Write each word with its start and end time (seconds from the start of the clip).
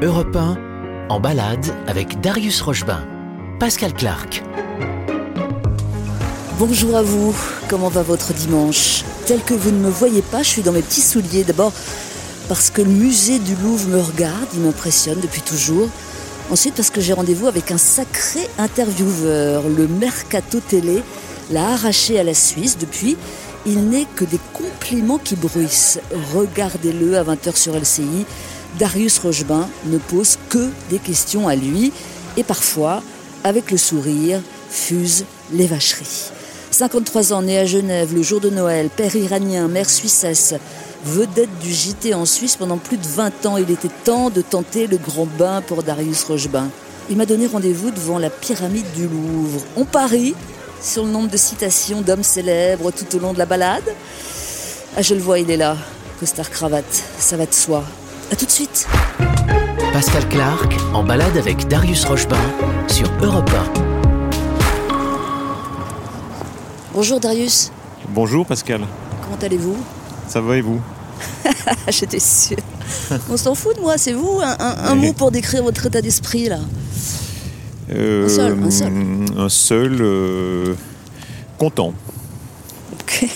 Europe 0.00 0.36
1, 0.36 1.08
en 1.08 1.18
balade 1.18 1.74
avec 1.88 2.20
Darius 2.20 2.60
Rochebain. 2.60 3.04
Pascal 3.58 3.92
Clark. 3.92 4.44
Bonjour 6.56 6.96
à 6.96 7.02
vous, 7.02 7.34
comment 7.68 7.88
va 7.88 8.04
votre 8.04 8.32
dimanche? 8.32 9.02
Tel 9.26 9.42
que 9.42 9.54
vous 9.54 9.72
ne 9.72 9.78
me 9.78 9.90
voyez 9.90 10.22
pas, 10.22 10.44
je 10.44 10.50
suis 10.50 10.62
dans 10.62 10.70
mes 10.70 10.82
petits 10.82 11.00
souliers. 11.00 11.42
D'abord 11.42 11.72
parce 12.48 12.70
que 12.70 12.80
le 12.80 12.90
musée 12.90 13.40
du 13.40 13.56
Louvre 13.56 13.88
me 13.88 14.00
regarde, 14.00 14.46
il 14.54 14.60
m'impressionne 14.60 15.18
depuis 15.18 15.40
toujours. 15.40 15.88
Ensuite 16.52 16.74
parce 16.76 16.90
que 16.90 17.00
j'ai 17.00 17.12
rendez-vous 17.12 17.48
avec 17.48 17.72
un 17.72 17.78
sacré 17.78 18.48
intervieweur. 18.56 19.64
Le 19.68 19.88
Mercato 19.88 20.60
Télé 20.60 21.02
l'a 21.50 21.70
arraché 21.72 22.20
à 22.20 22.22
la 22.22 22.34
Suisse 22.34 22.78
depuis. 22.78 23.16
Il 23.66 23.88
n'est 23.88 24.06
que 24.14 24.24
des 24.24 24.38
compliments 24.52 25.18
qui 25.18 25.34
bruissent. 25.34 25.98
Regardez-le 26.36 27.18
à 27.18 27.24
20h 27.24 27.56
sur 27.56 27.74
LCI. 27.74 28.26
Darius 28.78 29.18
Rochebain 29.18 29.68
ne 29.86 29.98
pose 29.98 30.38
que 30.48 30.70
des 30.90 30.98
questions 30.98 31.48
à 31.48 31.56
lui 31.56 31.92
et 32.36 32.44
parfois, 32.44 33.02
avec 33.44 33.70
le 33.70 33.76
sourire, 33.76 34.40
fuse 34.70 35.24
les 35.52 35.66
vacheries. 35.66 36.30
53 36.70 37.32
ans, 37.32 37.42
né 37.42 37.58
à 37.58 37.64
Genève 37.64 38.14
le 38.14 38.22
jour 38.22 38.40
de 38.40 38.50
Noël, 38.50 38.90
père 38.90 39.16
iranien, 39.16 39.68
mère 39.68 39.88
suissesse, 39.88 40.54
vedette 41.04 41.58
du 41.60 41.72
JT 41.72 42.14
en 42.14 42.26
Suisse 42.26 42.56
pendant 42.56 42.76
plus 42.76 42.98
de 42.98 43.06
20 43.06 43.46
ans, 43.46 43.56
il 43.56 43.70
était 43.70 43.88
temps 44.04 44.30
de 44.30 44.42
tenter 44.42 44.86
le 44.86 44.98
grand 44.98 45.26
bain 45.38 45.62
pour 45.62 45.82
Darius 45.82 46.24
Rochebain. 46.24 46.68
Il 47.10 47.16
m'a 47.16 47.26
donné 47.26 47.46
rendez-vous 47.46 47.90
devant 47.90 48.18
la 48.18 48.28
pyramide 48.28 48.90
du 48.94 49.08
Louvre. 49.08 49.62
On 49.76 49.84
parie 49.84 50.34
sur 50.82 51.04
le 51.04 51.10
nombre 51.10 51.30
de 51.30 51.36
citations 51.36 52.02
d'hommes 52.02 52.22
célèbres 52.22 52.90
tout 52.90 53.16
au 53.16 53.18
long 53.18 53.32
de 53.32 53.38
la 53.38 53.46
balade. 53.46 53.94
Ah, 54.96 55.02
je 55.02 55.14
le 55.14 55.20
vois, 55.20 55.38
il 55.38 55.50
est 55.50 55.56
là. 55.56 55.76
Costard 56.20 56.50
cravate, 56.50 57.02
ça 57.18 57.36
va 57.36 57.46
de 57.46 57.54
soi. 57.54 57.82
A 58.30 58.36
tout 58.36 58.44
de 58.46 58.50
suite. 58.50 58.86
Pascal 59.92 60.28
Clark 60.28 60.76
en 60.94 61.02
balade 61.02 61.36
avec 61.36 61.66
Darius 61.68 62.04
Rochebain 62.04 62.36
sur 62.88 63.10
Europe 63.22 63.50
1. 63.50 63.72
Bonjour 66.94 67.20
Darius, 67.20 67.70
Bonjour 68.10 68.44
Pascal, 68.46 68.80
comment 69.22 69.36
allez-vous? 69.42 69.76
Ça 70.28 70.40
va 70.40 70.56
et 70.56 70.60
vous? 70.62 70.80
J'étais 71.88 72.18
sûre. 72.18 72.56
On 73.30 73.36
s'en 73.36 73.54
fout 73.54 73.76
de 73.76 73.80
moi, 73.82 73.98
c'est 73.98 74.12
vous 74.14 74.40
Un, 74.42 74.56
un- 74.58 74.90
un 74.90 74.94
mot 74.94 75.12
pour 75.12 75.30
décrire 75.30 75.62
votre 75.62 75.86
état 75.86 76.00
d'esprit 76.02 76.48
là. 76.48 76.58
Euh, 77.90 78.26
Un 78.26 78.28
seul, 78.28 78.58
un 78.62 78.70
seul. 78.70 78.92
un 79.36 79.48
seul, 79.48 79.96
euh, 80.00 80.74
content. 81.58 81.92
Ok. 82.92 83.28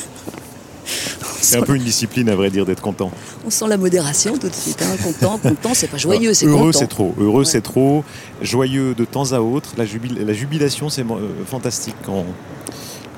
C'est 1.42 1.56
un 1.58 1.62
peu 1.62 1.74
une 1.76 1.82
discipline 1.84 2.28
à 2.28 2.36
vrai 2.36 2.50
dire 2.50 2.64
d'être 2.64 2.80
content. 2.82 3.10
on 3.46 3.50
sent 3.50 3.66
la 3.68 3.76
modération 3.76 4.36
tout 4.38 4.48
de 4.48 4.54
suite. 4.54 4.80
hein. 4.82 4.96
Content, 5.02 5.38
content, 5.38 5.74
c'est 5.74 5.88
pas 5.88 5.98
joyeux, 5.98 6.32
c'est 6.34 6.46
Heureux 6.46 6.72
c'est 6.72 6.86
trop, 6.86 7.14
heureux 7.18 7.40
Ouais. 7.40 7.44
c'est 7.44 7.60
trop, 7.60 8.04
joyeux 8.40 8.94
de 8.94 9.04
temps 9.04 9.32
à 9.32 9.40
autre. 9.40 9.70
La, 9.76 9.84
jubil- 9.84 10.24
la 10.24 10.32
jubilation 10.32 10.88
c'est 10.88 11.02
euh, 11.02 11.28
fantastique 11.46 11.96
quand, 12.06 12.24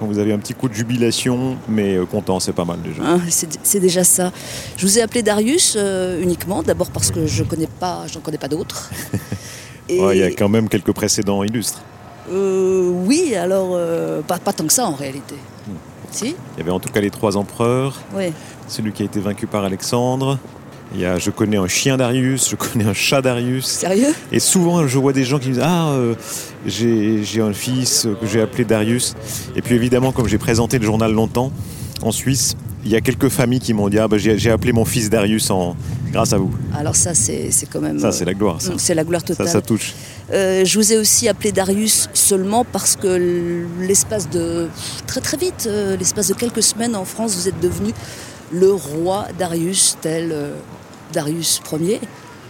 quand 0.01 0.07
vous 0.07 0.19
avez 0.19 0.33
un 0.33 0.39
petit 0.39 0.55
coup 0.55 0.69
de 0.69 0.75
jubilation, 0.75 1.57
mais 1.69 1.95
euh, 1.97 2.07
content 2.07 2.41
c'est 2.41 2.53
pas 2.53 2.65
mal 2.65 2.79
déjà. 2.83 3.03
Hein, 3.03 3.21
c'est 3.63 3.81
déjà 3.81 4.05
ça. 4.05 4.33
Je 4.77 4.87
vous 4.87 4.99
ai 4.99 5.03
appelé 5.03 5.23
Darius 5.23 5.75
euh, 5.77 6.21
uniquement, 6.23 6.63
d'abord 6.63 6.91
parce 6.91 7.11
que 7.11 7.27
je 7.27 7.45
connais 7.45 7.69
pas, 7.79 8.05
j'en 8.13 8.21
connais 8.21 8.39
pas 8.39 8.49
d'autres. 8.49 8.91
Et, 9.89 10.01
Ouais, 10.01 10.17
Il 10.17 10.21
y 10.21 10.25
a 10.25 10.31
quand 10.31 10.49
même 10.49 10.69
quelques 10.71 10.93
précédents 10.93 11.45
illustres. 11.45 11.83
euh, 12.31 12.89
oui, 13.05 13.35
alors 13.35 13.73
euh, 13.75 14.23
pas, 14.23 14.39
pas 14.39 14.55
tant 14.55 14.67
que 14.67 14.73
ça 14.73 14.87
en 14.87 14.95
réalité. 14.95 15.35
Si 16.15 16.27
Il 16.57 16.59
y 16.59 16.61
avait 16.63 16.71
en 16.71 16.81
tout 16.81 16.91
cas 16.93 17.01
les 17.01 17.11
trois 17.11 17.37
empereurs, 17.37 18.01
Oui. 18.17 18.27
celui 18.69 18.93
qui 18.93 19.03
a 19.03 19.07
été 19.07 19.21
vaincu 19.21 19.47
par 19.47 19.65
Alexandre. 19.65 20.39
Il 20.95 21.01
y 21.01 21.07
a, 21.07 21.19
je 21.19 21.31
connais 21.31 21.57
un 21.57 21.67
chien 21.67 21.97
Darius, 21.97 22.51
je 22.51 22.55
connais 22.57 22.85
un 22.85 22.95
chat 22.95 23.21
Darius. 23.21 23.65
Sérieux? 23.67 24.15
Et 24.31 24.39
souvent, 24.39 24.87
je 24.87 24.99
vois 24.99 25.13
des 25.13 25.25
gens 25.25 25.39
qui 25.41 25.49
me 25.49 25.55
disent 25.55 25.63
Ah, 25.65 25.89
euh, 25.89 26.15
j'ai 26.67 27.41
un 27.41 27.53
fils 27.53 28.07
que 28.21 28.27
j'ai 28.27 28.41
appelé 28.41 28.65
Darius. 28.65 29.15
Et 29.57 29.63
puis 29.63 29.75
évidemment, 29.75 30.13
comme 30.13 30.29
j'ai 30.29 30.39
présenté 30.39 30.79
le 30.79 30.85
journal 30.85 31.13
longtemps 31.13 31.51
en 32.03 32.13
Suisse, 32.13 32.55
il 32.85 32.91
y 32.93 32.97
a 32.97 33.01
quelques 33.01 33.29
familles 33.31 33.61
qui 33.61 33.73
m'ont 33.75 33.89
dit 33.89 33.99
Ah, 33.99 34.07
bah, 34.09 34.19
j'ai 34.19 34.51
appelé 34.51 34.73
mon 34.73 34.85
fils 34.85 35.11
Darius 35.11 35.51
en... 35.51 35.75
grâce 36.13 36.33
à 36.33 36.39
vous. 36.39 36.53
Alors 36.77 36.95
ça, 36.95 37.13
c'est 37.15 37.51
quand 37.73 37.81
même. 37.81 37.99
Ça, 37.99 38.13
c'est 38.13 38.25
la 38.27 38.35
gloire. 38.35 38.61
Ça, 38.61 38.73
euh, 38.73 38.75
c'est 38.77 38.95
la 38.95 39.03
gloire 39.05 39.23
ça, 39.23 39.29
totale. 39.29 39.49
ça 39.49 39.61
touche. 39.63 39.95
Euh, 40.33 40.65
je 40.65 40.79
vous 40.79 40.93
ai 40.93 40.97
aussi 40.97 41.29
appelé 41.29 41.53
Darius 41.53 42.09
seulement 42.15 42.65
parce 42.65 42.97
que 42.97 43.67
l'espace 43.81 44.31
de 44.31 44.69
très 45.07 45.21
très 45.21 45.37
vite, 45.37 45.67
euh, 45.67 45.97
l'espace 45.99 46.29
de 46.29 46.35
quelques 46.35 46.63
semaines 46.63 46.97
en 46.97 47.05
France, 47.05 47.37
vous 47.37 47.49
êtes 47.49 47.61
devenu 47.61 47.93
le 48.51 48.73
roi 48.73 49.27
Darius, 49.39 49.99
tel 50.01 50.31
euh, 50.33 50.55
Darius 51.13 51.61
Ier. 51.73 52.01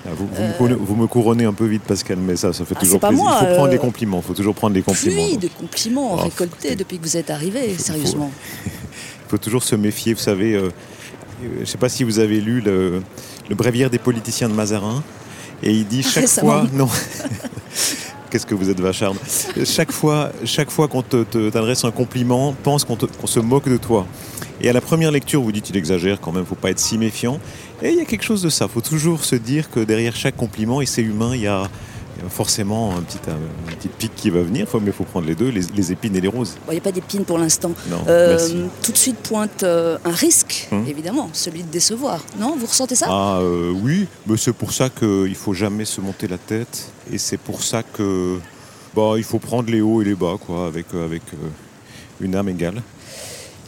Ah, 0.06 0.10
Vous, 0.16 0.28
vous 0.28 0.42
me 0.42 0.52
couronnez- 0.52 0.74
vous 0.78 0.96
me 0.96 1.06
couronnez 1.08 1.44
un 1.46 1.52
peu 1.52 1.66
vite, 1.66 1.82
Pascal, 1.82 2.18
mais 2.18 2.36
ça, 2.36 2.52
ça 2.52 2.64
fait. 2.64 2.74
Ah, 2.76 2.80
toujours 2.80 3.00
plaisir. 3.00 3.16
moi, 3.24 3.38
il 3.40 3.46
faut 3.48 3.54
prendre 3.54 3.70
des 3.70 3.78
compliments. 3.78 4.18
Il 4.22 4.26
faut 4.26 4.34
toujours 4.34 4.54
prendre 4.54 4.74
des 4.74 4.82
compliments. 4.82 5.24
Pluie 5.26 5.36
de 5.38 5.48
compliments 5.48 6.10
Oh, 6.14 6.16
récoltés 6.22 6.76
depuis 6.76 6.98
que 6.98 7.02
vous 7.04 7.16
êtes 7.16 7.30
arrivé, 7.30 7.74
sérieusement. 7.78 8.30
Il 8.66 8.70
faut 9.30 9.38
toujours 9.38 9.62
se 9.64 9.74
méfier. 9.74 10.14
Vous 10.14 10.20
savez, 10.20 10.60
je 11.42 11.60
ne 11.60 11.64
sais 11.64 11.78
pas 11.78 11.88
si 11.88 12.04
vous 12.04 12.18
avez 12.20 12.40
lu 12.40 12.60
le, 12.60 13.02
le 13.48 13.54
bréviaire 13.56 13.90
des 13.90 13.98
politiciens 13.98 14.48
de 14.48 14.54
Mazarin. 14.54 15.02
Et 15.62 15.72
il 15.72 15.86
dit 15.86 16.02
chaque 16.02 16.24
Récemment. 16.24 16.50
fois. 16.60 16.66
Non. 16.72 16.88
Qu'est-ce 18.34 18.46
que 18.46 18.56
vous 18.56 18.68
êtes 18.68 18.80
vacharde. 18.80 19.16
Chaque 19.64 19.92
fois, 19.92 20.32
chaque 20.44 20.68
fois 20.68 20.88
qu'on 20.88 21.02
t'adresse 21.02 21.84
un 21.84 21.92
compliment, 21.92 22.52
pense 22.64 22.82
qu'on, 22.82 22.98
se 23.26 23.38
moque 23.38 23.68
de 23.68 23.76
toi. 23.76 24.08
Et 24.60 24.68
à 24.68 24.72
la 24.72 24.80
première 24.80 25.12
lecture, 25.12 25.40
vous 25.40 25.52
dites 25.52 25.70
il 25.70 25.76
exagère 25.76 26.20
quand 26.20 26.32
même, 26.32 26.44
faut 26.44 26.56
pas 26.56 26.70
être 26.70 26.80
si 26.80 26.98
méfiant. 26.98 27.38
Et 27.80 27.90
il 27.90 27.96
y 27.96 28.00
a 28.00 28.04
quelque 28.04 28.24
chose 28.24 28.42
de 28.42 28.48
ça. 28.48 28.66
faut 28.66 28.80
toujours 28.80 29.24
se 29.24 29.36
dire 29.36 29.70
que 29.70 29.78
derrière 29.78 30.16
chaque 30.16 30.36
compliment, 30.36 30.80
et 30.80 30.86
c'est 30.86 31.02
humain, 31.02 31.30
il 31.32 31.42
il 31.42 31.42
y 31.42 31.46
a 31.46 31.70
forcément 32.28 32.96
un 32.96 33.02
petit, 33.02 33.18
un, 33.28 33.32
un 33.34 33.74
petit 33.76 33.88
pic 33.88 34.14
qui 34.14 34.30
va 34.30 34.42
venir. 34.42 34.68
Faut- 34.68 34.80
mais 34.80 34.86
il 34.88 34.92
faut 34.92 35.04
prendre 35.04 35.26
les 35.26 35.34
deux, 35.34 35.48
les, 35.48 35.62
les 35.74 35.92
épines 35.92 36.14
et 36.16 36.20
les 36.20 36.28
roses. 36.28 36.56
Bon, 36.66 36.72
Il 36.72 36.74
n'y 36.74 36.78
a 36.78 36.82
pas 36.82 36.92
d'épines 36.92 37.24
pour 37.24 37.38
l'instant. 37.38 37.72
Non, 37.90 38.02
Euh, 38.08 38.30
merci. 38.30 38.56
tout 38.82 38.92
de 38.92 38.96
suite 38.96 39.16
pointe 39.18 39.62
euh, 39.62 39.98
un 40.04 40.10
risque, 40.12 40.68
Hum. 40.72 40.84
évidemment, 40.88 41.28
celui 41.32 41.62
de 41.62 41.68
décevoir. 41.68 42.22
Non, 42.38 42.56
vous 42.58 42.66
ressentez 42.66 42.94
ça? 42.94 43.06
Ah 43.08 43.38
euh, 43.40 43.70
oui, 43.82 44.06
mais 44.26 44.36
c'est 44.36 44.52
pour 44.52 44.72
ça 44.72 44.88
qu'il 44.90 45.08
ne 45.30 45.34
faut 45.34 45.54
jamais 45.54 45.84
se 45.84 46.00
monter 46.00 46.26
la 46.28 46.38
tête. 46.38 46.90
Et 47.12 47.18
c'est 47.18 47.36
pour 47.38 47.62
ça 47.62 47.82
que 47.82 48.38
bah, 48.94 49.14
il 49.16 49.24
faut 49.24 49.38
prendre 49.38 49.70
les 49.70 49.80
hauts 49.80 50.02
et 50.02 50.04
les 50.04 50.14
bas, 50.14 50.36
quoi, 50.44 50.66
avec, 50.66 50.86
euh, 50.94 51.04
avec 51.04 51.22
euh, 51.34 51.48
une 52.20 52.34
âme 52.36 52.48
égale. 52.48 52.82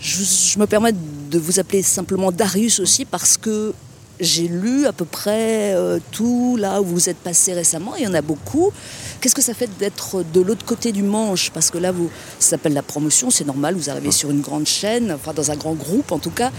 Je, 0.00 0.22
je 0.22 0.58
me 0.58 0.66
permets 0.66 0.92
de 0.92 1.38
vous 1.38 1.58
appeler 1.58 1.82
simplement 1.82 2.30
Darius 2.30 2.80
aussi 2.80 3.04
parce 3.04 3.36
que 3.36 3.72
j'ai 4.21 4.49
lu 4.49 4.87
à 4.87 4.93
peu 4.93 5.04
près 5.04 5.75
euh, 5.75 5.99
tout 6.12 6.56
là 6.59 6.81
où 6.81 6.84
vous 6.84 7.09
êtes 7.09 7.16
passé 7.19 7.53
récemment. 7.53 7.97
Il 7.97 8.04
y 8.04 8.06
en 8.06 8.15
a 8.15 8.22
beaucoup. 8.22 8.72
Qu'est-ce 9.21 9.34
que 9.34 9.43
ça 9.43 9.54
fait 9.54 9.71
d'être 9.78 10.25
de 10.32 10.41
l'autre 10.41 10.65
côté 10.65 10.93
du 10.93 11.03
manche? 11.03 11.50
Parce 11.50 11.71
que 11.71 11.78
là, 11.78 11.93
vous, 11.93 12.10
ça 12.38 12.50
s'appelle 12.50 12.75
la 12.75 12.82
promotion, 12.82 13.31
c'est 13.31 13.47
normal. 13.47 13.75
Vous 13.75 13.91
arrivez 13.91 14.12
sur 14.12 14.31
une 14.31 14.41
grande 14.41 14.66
chaîne, 14.66 15.12
enfin 15.12 15.32
dans 15.32 15.50
un 15.50 15.56
grand 15.56 15.75
groupe 15.75 16.12
en 16.12 16.19
tout 16.19 16.31
cas, 16.31 16.50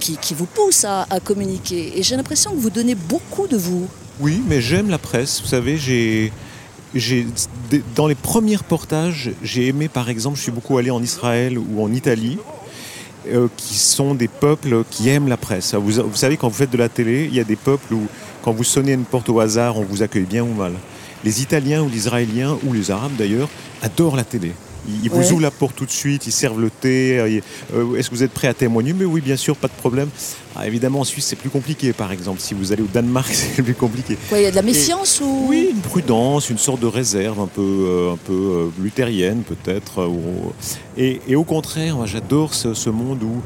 qui, 0.00 0.16
qui 0.16 0.34
vous 0.34 0.46
pousse 0.46 0.84
à, 0.84 1.06
à 1.10 1.20
communiquer. 1.20 1.98
Et 1.98 2.02
j'ai 2.02 2.16
l'impression 2.16 2.50
que 2.50 2.56
vous 2.56 2.70
donnez 2.70 2.94
beaucoup 2.94 3.46
de 3.46 3.56
vous. 3.56 3.86
Oui, 4.20 4.42
mais 4.48 4.60
j'aime 4.60 4.90
la 4.90 4.98
presse. 4.98 5.40
Vous 5.40 5.48
savez, 5.48 5.76
j'ai, 5.78 6.32
dans 7.94 8.06
les 8.06 8.14
premiers 8.16 8.56
reportages, 8.56 9.30
j'ai 9.42 9.68
aimé, 9.68 9.88
par 9.88 10.08
exemple, 10.08 10.36
je 10.36 10.42
suis 10.42 10.52
beaucoup 10.52 10.76
allé 10.78 10.90
en 10.90 11.02
Israël 11.02 11.56
ou 11.58 11.82
en 11.82 11.92
Italie, 11.92 12.38
euh, 13.26 13.48
qui 13.56 13.74
sont 13.74 14.14
des 14.14 14.28
peuples 14.28 14.84
qui 14.90 15.08
aiment 15.08 15.28
la 15.28 15.36
presse. 15.36 15.74
Vous, 15.74 16.02
vous 16.02 16.16
savez, 16.16 16.36
quand 16.36 16.48
vous 16.48 16.54
faites 16.54 16.70
de 16.70 16.78
la 16.78 16.88
télé, 16.88 17.24
il 17.24 17.34
y 17.34 17.40
a 17.40 17.44
des 17.44 17.56
peuples 17.56 17.94
où, 17.94 18.06
quand 18.42 18.52
vous 18.52 18.64
sonnez 18.64 18.92
une 18.92 19.04
porte 19.04 19.28
au 19.28 19.40
hasard, 19.40 19.76
on 19.78 19.82
vous 19.82 20.02
accueille 20.02 20.24
bien 20.24 20.42
ou 20.42 20.54
mal. 20.54 20.72
Les 21.24 21.42
Italiens 21.42 21.82
ou 21.82 21.88
les 21.88 21.96
Israéliens, 21.96 22.56
ou 22.64 22.72
les 22.72 22.90
Arabes 22.90 23.16
d'ailleurs, 23.18 23.48
adorent 23.82 24.16
la 24.16 24.24
télé. 24.24 24.52
Ils 25.02 25.10
vous 25.10 25.18
Ouais. 25.18 25.32
ouvrent 25.32 25.42
la 25.42 25.50
porte 25.50 25.76
tout 25.76 25.84
de 25.86 25.90
suite, 25.90 26.26
ils 26.26 26.32
servent 26.32 26.60
le 26.60 26.70
thé. 26.70 27.18
euh, 27.18 27.40
euh, 27.74 27.96
Est-ce 27.96 28.08
que 28.10 28.14
vous 28.14 28.22
êtes 28.22 28.32
prêt 28.32 28.48
à 28.48 28.54
témoigner 28.54 28.92
Mais 28.92 29.04
oui, 29.04 29.20
bien 29.20 29.36
sûr, 29.36 29.56
pas 29.56 29.68
de 29.68 29.72
problème. 29.74 30.08
Ah, 30.56 30.66
évidemment, 30.66 31.00
en 31.00 31.04
Suisse, 31.04 31.26
c'est 31.26 31.36
plus 31.36 31.50
compliqué, 31.50 31.92
par 31.92 32.10
exemple. 32.10 32.40
Si 32.40 32.54
vous 32.54 32.72
allez 32.72 32.82
au 32.82 32.86
Danemark, 32.92 33.28
c'est 33.32 33.62
plus 33.62 33.74
compliqué. 33.74 34.16
Il 34.32 34.40
y 34.40 34.46
a 34.46 34.50
de 34.50 34.56
la 34.56 34.62
méfiance 34.62 35.20
ou 35.22 35.46
Oui, 35.48 35.68
une 35.72 35.80
prudence, 35.80 36.50
une 36.50 36.58
sorte 36.58 36.80
de 36.80 36.86
réserve 36.86 37.38
un 37.40 37.46
peu, 37.46 37.60
euh, 37.62 38.12
un 38.14 38.16
peu 38.16 38.32
euh, 38.32 38.68
luthérienne 38.82 39.42
peut-être. 39.42 40.06
ou- 40.06 40.52
et, 40.96 41.20
et 41.28 41.36
au 41.36 41.44
contraire, 41.44 41.96
moi, 41.96 42.06
j'adore 42.06 42.54
ce, 42.54 42.74
ce 42.74 42.90
monde 42.90 43.22
où 43.22 43.40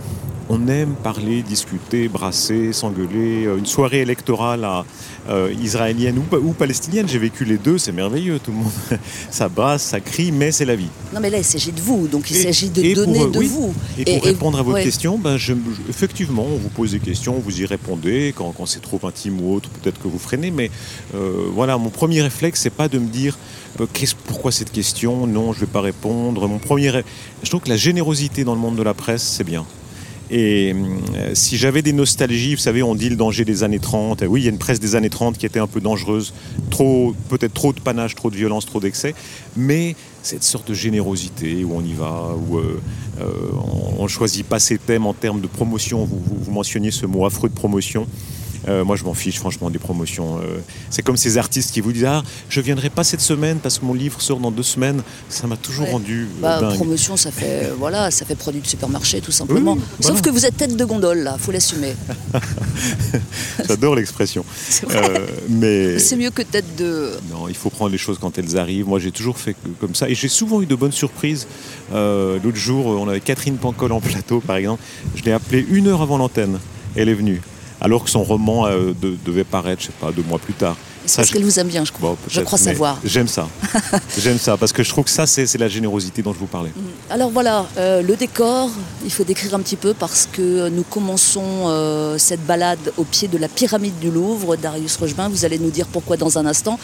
on 0.49 0.69
aime 0.69 0.95
parler, 1.03 1.43
discuter, 1.43 2.09
brasser, 2.09 2.73
s'engueuler. 2.73 3.45
Une 3.59 3.67
soirée 3.67 4.01
électorale 4.01 4.65
à, 4.65 4.85
euh, 5.29 5.53
israélienne 5.63 6.19
ou, 6.19 6.23
pa- 6.23 6.37
ou 6.39 6.53
palestinienne, 6.53 7.09
j'ai 7.09 7.19
vécu 7.19 7.45
les 7.45 7.57
deux, 7.59 7.79
c'est 7.79 7.93
merveilleux. 7.93 8.39
Tout 8.39 8.51
le 8.51 8.57
monde, 8.59 8.73
ça 9.31 9.49
brasse, 9.49 9.83
ça 9.83 10.01
crie, 10.01 10.33
mais 10.33 10.51
c'est 10.53 10.65
la 10.65 10.75
vie. 10.77 10.89
Non, 11.15 11.21
mais 11.21 11.31
là, 11.31 11.39
il 11.39 11.45
s'agit 11.45 11.73
de 11.73 11.81
vous, 11.81 12.09
donc 12.09 12.31
il 12.31 12.37
s'agit 12.37 12.71
de 12.71 12.83
pour, 12.95 13.07
donner 13.07 13.23
euh, 13.23 13.31
de 13.31 13.39
oui. 13.39 13.47
vous. 13.47 13.75
Et 13.99 14.05
pour 14.05 14.25
répondre 14.25 14.59
à 14.59 14.63
votre 14.63 14.77
ouais. 14.79 14.85
question, 14.85 15.19
ben, 15.19 15.37
je- 15.37 15.53
je- 15.55 15.89
effectivement, 15.91 16.45
on 16.45 16.57
vous 16.57 16.69
pose 16.71 16.93
des 16.93 16.99
questions, 17.01 17.35
vous 17.39 17.61
y 17.61 17.67
répondez. 17.67 18.35
Quand, 18.37 18.53
quand 18.57 18.67
c'est 18.67 18.81
trop 18.83 19.01
intime 19.07 19.41
ou 19.41 19.55
autre, 19.55 19.69
peut-être 19.69 20.01
que 20.03 20.09
vous 20.09 20.19
freinez. 20.19 20.51
Mais 20.51 20.71
euh, 21.15 21.47
voilà, 21.55 21.79
mon 21.79 21.91
premier 21.91 22.23
réflexe, 22.23 22.61
c'est 22.63 22.71
pas 22.71 22.89
de 22.89 22.99
me 22.99 23.07
dire 23.09 23.39
euh, 23.81 23.87
qu'est-ce- 23.93 24.15
pourquoi 24.27 24.51
cette 24.53 24.73
question? 24.73 25.27
Non, 25.27 25.53
je 25.53 25.61
vais 25.61 25.67
pas 25.67 25.81
répondre. 25.81 26.49
Mon 26.49 26.59
premier, 26.59 26.91
je 27.43 27.49
trouve 27.49 27.61
que 27.63 27.69
la 27.69 27.77
générosité 27.77 28.45
dans 28.45 28.55
le 28.55 28.61
monde 28.61 28.77
de 28.77 28.83
la 28.83 28.95
presse, 28.95 29.23
c'est 29.23 29.45
bien. 29.45 29.65
Et 30.35 30.73
euh, 30.75 31.35
si 31.35 31.59
j'avais 31.59 31.83
des 31.83 31.93
nostalgies, 31.93 32.55
vous 32.55 32.61
savez, 32.61 32.83
on 32.83 32.95
dit 32.95 33.11
le 33.11 33.17
danger 33.17 33.45
des 33.45 33.65
années 33.65 33.79
30. 33.79 34.25
oui, 34.27 34.41
il 34.41 34.45
y 34.45 34.47
a 34.47 34.51
une 34.51 34.59
presse 34.59 34.81
des 34.81 34.97
années 34.97 35.11
30 35.11 35.37
qui 35.37 35.45
était 35.45 35.61
un 35.61 35.67
peu 35.67 35.83
dangereuse, 35.83 36.33
peut-être 37.29 37.53
trop 37.53 37.75
de 37.75 37.81
panache, 37.81 38.15
trop 38.15 38.31
de 38.31 38.37
violence, 38.37 38.65
trop 38.65 38.81
d'excès, 38.81 39.15
mais 39.57 39.95
cette 40.23 40.43
sorte 40.43 40.69
de 40.69 40.75
générosité 40.75 41.65
où 41.65 41.75
on 41.75 41.85
y 41.85 41.93
va, 41.93 42.31
où 42.49 42.57
euh, 42.57 42.81
euh, 43.21 43.27
on 43.99 44.05
ne 44.05 44.09
choisit 44.09 44.47
pas 44.47 44.59
ses 44.59 44.79
thèmes 44.79 45.05
en 45.05 45.13
termes 45.13 45.43
de 45.43 45.47
promotion. 45.47 46.07
Vous, 46.07 46.23
vous 46.27 46.51
mentionniez 46.51 46.93
ce 46.93 47.05
mot 47.05 47.27
affreux 47.27 47.51
de 47.51 47.55
promotion. 47.55 48.07
Euh, 48.69 48.85
moi, 48.85 48.97
je 48.97 49.05
m'en 49.05 49.15
fiche, 49.15 49.39
franchement, 49.39 49.71
des 49.71 49.79
promotions. 49.79 50.39
Euh, 50.39 50.59
c'est 50.91 51.03
comme 51.03 51.17
ces 51.17 51.37
artistes 51.39 51.73
qui 51.73 51.81
vous 51.81 51.93
disent 51.93 52.05
Ah, 52.05 52.23
je 52.49 52.61
viendrai 52.61 52.91
pas 52.91 53.05
cette 53.05 53.21
semaine 53.21 53.59
parce 53.59 53.79
que 53.79 53.85
mon 53.85 53.95
livre 53.95 54.21
sort 54.23 54.39
dans 54.39 54.51
deux 54.51 54.63
semaines. 54.63 55.03
Ça 55.29 55.47
m'a 55.47 55.57
toujours 55.57 55.87
Ouais. 55.87 55.93
rendu 55.93 56.23
euh, 56.23 56.41
Bah, 56.43 56.61
dingue. 56.61 56.75
promotion, 56.77 57.17
ça 57.17 57.31
fait, 57.33 57.71
voilà, 57.79 58.11
ça 58.11 58.25
fait 58.25 58.35
produit 58.37 58.61
de 58.61 58.67
supermarché, 58.67 59.21
tout 59.21 59.33
simplement. 59.33 59.75
Oui, 59.75 59.83
Sauf 60.01 60.21
que 60.23 60.31
vous 60.31 60.47
êtes 60.47 60.57
tête 60.57 60.77
de 60.77 60.85
gondole, 60.85 61.19
là, 61.19 61.37
faut 61.39 61.51
l'assumer. 61.53 61.95
J'adore 63.69 63.95
l'expression. 63.97 64.45
Euh, 64.93 65.27
mais 65.49 65.99
C'est 65.99 66.17
mieux 66.17 66.31
que 66.31 66.43
tête 66.43 66.77
de. 66.77 67.13
non, 67.31 67.49
il 67.49 67.55
faut 67.55 67.71
prendre 67.71 67.91
les 67.93 67.99
choses 67.99 68.19
quand 68.21 68.37
elles 68.39 68.59
arrivent. 68.59 68.87
Moi, 68.89 68.99
j'ai 68.99 69.11
toujours 69.13 69.39
fait 69.39 69.55
comme 69.81 69.95
ça. 69.95 70.09
Et 70.09 70.15
j'ai 70.15 70.29
souvent 70.29 70.61
eu 70.61 70.67
de 70.67 70.75
bonnes 70.75 70.93
surprises. 70.93 71.47
L'autre 71.93 72.57
jour, 72.57 72.87
on 72.87 73.09
avait 73.09 73.21
Catherine 73.21 73.57
Pancol 73.57 73.93
en 73.93 74.01
plateau, 74.01 74.41
par 74.41 74.57
exemple. 74.57 74.83
Je 75.15 75.23
l'ai 75.23 75.33
appelée 75.33 75.65
une 75.71 75.89
heure 75.89 76.03
avant 76.03 76.19
l'antenne. 76.19 76.59
Elle 76.97 77.09
est 77.09 77.15
venue. 77.15 77.41
Alors 77.85 78.05
que 78.05 78.11
son 78.11 78.23
roman 78.23 78.67
euh, 78.67 78.93
de- 78.95 79.17
devait 79.27 79.43
paraître, 79.45 79.83
je 79.83 79.87
sais 79.89 79.93
pas, 80.01 80.13
deux 80.13 80.23
mois 80.23 80.39
plus 80.39 80.55
tard. 80.55 80.77
C'est 81.07 81.17
parce 81.17 81.31
qu'elle 81.31 81.45
vous 81.45 81.59
aime 81.59 81.69
bien, 81.69 81.85
je 81.85 81.93
crois. 81.93 82.11
Bon, 82.11 82.17
je 82.29 82.35
peut-être, 82.35 82.47
crois 82.47 82.59
mais 82.59 82.65
savoir. 82.65 82.99
J'aime 83.05 83.29
ça. 83.29 83.49
J'aime 84.19 84.39
ça 84.39 84.57
parce 84.57 84.73
que 84.73 84.83
je 84.83 84.89
trouve 84.89 85.05
que 85.05 85.11
ça, 85.11 85.27
c'est 85.27 85.59
la 85.59 85.69
générosité 85.69 86.23
dont 86.23 86.33
je 86.33 86.39
vous 86.39 86.47
parlais. 86.47 86.71
Alors 87.11 87.31
voilà, 87.31 87.67
euh, 87.77 88.03
le 88.03 88.17
décor, 88.17 88.71
il 89.05 89.13
faut 89.13 89.25
décrire 89.25 89.55
un 89.55 89.61
petit 89.61 89.77
peu 89.77 89.95
parce 89.95 90.29
que 90.31 90.69
nous 90.69 90.85
commençons 90.85 91.43
euh, 91.67 92.19
cette 92.19 92.45
balade 92.47 92.93
au 92.97 93.05
pied 93.05 93.29
de 93.29 93.39
la 93.39 93.49
pyramide 93.49 93.99
du 93.99 94.11
Louvre. 94.11 94.57
Darius 94.57 94.97
Rochebain, 94.97 95.29
vous 95.29 95.45
allez 95.45 95.59
nous 95.59 95.71
dire 95.71 95.87
pourquoi 95.87 96.17
dans 96.17 96.39
un 96.39 96.47
instant. 96.47 96.79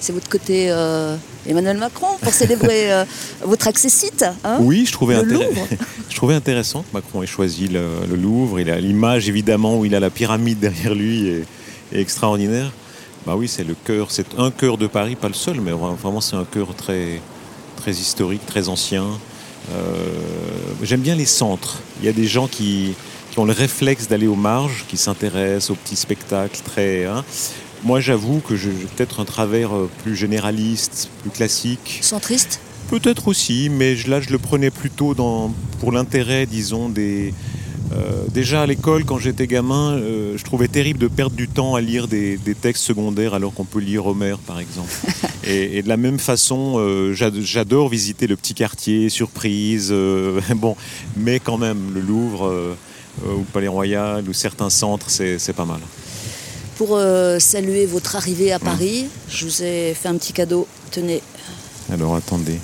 C'est 0.00 0.12
votre 0.12 0.28
côté 0.28 0.66
euh, 0.70 1.16
Emmanuel 1.46 1.78
Macron 1.78 2.08
pour 2.20 2.32
célébrer 2.32 3.04
votre 3.44 3.68
accessite. 3.68 4.24
hein 4.44 4.58
Oui, 4.60 4.84
je 4.86 4.92
trouvais, 4.92 5.16
je 6.10 6.26
intéressant 6.32 6.82
que 6.82 6.92
Macron 6.92 7.22
ait 7.22 7.26
choisi 7.26 7.68
le, 7.68 7.86
le 8.08 8.16
Louvre. 8.16 8.60
Il 8.60 8.70
a 8.70 8.78
l'image, 8.78 9.28
évidemment, 9.28 9.78
où 9.78 9.84
il 9.84 9.94
a 9.94 10.00
la 10.00 10.10
pyramide 10.10 10.58
derrière 10.60 10.94
lui 10.94 11.28
est, 11.28 11.44
est 11.92 12.00
extraordinaire. 12.00 12.72
Bah 13.26 13.34
oui, 13.36 13.46
c'est 13.48 13.64
le 13.64 13.74
cœur, 13.84 14.10
c'est 14.10 14.26
un 14.38 14.50
cœur 14.50 14.78
de 14.78 14.86
Paris, 14.86 15.14
pas 15.14 15.28
le 15.28 15.34
seul, 15.34 15.60
mais 15.60 15.70
vra- 15.70 15.94
vraiment 15.94 16.20
c'est 16.20 16.34
un 16.36 16.44
cœur 16.44 16.74
très, 16.74 17.20
très 17.76 17.92
historique, 17.92 18.44
très 18.46 18.68
ancien. 18.68 19.04
Euh, 19.72 19.94
J'aime 20.82 21.00
bien 21.02 21.14
les 21.14 21.26
centres. 21.26 21.78
Il 22.00 22.06
y 22.06 22.08
a 22.08 22.12
des 22.12 22.26
gens 22.26 22.48
qui, 22.48 22.94
qui 23.30 23.38
ont 23.38 23.44
le 23.44 23.52
réflexe 23.52 24.08
d'aller 24.08 24.26
aux 24.26 24.34
marges, 24.34 24.84
qui 24.88 24.96
s'intéressent 24.96 25.70
aux 25.70 25.76
petits 25.76 25.94
spectacles 25.96 26.58
très. 26.64 27.04
hein. 27.04 27.24
Moi, 27.84 28.00
j'avoue 28.00 28.40
que 28.40 28.56
je- 28.56 28.70
j'ai 28.70 28.86
peut-être 28.96 29.20
un 29.20 29.24
travers 29.24 29.74
euh, 29.76 29.88
plus 30.02 30.16
généraliste, 30.16 31.08
plus 31.20 31.30
classique. 31.30 31.98
Centriste? 32.02 32.60
Peut-être 32.90 33.28
aussi, 33.28 33.68
mais 33.70 33.94
là 34.06 34.20
je 34.20 34.30
le 34.30 34.38
prenais 34.38 34.70
plutôt 34.70 35.14
dans, 35.14 35.54
pour 35.80 35.92
l'intérêt, 35.92 36.44
disons, 36.46 36.88
des... 36.88 37.32
euh, 37.94 38.24
déjà 38.32 38.62
à 38.62 38.66
l'école, 38.66 39.04
quand 39.04 39.18
j'étais 39.18 39.46
gamin, 39.46 39.92
euh, 39.92 40.36
je 40.36 40.44
trouvais 40.44 40.68
terrible 40.68 40.98
de 40.98 41.08
perdre 41.08 41.36
du 41.36 41.48
temps 41.48 41.74
à 41.74 41.80
lire 41.80 42.08
des, 42.08 42.36
des 42.36 42.54
textes 42.54 42.84
secondaires 42.84 43.34
alors 43.34 43.52
qu'on 43.54 43.64
peut 43.64 43.80
lire 43.80 44.06
Homère, 44.06 44.38
par 44.38 44.58
exemple. 44.60 44.90
et, 45.44 45.78
et 45.78 45.82
de 45.82 45.88
la 45.88 45.96
même 45.96 46.18
façon, 46.18 46.74
euh, 46.78 47.12
j'ad- 47.12 47.40
j'adore 47.40 47.88
visiter 47.88 48.26
le 48.26 48.36
petit 48.36 48.54
quartier, 48.54 49.08
surprise, 49.08 49.92
bon, 50.56 50.76
mais 51.16 51.40
quand 51.40 51.58
même, 51.58 51.92
le 51.94 52.00
Louvre 52.00 52.74
ou 53.26 53.38
le 53.38 53.44
Palais 53.52 53.68
Royal 53.68 54.24
ou 54.28 54.32
certains 54.32 54.70
centres, 54.70 55.10
c'est 55.10 55.52
pas 55.54 55.64
mal. 55.66 55.80
Pour 56.78 56.98
saluer 57.38 57.86
votre 57.86 58.16
arrivée 58.16 58.50
Mmh. 58.50 58.54
à 58.54 58.58
Paris, 58.58 59.04
je 59.28 59.44
vous 59.44 59.62
ai 59.62 59.94
fait 59.94 60.08
un 60.08 60.16
petit 60.16 60.32
cadeau. 60.32 60.66
Tenez, 60.90 61.20
Alors 61.92 62.16
attendez. 62.16 62.58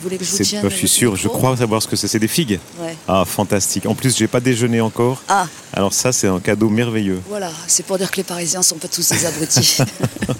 Vous 0.00 0.04
voulez 0.08 0.16
que 0.18 0.24
je 0.24 0.30
vous 0.30 0.36
C'est- 0.38 0.44
tienne 0.44 0.62
je 0.64 0.74
suis 0.74 0.88
sûr, 0.88 1.14
je 1.14 1.28
crois 1.28 1.56
savoir 1.58 1.82
ce 1.82 1.86
que 1.88 1.94
c'est. 1.94 2.08
C'est 2.08 2.18
des 2.18 2.26
figues. 2.28 2.58
Ouais. 2.80 2.96
Ah, 3.06 3.24
fantastique. 3.26 3.84
En 3.86 3.94
plus, 3.94 4.16
j'ai 4.16 4.26
pas 4.28 4.40
déjeuné 4.40 4.80
encore. 4.80 5.22
Ah, 5.28 5.46
Alors 5.74 5.92
ça, 5.92 6.10
c'est 6.10 6.26
un 6.26 6.40
cadeau 6.40 6.70
merveilleux. 6.70 7.20
voilà, 7.28 7.50
c'est 7.66 7.84
pour 7.84 7.98
dire 7.98 8.10
que 8.10 8.16
les 8.16 8.24
Parisiens 8.24 8.62
sont 8.62 8.76
pas 8.76 8.88
tous 8.88 9.06
des 9.10 9.26
abrutis. 9.26 9.76
Ça 9.76 9.84
Nous 9.84 10.34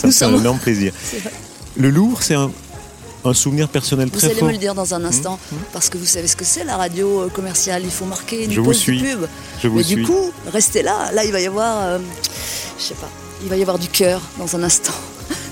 fait 0.00 0.06
un 0.08 0.10
sommes- 0.30 0.40
énorme 0.40 0.58
plaisir. 0.58 0.92
Le 1.76 1.90
Louvre, 1.90 2.22
c'est 2.22 2.34
un, 2.34 2.50
un 3.24 3.34
souvenir 3.34 3.68
personnel 3.68 4.08
Vous 4.12 4.18
très 4.18 4.26
allez 4.30 4.36
fort. 4.40 4.48
me 4.48 4.52
le 4.52 4.58
dire 4.58 4.74
dans 4.74 4.94
un 4.94 5.04
instant, 5.04 5.38
parce 5.72 5.88
que 5.88 5.96
vous 5.98 6.06
savez 6.06 6.26
ce 6.28 6.36
que 6.36 6.44
c'est 6.44 6.64
la 6.64 6.76
radio 6.76 7.22
euh, 7.22 7.28
commerciale. 7.28 7.82
Il 7.84 7.90
faut 7.90 8.04
marquer 8.04 8.44
une 8.44 8.52
Je 8.52 8.60
vous 8.60 8.72
suis. 8.72 9.00
pub. 9.00 9.26
Je 9.62 9.68
vous 9.68 9.76
Mais 9.78 9.82
suis. 9.84 9.94
du 9.96 10.02
coup, 10.02 10.30
restez 10.52 10.82
là. 10.82 11.10
Là, 11.12 11.24
il 11.24 11.32
va 11.32 11.40
y 11.40 11.46
avoir, 11.46 11.82
euh, 11.84 11.98
je 12.78 12.82
sais 12.84 12.94
pas, 12.94 13.08
il 13.42 13.48
va 13.48 13.56
y 13.56 13.62
avoir 13.62 13.78
du 13.78 13.88
cœur 13.88 14.20
dans 14.38 14.54
un 14.56 14.62
instant. 14.62 14.92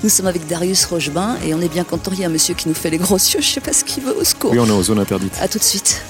Nous 0.02 0.08
sommes 0.08 0.26
avec 0.26 0.48
Darius 0.48 0.84
Rochebain 0.86 1.36
et 1.46 1.54
on 1.54 1.60
est 1.60 1.68
bien 1.68 1.84
content. 1.84 2.10
Il 2.12 2.18
y 2.18 2.24
a 2.24 2.26
un 2.26 2.30
monsieur 2.30 2.54
qui 2.54 2.68
nous 2.68 2.74
fait 2.74 2.90
les 2.90 2.98
gros 2.98 3.14
yeux. 3.14 3.40
Je 3.40 3.46
sais 3.46 3.60
pas 3.60 3.72
ce 3.72 3.84
qu'il 3.84 4.02
veut. 4.02 4.16
Au 4.16 4.24
secours. 4.24 4.50
oui, 4.50 4.58
on 4.58 4.66
est 4.66 4.72
en 4.72 4.82
zone 4.82 4.98
interdite. 4.98 5.32
À 5.40 5.46
tout 5.46 5.58
de 5.58 5.62
suite. 5.62 6.02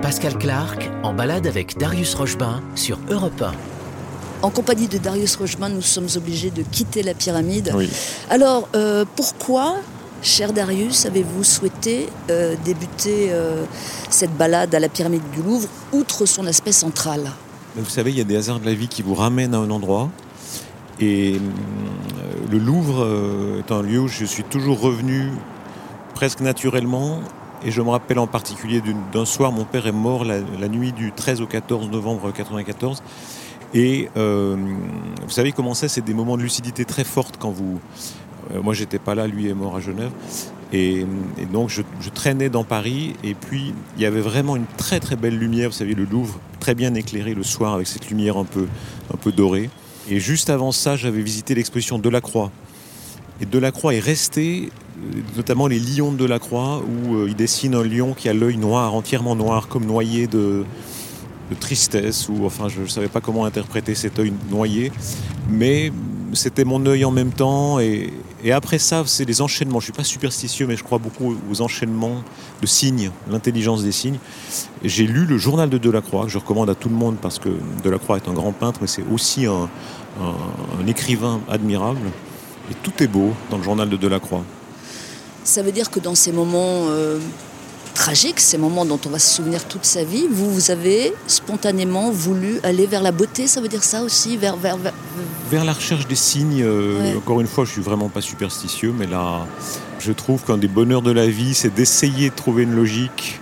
Pascal 0.00 0.38
Clark 0.38 0.90
en 1.02 1.12
balade 1.12 1.46
avec 1.46 1.76
Darius 1.76 2.14
Rochebain 2.14 2.62
sur 2.74 2.98
Europe 3.10 3.42
1. 3.42 3.52
En 4.40 4.48
compagnie 4.48 4.88
de 4.88 4.96
Darius 4.96 5.36
Rochebain, 5.36 5.68
nous 5.68 5.82
sommes 5.82 6.08
obligés 6.16 6.50
de 6.50 6.62
quitter 6.62 7.02
la 7.02 7.12
pyramide. 7.12 7.70
Oui. 7.74 7.90
Alors, 8.30 8.66
euh, 8.74 9.04
pourquoi, 9.14 9.76
cher 10.22 10.54
Darius, 10.54 11.04
avez-vous 11.04 11.44
souhaité 11.44 12.08
euh, 12.30 12.56
débuter 12.64 13.28
euh, 13.30 13.64
cette 14.08 14.34
balade 14.38 14.74
à 14.74 14.80
la 14.80 14.88
pyramide 14.88 15.22
du 15.34 15.42
Louvre, 15.42 15.68
outre 15.92 16.24
son 16.24 16.46
aspect 16.46 16.72
central? 16.72 17.30
Mais 17.76 17.82
Vous 17.82 17.90
savez, 17.90 18.10
il 18.10 18.16
y 18.16 18.22
a 18.22 18.24
des 18.24 18.36
hasards 18.36 18.60
de 18.60 18.64
la 18.64 18.74
vie 18.74 18.88
qui 18.88 19.02
vous 19.02 19.14
ramènent 19.14 19.54
à 19.54 19.58
un 19.58 19.70
endroit. 19.70 20.08
Et 21.00 21.34
euh, 21.34 21.38
le 22.50 22.58
Louvre 22.58 23.04
euh, 23.04 23.60
est 23.60 23.72
un 23.72 23.82
lieu 23.82 24.00
où 24.00 24.08
je 24.08 24.24
suis 24.24 24.44
toujours 24.44 24.80
revenu 24.80 25.30
presque 26.14 26.40
naturellement. 26.40 27.20
Et 27.64 27.70
je 27.70 27.80
me 27.82 27.90
rappelle 27.90 28.18
en 28.18 28.26
particulier 28.26 28.82
d'un 29.12 29.24
soir, 29.24 29.52
mon 29.52 29.64
père 29.64 29.86
est 29.86 29.92
mort 29.92 30.24
la, 30.24 30.68
nuit 30.68 30.92
du 30.92 31.12
13 31.12 31.42
au 31.42 31.46
14 31.46 31.90
novembre 31.90 32.22
1994. 32.22 33.02
Et 33.74 34.08
euh, 34.16 34.56
vous 35.22 35.30
savez 35.30 35.52
comment 35.52 35.74
c'est? 35.74 35.88
C'est 35.88 36.04
des 36.04 36.14
moments 36.14 36.36
de 36.36 36.42
lucidité 36.42 36.84
très 36.84 37.04
fortes 37.04 37.36
quand 37.38 37.50
vous... 37.50 37.78
moi, 38.62 38.72
j'étais 38.72 38.98
pas 38.98 39.14
là, 39.14 39.26
lui 39.26 39.48
est 39.48 39.54
mort 39.54 39.76
à 39.76 39.80
Genève. 39.80 40.10
Et, 40.72 41.04
et 41.38 41.46
donc, 41.52 41.68
je, 41.68 41.82
je 42.00 42.08
traînais 42.08 42.48
dans 42.48 42.64
Paris. 42.64 43.14
Et 43.24 43.34
puis, 43.34 43.74
il 43.96 44.02
y 44.02 44.06
avait 44.06 44.22
vraiment 44.22 44.56
une 44.56 44.66
très 44.78 44.98
très 44.98 45.16
belle 45.16 45.38
lumière. 45.38 45.68
Vous 45.68 45.76
savez, 45.76 45.94
le 45.94 46.04
Louvre, 46.04 46.40
très 46.60 46.74
bien 46.74 46.94
éclairé 46.94 47.34
le 47.34 47.42
soir 47.42 47.74
avec 47.74 47.86
cette 47.86 48.08
lumière 48.08 48.38
un 48.38 48.44
peu, 48.44 48.66
un 49.12 49.16
peu 49.18 49.32
dorée. 49.32 49.68
Et 50.08 50.20
juste 50.20 50.50
avant 50.50 50.72
ça, 50.72 50.96
j'avais 50.96 51.22
visité 51.22 51.54
l'exposition 51.54 51.98
Delacroix. 51.98 52.50
Et 53.40 53.46
Delacroix 53.46 53.94
est 53.94 54.00
resté, 54.00 54.70
euh, 54.98 55.20
notamment 55.36 55.66
les 55.66 55.78
lions 55.78 56.12
de 56.12 56.16
Delacroix, 56.16 56.82
où 56.82 57.16
euh, 57.16 57.26
il 57.28 57.36
dessine 57.36 57.74
un 57.74 57.82
lion 57.82 58.14
qui 58.14 58.28
a 58.28 58.34
l'œil 58.34 58.56
noir, 58.56 58.94
entièrement 58.94 59.36
noir, 59.36 59.68
comme 59.68 59.86
noyé 59.86 60.26
de, 60.26 60.64
de 61.50 61.54
tristesse, 61.58 62.28
ou 62.28 62.44
enfin, 62.44 62.68
je 62.68 62.80
ne 62.80 62.86
savais 62.86 63.08
pas 63.08 63.20
comment 63.20 63.44
interpréter 63.44 63.94
cet 63.94 64.18
œil 64.18 64.32
noyé. 64.50 64.92
Mais 65.48 65.92
c'était 66.34 66.64
mon 66.64 66.84
œil 66.86 67.04
en 67.04 67.10
même 67.10 67.32
temps. 67.32 67.78
Et, 67.80 68.12
après 68.52 68.78
ça, 68.78 69.02
c'est 69.06 69.24
les 69.24 69.40
enchaînements. 69.40 69.80
Je 69.80 69.84
ne 69.84 69.92
suis 69.92 69.92
pas 69.92 70.04
superstitieux, 70.04 70.66
mais 70.66 70.76
je 70.76 70.84
crois 70.84 70.98
beaucoup 70.98 71.36
aux 71.50 71.60
enchaînements 71.60 72.22
de 72.60 72.66
signes, 72.66 73.10
l'intelligence 73.30 73.82
des 73.82 73.92
signes. 73.92 74.18
J'ai 74.84 75.06
lu 75.06 75.26
le 75.26 75.38
journal 75.38 75.68
de 75.68 75.78
Delacroix, 75.78 76.24
que 76.24 76.30
je 76.30 76.38
recommande 76.38 76.70
à 76.70 76.74
tout 76.74 76.88
le 76.88 76.94
monde 76.94 77.16
parce 77.20 77.38
que 77.38 77.50
Delacroix 77.82 78.16
est 78.16 78.28
un 78.28 78.32
grand 78.34 78.52
peintre, 78.52 78.80
mais 78.82 78.86
c'est 78.86 79.04
aussi 79.12 79.46
un 79.46 79.68
écrivain 80.86 81.40
admirable. 81.48 82.00
Et 82.70 82.74
tout 82.82 83.02
est 83.02 83.08
beau 83.08 83.32
dans 83.50 83.58
le 83.58 83.62
journal 83.62 83.88
de 83.88 83.96
Delacroix. 83.96 84.44
Ça 85.42 85.62
veut 85.62 85.72
dire 85.72 85.90
que 85.90 86.00
dans 86.00 86.14
ces 86.14 86.32
moments 86.32 86.86
euh, 86.90 87.18
tragiques, 87.94 88.40
ces 88.40 88.58
moments 88.58 88.84
dont 88.84 88.98
on 89.06 89.10
va 89.10 89.18
se 89.18 89.34
souvenir 89.36 89.64
toute 89.66 89.84
sa 89.84 90.04
vie, 90.04 90.26
vous, 90.30 90.52
vous 90.52 90.70
avez 90.70 91.12
spontanément 91.26 92.10
voulu 92.10 92.60
aller 92.62 92.86
vers 92.86 93.02
la 93.02 93.12
beauté, 93.12 93.46
ça 93.46 93.60
veut 93.60 93.68
dire 93.68 93.84
ça 93.84 94.02
aussi 94.02 94.36
vers, 94.36 94.56
vers, 94.56 94.76
vers- 94.76 94.94
Vers 95.50 95.64
la 95.64 95.72
recherche 95.72 96.06
des 96.06 96.14
signes, 96.14 96.62
euh, 96.62 97.00
Ouais. 97.12 97.16
encore 97.16 97.40
une 97.40 97.46
fois, 97.46 97.64
je 97.64 97.72
suis 97.72 97.82
vraiment 97.82 98.08
pas 98.08 98.20
superstitieux, 98.20 98.92
mais 98.96 99.06
là, 99.06 99.46
je 99.98 100.12
trouve 100.12 100.42
qu'un 100.44 100.56
des 100.58 100.68
bonheurs 100.68 101.02
de 101.02 101.10
la 101.12 101.26
vie, 101.26 101.54
c'est 101.54 101.74
d'essayer 101.74 102.30
de 102.30 102.34
trouver 102.34 102.62
une 102.62 102.74
logique 102.74 103.40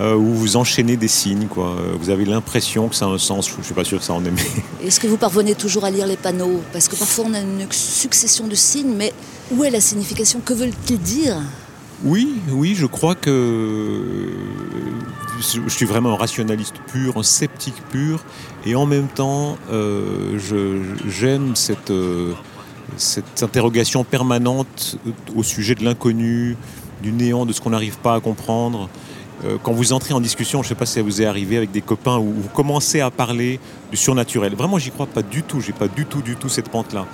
euh, 0.00 0.16
où 0.16 0.34
vous 0.34 0.56
enchaînez 0.56 0.96
des 0.96 1.06
signes. 1.06 1.46
Quoi. 1.46 1.66
Euh, 1.78 1.92
Vous 2.00 2.10
avez 2.10 2.24
l'impression 2.24 2.88
que 2.88 2.96
ça 2.96 3.04
a 3.04 3.08
un 3.10 3.18
sens. 3.18 3.48
Je 3.56 3.62
suis 3.62 3.74
pas 3.74 3.84
sûr 3.84 4.00
que 4.00 4.04
ça 4.04 4.12
en 4.12 4.24
ait. 4.24 4.32
Est-ce 4.84 4.98
que 4.98 5.06
vous 5.06 5.16
parvenez 5.18 5.54
toujours 5.54 5.84
à 5.84 5.90
lire 5.92 6.08
les 6.08 6.16
panneaux? 6.16 6.62
Parce 6.72 6.88
que 6.88 6.96
parfois 6.96 7.26
on 7.28 7.34
a 7.34 7.38
une 7.38 7.64
succession 7.70 8.48
de 8.48 8.56
signes, 8.56 8.92
mais 8.96 9.12
où 9.52 9.62
est 9.62 9.70
la 9.70 9.80
signification? 9.80 10.40
Que 10.44 10.52
veulent-ils 10.52 10.98
dire? 11.00 11.36
Oui, 12.04 12.34
oui, 12.50 12.74
je 12.74 12.84
crois 12.84 13.14
que 13.14 14.28
je 15.40 15.68
suis 15.70 15.86
vraiment 15.86 16.12
un 16.12 16.16
rationaliste 16.16 16.74
pur, 16.92 17.16
un 17.16 17.22
sceptique 17.22 17.82
pur, 17.88 18.22
et 18.66 18.74
en 18.74 18.84
même 18.84 19.08
temps, 19.08 19.56
euh, 19.72 20.38
j'aime 21.08 21.54
euh, 21.90 22.32
cette 22.98 23.42
interrogation 23.42 24.04
permanente 24.04 24.98
au 25.34 25.42
sujet 25.42 25.74
de 25.74 25.82
l'inconnu, 25.82 26.58
du 27.02 27.10
néant, 27.10 27.46
de 27.46 27.54
ce 27.54 27.62
qu'on 27.62 27.70
n'arrive 27.70 27.96
pas 27.96 28.14
à 28.14 28.20
comprendre. 28.20 28.90
Euh, 29.44 29.56
quand 29.62 29.72
vous 29.72 29.92
entrez 29.92 30.14
en 30.14 30.20
discussion, 30.20 30.62
je 30.62 30.66
ne 30.66 30.68
sais 30.70 30.74
pas 30.74 30.86
si 30.86 30.94
ça 30.94 31.02
vous 31.02 31.20
est 31.20 31.26
arrivé 31.26 31.56
avec 31.56 31.70
des 31.70 31.80
copains, 31.80 32.18
où 32.18 32.32
vous 32.32 32.48
commencez 32.48 33.00
à 33.00 33.10
parler 33.10 33.60
du 33.90 33.96
surnaturel. 33.96 34.54
Vraiment, 34.54 34.78
j'y 34.78 34.90
crois 34.90 35.06
pas 35.06 35.22
du 35.22 35.42
tout. 35.42 35.60
J'ai 35.60 35.72
pas 35.72 35.88
du 35.88 36.06
tout, 36.06 36.22
du 36.22 36.36
tout 36.36 36.48
cette 36.48 36.70
pente-là. 36.70 37.06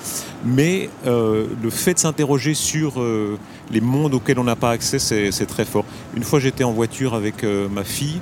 Mais 0.44 0.90
euh, 1.06 1.46
le 1.62 1.70
fait 1.70 1.94
de 1.94 1.98
s'interroger 1.98 2.54
sur 2.54 3.00
euh, 3.00 3.38
les 3.70 3.80
mondes 3.80 4.14
auxquels 4.14 4.38
on 4.38 4.44
n'a 4.44 4.56
pas 4.56 4.70
accès, 4.70 4.98
c'est 4.98 5.46
très 5.46 5.64
fort. 5.64 5.84
Une 6.14 6.22
fois, 6.22 6.38
j'étais 6.40 6.64
en 6.64 6.72
voiture 6.72 7.14
avec 7.14 7.44
ma 7.44 7.84
fille, 7.84 8.20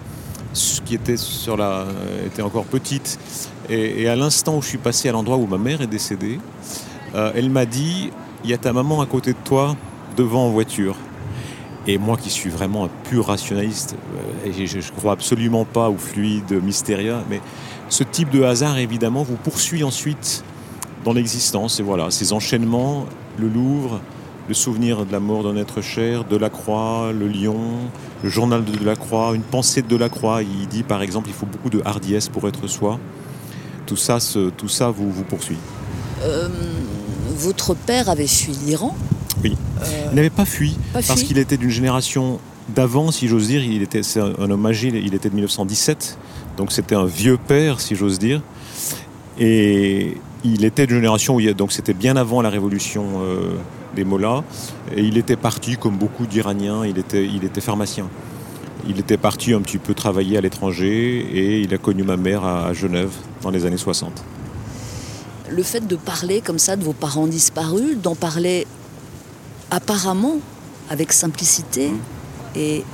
qui 0.84 0.94
était 0.94 2.42
encore 2.42 2.64
petite, 2.64 3.18
et, 3.68 4.02
et 4.02 4.08
à 4.08 4.16
l'instant 4.16 4.56
où 4.56 4.62
je 4.62 4.68
suis 4.68 4.78
passé 4.78 5.08
à 5.08 5.12
l'endroit 5.12 5.36
où 5.36 5.46
ma 5.46 5.58
mère 5.58 5.82
est 5.82 5.86
décédée, 5.86 6.40
elle 7.14 7.50
m'a 7.50 7.66
dit 7.66 8.10
"Il 8.44 8.50
y 8.50 8.54
a 8.54 8.58
ta 8.58 8.72
maman 8.72 9.00
à 9.00 9.06
côté 9.06 9.32
de 9.32 9.38
toi 9.44 9.76
devant 10.16 10.46
en 10.46 10.50
voiture." 10.50 10.96
Et 11.88 11.96
moi 11.96 12.18
qui 12.18 12.28
suis 12.28 12.50
vraiment 12.50 12.84
un 12.84 12.90
pur 13.04 13.28
rationaliste, 13.28 13.96
euh, 14.44 14.52
je 14.54 14.76
ne 14.76 14.96
crois 14.98 15.12
absolument 15.12 15.64
pas 15.64 15.88
au 15.88 15.96
fluide 15.96 16.62
mystérieux, 16.62 17.16
mais 17.30 17.40
ce 17.88 18.04
type 18.04 18.28
de 18.28 18.42
hasard, 18.42 18.76
évidemment, 18.76 19.22
vous 19.22 19.36
poursuit 19.36 19.82
ensuite 19.82 20.44
dans 21.06 21.14
l'existence. 21.14 21.80
Et 21.80 21.82
voilà, 21.82 22.10
ces 22.10 22.34
enchaînements, 22.34 23.06
le 23.38 23.48
Louvre, 23.48 24.02
le 24.48 24.52
souvenir 24.52 25.06
de 25.06 25.12
la 25.12 25.18
mort 25.18 25.44
d'un 25.44 25.56
être 25.56 25.80
cher, 25.80 26.24
de 26.24 26.36
la 26.36 26.50
Croix, 26.50 27.10
le 27.18 27.26
lion, 27.26 27.56
le 28.22 28.28
journal 28.28 28.66
de 28.66 28.84
la 28.84 28.94
Croix, 28.94 29.32
une 29.34 29.42
pensée 29.42 29.80
de 29.80 29.96
la 29.96 30.10
Croix. 30.10 30.42
Il 30.42 30.68
dit 30.68 30.82
par 30.82 31.00
exemple, 31.00 31.30
il 31.30 31.34
faut 31.34 31.46
beaucoup 31.46 31.70
de 31.70 31.80
hardiesse 31.86 32.28
pour 32.28 32.46
être 32.48 32.66
soi. 32.66 33.00
Tout 33.86 33.96
ça, 33.96 34.18
tout 34.58 34.68
ça 34.68 34.90
vous, 34.90 35.10
vous 35.10 35.24
poursuit. 35.24 35.56
Euh, 36.22 36.48
votre 37.34 37.72
père 37.72 38.10
avait 38.10 38.26
fui 38.26 38.52
l'Iran 38.52 38.94
oui. 39.42 39.56
Il 40.10 40.16
n'avait 40.16 40.30
pas 40.30 40.44
fui, 40.44 40.76
parce 40.92 41.22
qu'il 41.22 41.38
était 41.38 41.56
d'une 41.56 41.70
génération 41.70 42.40
d'avant, 42.68 43.10
si 43.10 43.28
j'ose 43.28 43.48
dire. 43.48 43.62
Il 43.62 43.82
était, 43.82 44.02
c'est 44.02 44.20
un, 44.20 44.50
homme 44.50 44.66
âgé, 44.66 44.88
il 44.88 45.14
était 45.14 45.28
de 45.28 45.34
1917, 45.34 46.18
donc 46.56 46.72
c'était 46.72 46.94
un 46.94 47.06
vieux 47.06 47.38
père, 47.38 47.80
si 47.80 47.94
j'ose 47.94 48.18
dire. 48.18 48.42
Et 49.38 50.16
il 50.44 50.64
était 50.64 50.86
d'une 50.86 50.96
génération 50.96 51.36
où 51.36 51.40
il, 51.40 51.52
donc 51.54 51.72
c'était 51.72 51.94
bien 51.94 52.16
avant 52.16 52.42
la 52.42 52.50
révolution 52.50 53.04
euh, 53.22 53.52
des 53.94 54.04
Mollahs, 54.04 54.44
et 54.94 55.02
il 55.02 55.18
était 55.18 55.36
parti, 55.36 55.76
comme 55.76 55.96
beaucoup 55.96 56.26
d'Iraniens, 56.26 56.84
il 56.84 56.98
était, 56.98 57.24
il 57.24 57.44
était 57.44 57.60
pharmacien. 57.60 58.08
Il 58.88 58.98
était 58.98 59.16
parti 59.16 59.52
un 59.52 59.60
petit 59.60 59.78
peu 59.78 59.92
travailler 59.92 60.38
à 60.38 60.40
l'étranger 60.40 61.18
et 61.18 61.60
il 61.60 61.74
a 61.74 61.78
connu 61.78 62.04
ma 62.04 62.16
mère 62.16 62.44
à 62.44 62.72
Genève 62.72 63.10
dans 63.42 63.50
les 63.50 63.66
années 63.66 63.76
60. 63.76 64.24
Le 65.50 65.62
fait 65.62 65.86
de 65.86 65.96
parler 65.96 66.40
comme 66.40 66.58
ça 66.58 66.76
de 66.76 66.84
vos 66.84 66.92
parents 66.92 67.26
disparus, 67.26 67.98
d'en 68.00 68.14
parler 68.14 68.66
apparemment 69.70 70.36
avec 70.90 71.12
simplicité 71.12 71.90
et 72.56 72.84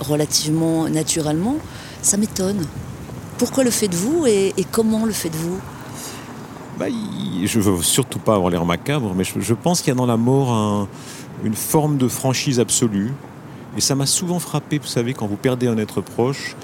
relativement 0.00 0.88
naturellement, 0.88 1.56
ça 2.00 2.16
m'étonne. 2.16 2.64
Pourquoi 3.38 3.64
le 3.64 3.70
faites-vous 3.70 4.26
et, 4.26 4.54
comment 4.70 5.04
le 5.04 5.12
faites-vous? 5.12 5.58
Bah, 6.78 6.86
Je 7.44 7.58
ne 7.58 7.62
veux 7.62 7.82
surtout 7.82 8.18
pas 8.18 8.34
avoir 8.34 8.50
l'air 8.50 8.64
macabre, 8.64 9.14
mais 9.14 9.24
je, 9.24 9.54
pense 9.54 9.80
qu'il 9.80 9.88
y 9.88 9.92
a 9.92 9.96
dans 9.96 10.06
la 10.06 10.16
mort 10.16 10.88
une 11.44 11.54
forme 11.54 11.96
de 11.98 12.08
franchise 12.08 12.60
absolue 12.60 13.12
et 13.76 13.80
ça 13.80 13.94
m'a 13.94 14.04
souvent 14.04 14.38
frappé, 14.38 14.78
vous 14.78 14.86
savez, 14.86 15.14
quand 15.14 15.26
vous 15.26 15.36
perdez 15.36 15.66
un 15.66 15.78
être 15.78 16.02
proche. 16.02 16.56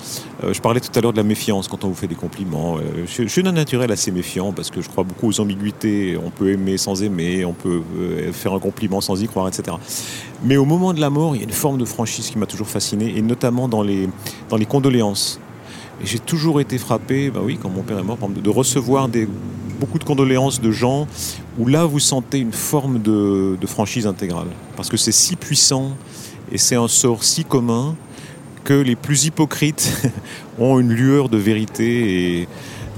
Euh, 0.45 0.53
je 0.53 0.61
parlais 0.61 0.81
tout 0.81 0.91
à 0.95 1.01
l'heure 1.01 1.13
de 1.13 1.17
la 1.17 1.23
méfiance 1.23 1.67
quand 1.67 1.85
on 1.85 1.89
vous 1.89 1.95
fait 1.95 2.07
des 2.07 2.15
compliments. 2.15 2.77
Euh, 2.77 3.07
je, 3.07 3.27
suis 3.27 3.43
d'un 3.43 3.53
naturel 3.53 3.91
assez 3.91 4.11
méfiant 4.11 4.53
parce 4.53 4.71
que 4.71 4.83
je 4.83 4.89
crois 4.89 5.05
beaucoup 5.05 5.29
aux 5.29 5.41
ambiguïtés. 5.41 6.19
On 6.23 6.31
peut 6.31 6.51
aimer 6.53 6.77
sans 6.77 7.03
aimer, 7.03 7.47
on 7.47 7.55
peut 7.55 7.81
euh, 7.99 8.33
faire 8.33 8.53
un 8.53 8.59
compliment 8.59 9.01
sans 9.01 9.23
y 9.23 9.27
croire, 9.27 9.49
etc. 9.49 9.77
Mais 10.45 10.59
au 10.59 10.67
moment 10.67 10.93
de 10.93 11.01
la 11.01 11.09
mort, 11.09 11.35
il 11.35 11.39
y 11.39 11.41
a 11.43 11.45
une 11.45 11.53
forme 11.53 11.79
de 11.79 11.87
franchise 11.87 12.29
qui 12.29 12.37
m'a 12.37 12.47
toujours 12.47 12.69
fasciné, 12.69 13.17
et 13.17 13.23
notamment 13.23 13.69
dans 13.69 13.83
les, 13.83 14.09
dans 14.51 14.57
les 14.57 14.67
condoléances. 14.67 15.41
Et 16.03 16.07
j'ai 16.07 16.19
toujours 16.19 16.61
été 16.61 16.77
frappé, 16.77 17.31
bah 17.31 17.41
oui, 17.43 17.59
quand 17.61 17.71
mon 17.71 17.83
père 17.83 17.99
est 17.99 18.05
mort, 18.05 18.19
de 18.19 18.51
recevoir 18.51 19.09
beaucoup 19.81 19.99
de 19.99 20.05
condoléances 20.05 20.61
de 20.61 20.71
gens 20.71 21.09
où 21.59 21.67
là 21.67 21.87
vous 21.87 21.99
sentez 21.99 22.39
une 22.39 22.53
forme 22.53 23.01
de 23.01 23.67
franchise 23.67 24.07
intégrale. 24.07 24.49
Parce 24.77 24.91
que 24.91 24.97
c'est 24.97 25.11
si 25.11 25.35
puissant, 25.35 25.97
et 26.53 26.59
c'est 26.59 26.77
un 26.77 26.89
sort 26.89 27.25
si 27.25 27.45
commun 27.45 27.95
que 28.65 28.75
les 28.75 28.97
plus 28.97 29.25
hypocrites 29.25 29.91
ont 30.59 30.79
une 30.79 30.93
lueur 30.93 31.29
de 31.29 31.39
vérité. 31.39 32.41
Et 32.41 32.49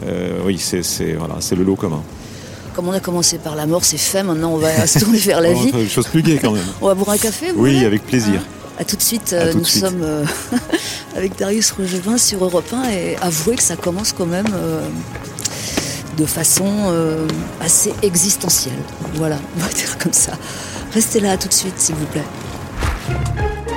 euh, 0.05 0.41
oui, 0.45 0.59
c'est 0.59 1.13
voilà, 1.13 1.37
le 1.57 1.65
lot 1.65 1.77
commun. 1.77 2.03
Comme 2.75 2.89
on 2.89 2.93
a 2.93 3.01
commencé 3.01 3.39
par 3.39 3.57
la 3.57 3.67
mort, 3.67 3.85
c'est 3.85 3.99
fait. 3.99 4.23
Maintenant, 4.23 4.55
on 4.55 4.59
va 4.59 4.87
se 4.87 4.99
tourner 4.99 5.19
vers 5.19 5.41
la 5.41 5.53
vie. 5.53 5.71
Une 5.71 5.89
chose 5.89 6.09
plus 6.09 6.23
gaie 6.23 6.39
quand 6.43 6.53
même. 6.53 6.65
on 6.81 6.87
va 6.87 6.95
boire 6.95 7.11
un 7.11 7.19
café 7.19 7.53
vous 7.53 7.63
Oui, 7.63 7.85
avec 7.85 8.05
plaisir. 8.05 8.43
A 8.79 8.85
tout 8.85 8.97
de 8.97 9.03
suite, 9.03 9.35
euh, 9.35 9.53
nous 9.53 9.65
sommes 9.65 10.03
euh, 10.03 10.25
avec 11.17 11.39
Darius 11.39 11.71
Rogevin 11.71 12.17
sur 12.17 12.43
Europe 12.43 12.73
1 12.73 12.89
et 12.91 13.17
avouez 13.21 13.57
que 13.57 13.63
ça 13.63 13.77
commence 13.77 14.13
quand 14.13 14.27
même 14.27 14.49
de 16.17 16.25
façon 16.25 16.67
assez 17.61 17.93
existentielle. 18.03 18.79
Voilà, 19.15 19.39
on 19.57 19.61
va 19.61 19.69
dire 19.69 19.99
comme 19.99 20.15
ça. 20.15 20.33
Restez 20.95 21.21
là 21.21 21.37
tout 21.37 21.49
de 21.49 21.53
suite, 21.53 21.75
s'il 21.79 21.95
vous 21.95 22.07
plaît. 22.07 22.25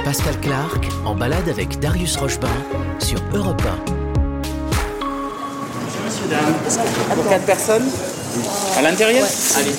Pascal 0.03 0.37
Clark 0.41 0.85
en 1.05 1.15
balade 1.15 1.47
avec 1.49 1.79
Darius 1.79 2.17
Rochebain 2.17 2.47
sur 2.99 3.19
Europe 3.33 3.61
1. 3.61 3.91
Monsieur, 6.05 6.27
dames. 6.29 7.15
Pour 7.15 7.29
quatre 7.29 7.45
personnes 7.45 7.89
À 8.77 8.81
l'intérieur 8.81 9.25
Allez. 9.57 9.71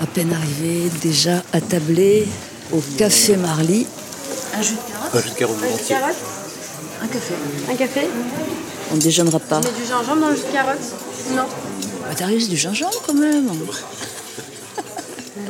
À 0.00 0.06
peine 0.06 0.32
arrivé, 0.32 0.90
déjà 1.02 1.42
attablé 1.52 2.26
au 2.72 2.80
Café 2.96 3.36
Marly. 3.36 3.86
Un 4.56 4.62
jus 4.62 4.74
de 4.74 4.90
carotte 4.92 5.14
Un 5.14 5.20
jus 5.20 5.30
de 5.30 5.34
carotte 5.34 5.56
Un 5.62 5.76
jus 5.76 5.82
de 5.82 5.88
carotte 5.88 6.16
Un 7.02 7.06
café. 7.06 7.34
Un 7.70 7.74
café 7.76 8.08
On 8.92 8.96
ne 8.96 9.00
déjeunera 9.00 9.38
pas. 9.40 9.58
On 9.58 9.60
met 9.60 9.78
du 9.80 9.86
gingembre 9.86 10.20
dans 10.20 10.28
le 10.28 10.36
jus 10.36 10.42
de 10.46 10.52
carotte 10.52 10.78
Non. 11.34 11.42
Bah, 12.02 12.14
Darius, 12.18 12.48
du 12.48 12.56
gingembre 12.56 13.02
quand 13.06 13.14
même 13.14 13.50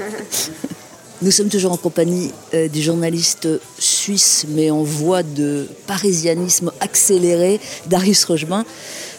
Nous 1.23 1.31
sommes 1.31 1.51
toujours 1.51 1.73
en 1.73 1.77
compagnie 1.77 2.33
euh, 2.55 2.69
du 2.69 2.81
journaliste 2.81 3.47
suisse, 3.79 4.47
mais 4.49 4.71
en 4.71 4.83
voie 4.83 5.23
de 5.23 5.69
parisianisme 5.87 6.73
accéléré, 6.81 7.61
Darius 7.87 8.25
Rochemin, 8.25 8.65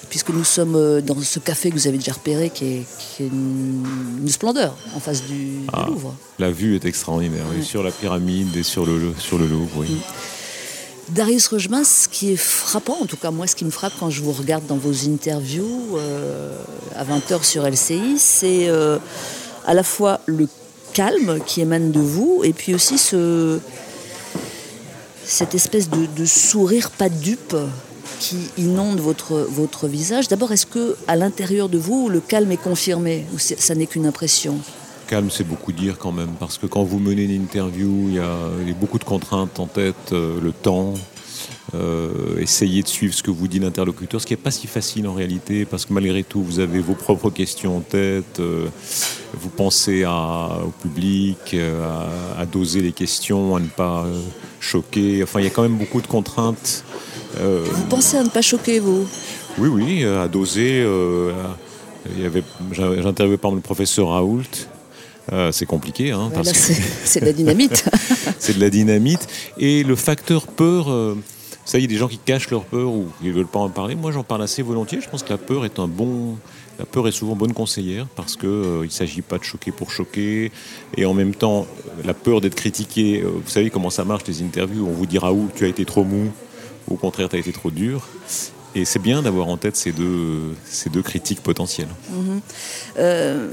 puisque 0.09 0.29
nous 0.29 0.43
sommes 0.43 0.75
euh, 0.75 1.01
dans 1.01 1.19
ce 1.21 1.37
café 1.37 1.69
que 1.69 1.75
vous 1.75 1.87
avez 1.87 1.99
déjà 1.99 2.13
repéré, 2.13 2.49
qui 2.49 2.65
est, 2.65 2.85
une, 3.19 4.27
splendeur 4.27 4.75
en 4.95 4.99
face 4.99 5.23
du, 5.25 5.59
ah, 5.71 5.85
Louvre. 5.87 6.15
La 6.39 6.49
vue 6.49 6.75
est 6.75 6.85
extraordinaire, 6.85 7.45
sur 7.61 7.83
la 7.83 7.91
pyramide 7.91 8.55
et 8.57 8.63
sur 8.63 8.83
le, 8.83 9.13
sur 9.19 9.37
le 9.37 9.45
Louvre. 9.45 9.69
Oui. 9.77 9.91
Mm. 9.91 11.13
Darius 11.13 11.49
Rochemin, 11.49 11.83
ce 11.83 12.07
qui 12.07 12.31
est 12.31 12.37
frappant, 12.37 12.97
en 12.99 13.05
tout 13.05 13.17
cas 13.17 13.29
moi 13.29 13.45
ce 13.45 13.55
qui 13.55 13.65
me 13.65 13.69
frappe 13.69 13.93
quand 13.99 14.09
je 14.09 14.21
vous 14.21 14.31
regarde 14.31 14.65
dans 14.65 14.77
vos 14.77 15.07
interviews 15.07 15.97
euh, 15.97 16.57
à 16.95 17.03
20h 17.03 17.43
sur 17.43 17.69
LCI, 17.69 18.17
c'est 18.17 18.69
à 19.65 19.73
la 19.73 19.83
fois 19.83 20.21
le 20.25 20.47
calme 20.93 21.39
qui 21.45 21.61
émane 21.61 21.91
de 21.91 21.99
vous, 21.99 22.41
et 22.43 22.53
puis 22.53 22.73
aussi 22.73 22.97
ce, 22.97 23.59
cette 25.23 25.55
espèce 25.55 25.89
de, 25.89 26.25
sourire 26.25 26.91
pas 26.91 27.09
dupe 27.09 27.55
qui 28.19 28.37
inonde 28.57 28.99
votre, 28.99 29.47
votre 29.49 29.87
visage. 29.87 30.27
D'abord, 30.27 30.51
est-ce 30.51 30.65
que 30.65 30.95
à 31.07 31.15
l'intérieur 31.15 31.69
de 31.69 31.77
vous, 31.77 32.09
le 32.09 32.19
calme 32.19 32.51
est 32.51 32.61
confirmé 32.61 33.25
ou 33.33 33.39
ça 33.39 33.75
n'est 33.75 33.87
qu'une 33.87 34.05
impression? 34.05 34.59
Calme, 35.07 35.29
c'est 35.31 35.43
beaucoup 35.43 35.71
dire 35.71 35.97
quand 35.97 36.11
même, 36.11 36.35
parce 36.39 36.57
que 36.57 36.67
quand 36.67 36.83
vous 36.83 36.99
menez 36.99 37.23
une 37.23 37.43
interview, 37.43 38.07
il 38.07 38.15
y 38.15 38.19
a, 38.19 38.73
beaucoup 38.79 38.99
de 38.99 39.03
contraintes 39.03 39.59
en 39.59 39.67
tête, 39.67 40.13
euh, 40.13 40.39
le 40.41 40.51
temps, 40.51 40.93
essayer 42.39 42.83
de 42.83 42.87
suivre 42.87 43.13
ce 43.13 43.23
que 43.23 43.31
vous 43.31 43.47
dit 43.47 43.59
l'interlocuteur, 43.59 44.19
ce 44.19 44.25
qui 44.25 44.33
n'est 44.33 44.37
pas 44.37 44.51
si 44.51 44.67
facile 44.67 45.07
en 45.07 45.13
réalité, 45.13 45.65
parce 45.65 45.85
que 45.85 45.93
malgré 45.93 46.23
tout, 46.23 46.41
vous 46.41 46.59
avez 46.59 46.79
vos 46.79 46.93
propres 46.93 47.29
questions 47.29 47.77
en 47.77 47.79
tête, 47.81 48.39
euh, 48.39 48.67
vous 49.33 49.49
pensez 49.49 50.05
au 50.05 50.71
public, 50.81 51.53
euh, 51.53 52.07
à, 52.37 52.45
doser 52.45 52.81
les 52.81 52.91
questions, 52.91 53.55
à 53.55 53.59
ne 53.59 53.67
pas 53.67 54.05
choquer. 54.59 55.23
Enfin, 55.23 55.39
il 55.39 55.43
y 55.43 55.47
a 55.47 55.51
quand 55.51 55.63
même 55.63 55.77
beaucoup 55.77 56.01
de 56.01 56.07
contraintes. 56.07 56.83
vous 57.39 57.85
pensez 57.89 58.17
à 58.17 58.23
ne 58.23 58.29
pas 58.29 58.41
choquer, 58.41 58.79
vous? 58.79 59.07
Oui, 59.57 59.69
oui, 59.69 60.05
à 60.05 60.27
doser. 60.27 60.85
J'interviewais 62.71 63.37
par 63.37 63.51
exemple 63.51 63.55
le 63.55 63.61
professeur 63.61 64.09
Raoult. 64.09 64.43
C'est 65.51 65.65
compliqué. 65.65 66.11
Hein, 66.11 66.31
c'est 66.43 67.19
de 67.19 67.25
la 67.25 67.33
dynamite. 67.33 67.85
c'est 68.39 68.55
de 68.55 68.59
la 68.59 68.69
dynamite. 68.69 69.27
Et 69.57 69.83
le 69.83 69.95
facteur 69.95 70.47
peur, 70.47 71.15
ça 71.65 71.79
y 71.79 71.83
est, 71.83 71.87
des 71.87 71.97
gens 71.97 72.07
qui 72.07 72.17
cachent 72.17 72.49
leur 72.49 72.63
peur 72.63 72.91
ou 72.91 73.07
qui 73.21 73.27
ne 73.27 73.33
veulent 73.33 73.47
pas 73.47 73.59
en 73.59 73.69
parler. 73.69 73.95
Moi, 73.95 74.11
j'en 74.11 74.23
parle 74.23 74.43
assez 74.43 74.61
volontiers. 74.61 74.99
Je 75.01 75.09
pense 75.09 75.23
que 75.23 75.29
la 75.29 75.37
peur 75.37 75.65
est 75.65 75.79
un 75.79 75.87
bon. 75.87 76.37
La 76.79 76.85
peur 76.85 77.07
est 77.07 77.11
souvent 77.11 77.35
bonne 77.35 77.53
conseillère 77.53 78.07
parce 78.15 78.35
qu'il 78.35 78.49
euh, 78.49 78.83
ne 78.83 78.89
s'agit 78.89 79.21
pas 79.21 79.37
de 79.37 79.43
choquer 79.43 79.71
pour 79.71 79.91
choquer. 79.91 80.51
Et 80.97 81.05
en 81.05 81.13
même 81.13 81.35
temps, 81.35 81.67
la 82.03 82.13
peur 82.13 82.41
d'être 82.41 82.55
critiqué. 82.55 83.21
Euh, 83.21 83.29
vous 83.29 83.49
savez 83.49 83.69
comment 83.69 83.89
ça 83.89 84.03
marche, 84.03 84.23
les 84.27 84.41
interviews. 84.41 84.87
On 84.87 84.91
vous 84.91 85.05
dira 85.05 85.31
où 85.31 85.49
tu 85.55 85.65
as 85.65 85.67
été 85.67 85.85
trop 85.85 86.03
mou, 86.03 86.31
ou 86.87 86.95
au 86.95 86.97
contraire, 86.97 87.29
tu 87.29 87.35
as 87.35 87.39
été 87.39 87.51
trop 87.51 87.69
dur. 87.69 88.07
Et 88.73 88.85
c'est 88.85 88.99
bien 88.99 89.21
d'avoir 89.21 89.47
en 89.47 89.57
tête 89.57 89.75
ces 89.75 89.91
deux, 89.91 90.55
ces 90.65 90.89
deux 90.89 91.03
critiques 91.03 91.41
potentielles. 91.41 91.89
Mhm. 92.09 92.41
Euh, 92.97 93.49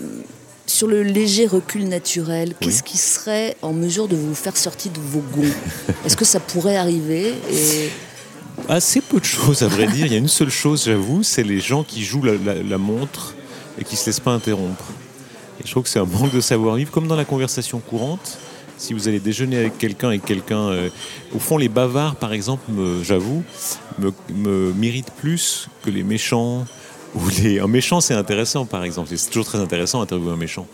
Sur 0.69 0.87
le 0.87 1.03
léger 1.03 1.47
recul 1.47 1.89
naturel, 1.89 2.53
qu'est-ce 2.61 2.83
qui 2.83 2.99
serait 2.99 3.57
en 3.63 3.73
mesure 3.73 4.07
de 4.07 4.17
vous 4.17 4.35
faire 4.35 4.55
sortir 4.55 4.93
de 4.93 5.01
vos 5.01 5.23
gonds? 5.35 5.55
Est-ce 6.05 6.15
que 6.15 6.27
ça 6.27 6.41
pourrait 6.41 6.77
arriver 6.77 7.33
et... 7.51 7.89
Assez 8.69 9.01
peu 9.01 9.19
de 9.19 9.25
choses, 9.25 9.63
à 9.63 9.69
vrai 9.69 9.87
dire. 9.87 10.05
Il 10.05 10.13
y 10.13 10.15
a 10.15 10.19
une 10.19 10.29
seule 10.29 10.51
chose, 10.51 10.85
j'avoue, 10.85 11.23
c'est 11.23 11.43
les 11.43 11.59
gens 11.59 11.85
qui 11.85 12.05
jouent 12.05 12.23
la, 12.23 12.77
montre 12.77 13.35
et 13.81 13.85
qui 13.85 13.95
ne 13.95 13.99
se 13.99 14.07
laissent 14.07 14.21
pas 14.21 14.33
interrompre. 14.33 14.85
Et 15.59 15.67
je 15.67 15.71
trouve 15.71 15.85
que 15.85 15.89
c'est 15.89 16.01
un 16.01 16.05
manque 16.05 16.35
de 16.35 16.41
savoir-vivre, 16.43 16.91
comme 16.91 17.09
dans 17.09 17.17
la 17.17 17.25
conversation 17.25 17.79
courante. 17.81 18.37
Si 18.77 18.93
vous 18.93 19.09
allez 19.09 19.21
déjeuner 19.21 19.57
avec 19.57 19.79
quelqu'un 19.79 20.11
et 20.11 20.19
quelqu'un... 20.19 20.69
Euh, 20.69 20.91
au 21.35 21.39
fond, 21.39 21.57
les 21.57 21.71
bavards, 21.71 22.17
par 22.17 22.35
exemple, 22.35 22.71
j'avoue, 23.03 23.43
me, 23.99 24.75
méritent 24.75 25.13
plus 25.13 25.69
que 25.83 25.89
les 25.89 26.03
méchants, 26.03 26.67
un 27.61 27.67
méchant, 27.67 28.01
c'est 28.01 28.15
intéressant, 28.15 28.65
par 28.67 28.85
exemple. 28.85 29.11
C'est 29.15 29.29
toujours 29.29 29.47
très 29.47 29.59
intéressant 29.59 30.01
d'interviewer 30.01 30.33
un 30.33 30.37
méchant. 30.37 30.67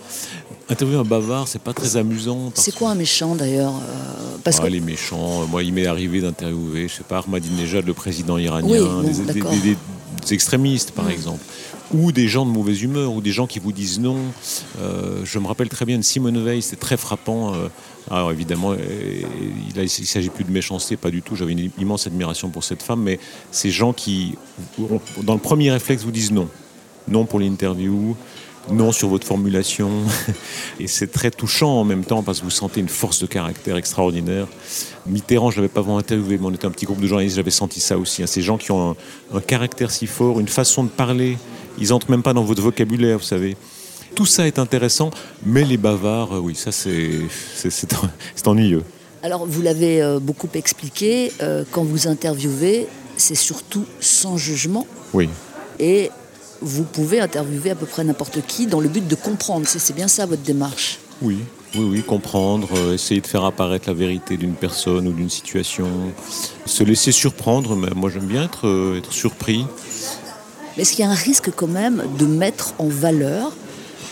Interviewer 0.69 1.01
un 1.01 1.05
bavard, 1.05 1.49
c'est 1.49 1.61
pas 1.61 1.73
très 1.73 1.97
amusant. 1.97 2.51
C'est 2.55 2.75
quoi 2.75 2.91
un 2.91 2.95
méchant 2.95 3.35
d'ailleurs 3.35 3.75
euh, 3.75 4.37
parce 4.43 4.61
ah, 4.63 4.69
Les 4.69 4.81
méchants, 4.81 5.43
euh, 5.43 5.47
moi, 5.47 5.63
il 5.63 5.73
m'est 5.73 5.87
arrivé 5.87 6.21
d'interviewer, 6.21 6.89
je 6.89 6.95
sais 6.95 7.03
pas, 7.03 7.19
Ahmadinejad, 7.19 7.87
le 7.87 7.95
président 7.95 8.39
iranien, 8.39 9.03
des, 9.03 10.35
extrémistes, 10.35 10.93
par 10.93 11.07
mm. 11.07 11.11
exemple 11.11 11.45
ou 11.93 12.13
des 12.13 12.29
gens 12.29 12.47
de 12.47 12.51
mauvaise 12.51 12.83
humeur, 12.83 13.13
ou 13.13 13.21
des 13.21 13.31
gens 13.31 13.47
qui 13.47 13.59
vous 13.59 13.71
disent 13.71 14.01
non. 14.01 14.17
Euh, 14.81 15.21
je 15.23 15.39
me 15.39 15.47
rappelle 15.47 15.69
très 15.69 15.85
bien 15.85 15.99
de 15.99 16.03
Simone 16.03 16.43
Veil, 16.43 16.63
c'était 16.63 16.77
très 16.77 16.97
frappant. 16.97 17.53
Alors 18.11 18.33
évidemment, 18.33 18.75
il 18.75 19.81
ne 19.81 19.87
s'agit 19.87 20.29
plus 20.29 20.45
de 20.45 20.53
méchanceté, 20.53 20.97
pas 20.97 21.11
du 21.11 21.23
tout. 21.23 21.37
J'avais 21.37 21.53
une 21.53 21.71
immense 21.79 22.07
admiration 22.07 22.51
pour 22.51 22.65
cette 22.65 22.83
femme, 22.83 23.03
mais 23.03 23.19
ces 23.51 23.71
gens 23.71 23.93
qui, 23.93 24.35
dans 25.23 25.35
le 25.35 25.41
premier 25.41 25.71
réflexe, 25.71 26.03
vous 26.03 26.11
disent 26.11 26.33
non. 26.33 26.49
Non 27.09 27.25
pour 27.25 27.39
l'interview, 27.39 28.17
non 28.71 28.93
sur 28.93 29.09
votre 29.09 29.27
formulation. 29.27 29.91
Et 30.81 30.87
c'est 30.87 31.11
très 31.11 31.31
touchant 31.31 31.81
en 31.81 31.85
même 31.85 32.05
temps 32.05 32.23
parce 32.23 32.41
que 32.41 32.45
vous 32.45 32.51
sentez 32.51 32.81
une 32.81 32.89
force 32.89 33.21
de 33.21 33.27
caractère 33.27 33.77
extraordinaire. 33.77 34.47
Mitterrand, 35.07 35.51
je 35.51 35.57
ne 35.57 35.63
l'avais 35.63 35.73
pas 35.73 35.81
vraiment 35.81 35.99
interviewé, 35.99 36.39
mais 36.39 36.47
on 36.47 36.53
était 36.53 36.67
un 36.67 36.71
petit 36.71 36.87
groupe 36.87 37.01
de 37.01 37.07
journalistes, 37.07 37.37
j'avais 37.37 37.51
senti 37.51 37.81
ça 37.81 37.99
aussi. 37.99 38.23
Hein. 38.23 38.27
Ces 38.27 38.43
gens 38.43 38.57
qui 38.57 38.73
ont 38.73 38.97
un, 39.33 39.41
caractère 39.41 39.91
si 39.91 40.07
fort, 40.07 40.41
une 40.41 40.49
façon 40.49 40.85
de 40.85 40.89
parler, 40.89 41.37
ils 41.79 41.89
n'entrent 41.89 42.11
même 42.11 42.23
pas 42.23 42.33
dans 42.33 42.45
votre 42.45 42.63
vocabulaire, 42.63 43.19
vous 43.19 43.25
savez. 43.25 43.57
Tout 44.15 44.27
ça 44.27 44.47
est 44.47 44.59
intéressant, 44.59 45.11
mais 45.45 45.65
les 45.65 45.77
bavards, 45.77 46.35
euh, 46.35 46.39
oui, 46.39 46.55
ça 46.55 46.71
c'est 46.73 48.47
ennuyeux. 48.47 48.83
Alors 49.23 49.47
vous 49.47 49.63
l'avez 49.63 50.03
euh, 50.03 50.19
beaucoup 50.21 50.49
expliqué, 50.55 51.33
euh, 51.43 51.65
quand 51.71 51.83
vous 51.83 52.07
interviewez, 52.09 52.87
c'est 53.17 53.35
surtout 53.35 53.85
sans 54.01 54.37
jugement. 54.37 54.87
Oui. 55.13 55.29
Et 55.79 56.11
vous 56.61 56.85
pouvez 56.85 57.21
interviewer 57.21 57.71
à 57.71 57.75
peu 57.75 57.87
près 57.87 58.05
n'importe 58.05 58.41
qui 58.47 58.67
dans 58.67 58.81
le 58.81 58.89
but 58.89 59.07
de 59.07 59.15
comprendre. 59.15 59.67
C'est 59.67 59.95
bien 59.95 60.09
ça 60.09 60.27
votre 60.27 60.43
démarche 60.43 60.99
Oui, 61.23 61.39
oui, 61.77 61.85
oui, 61.91 62.03
comprendre, 62.03 62.69
euh, 62.77 62.95
essayer 62.95 63.21
de 63.21 63.27
faire 63.27 63.45
apparaître 63.45 63.89
la 63.89 63.95
vérité 63.95 64.37
d'une 64.37 64.55
personne 64.55 65.09
ou 65.09 65.13
d'une 65.13 65.31
situation, 65.31 65.89
se 66.67 66.85
laisser 66.85 67.11
surprendre. 67.11 67.75
Mais 67.75 67.89
moi, 67.97 68.11
j'aime 68.11 68.27
bien 68.27 68.45
être, 68.45 68.69
euh, 68.69 68.99
être 68.99 69.13
surpris. 69.13 69.67
Mais 70.77 70.83
est-ce 70.83 70.93
qu'il 70.93 71.05
y 71.05 71.09
a 71.09 71.11
un 71.11 71.15
risque 71.15 71.51
quand 71.55 71.67
même 71.67 72.05
de 72.19 72.27
mettre 72.27 72.75
en 72.79 72.89
valeur, 72.89 73.53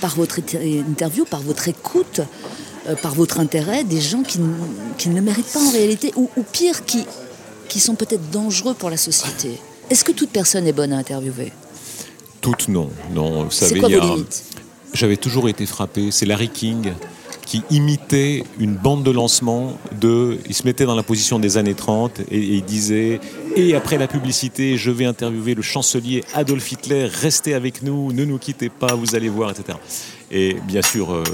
par 0.02 0.16
votre 0.16 0.40
interview, 0.40 1.24
par 1.24 1.40
votre 1.40 1.68
écoute, 1.68 2.20
euh, 2.88 2.96
par 2.96 3.14
votre 3.14 3.38
intérêt, 3.38 3.84
des 3.84 4.00
gens 4.00 4.24
qui, 4.24 4.40
qui, 4.98 5.08
ne 5.08 5.14
le 5.14 5.22
méritent 5.22 5.52
pas 5.52 5.60
en 5.60 5.70
réalité, 5.70 6.12
ou, 6.16 6.28
ou 6.36 6.42
pire, 6.42 6.84
qui, 6.84 7.04
qui 7.68 7.78
sont 7.78 7.94
peut-être 7.94 8.28
dangereux 8.30 8.74
pour 8.74 8.90
la 8.90 8.96
société 8.96 9.60
Est-ce 9.90 10.02
que 10.04 10.10
toute 10.10 10.30
personne 10.30 10.66
est 10.66 10.72
bonne 10.72 10.92
à 10.92 10.98
interviewer? 10.98 11.52
Toutes, 12.40 12.66
non. 12.66 12.90
non. 13.14 13.44
Vous 13.44 13.52
savez, 13.52 13.78
quoi 13.78 13.88
J'avais 14.92 15.16
toujours 15.16 15.48
été 15.48 15.66
frappé. 15.66 16.10
C'est 16.10 16.26
Larry 16.26 16.48
King 16.48 16.92
qui 17.46 17.62
imitait 17.70 18.44
une 18.58 18.74
bande 18.74 19.04
de 19.04 19.10
lancement 19.12 19.78
de. 20.00 20.38
Il 20.48 20.54
se 20.54 20.64
mettait 20.64 20.84
dans 20.84 20.96
la 20.96 21.02
position 21.04 21.38
des 21.38 21.58
années 21.58 21.74
30 21.74 22.20
et, 22.30 22.38
il 22.38 22.64
disait 22.64 23.20
Et 23.56 23.74
après 23.74 23.98
la 23.98 24.06
publicité, 24.06 24.76
je 24.76 24.90
vais 24.90 25.04
interviewer 25.04 25.54
le 25.54 25.62
chancelier 25.62 26.24
Adolf 26.34 26.72
Hitler, 26.72 27.06
restez 27.06 27.54
avec 27.54 27.82
nous, 27.82 28.12
ne 28.12 28.24
nous 28.24 28.38
quittez 28.38 28.68
pas, 28.68 28.94
vous 28.94 29.14
allez 29.14 29.28
voir, 29.28 29.50
etc. 29.50 29.78
Et 30.30 30.56
bien 30.66 30.82
sûr. 30.82 31.12
Euh, 31.12 31.24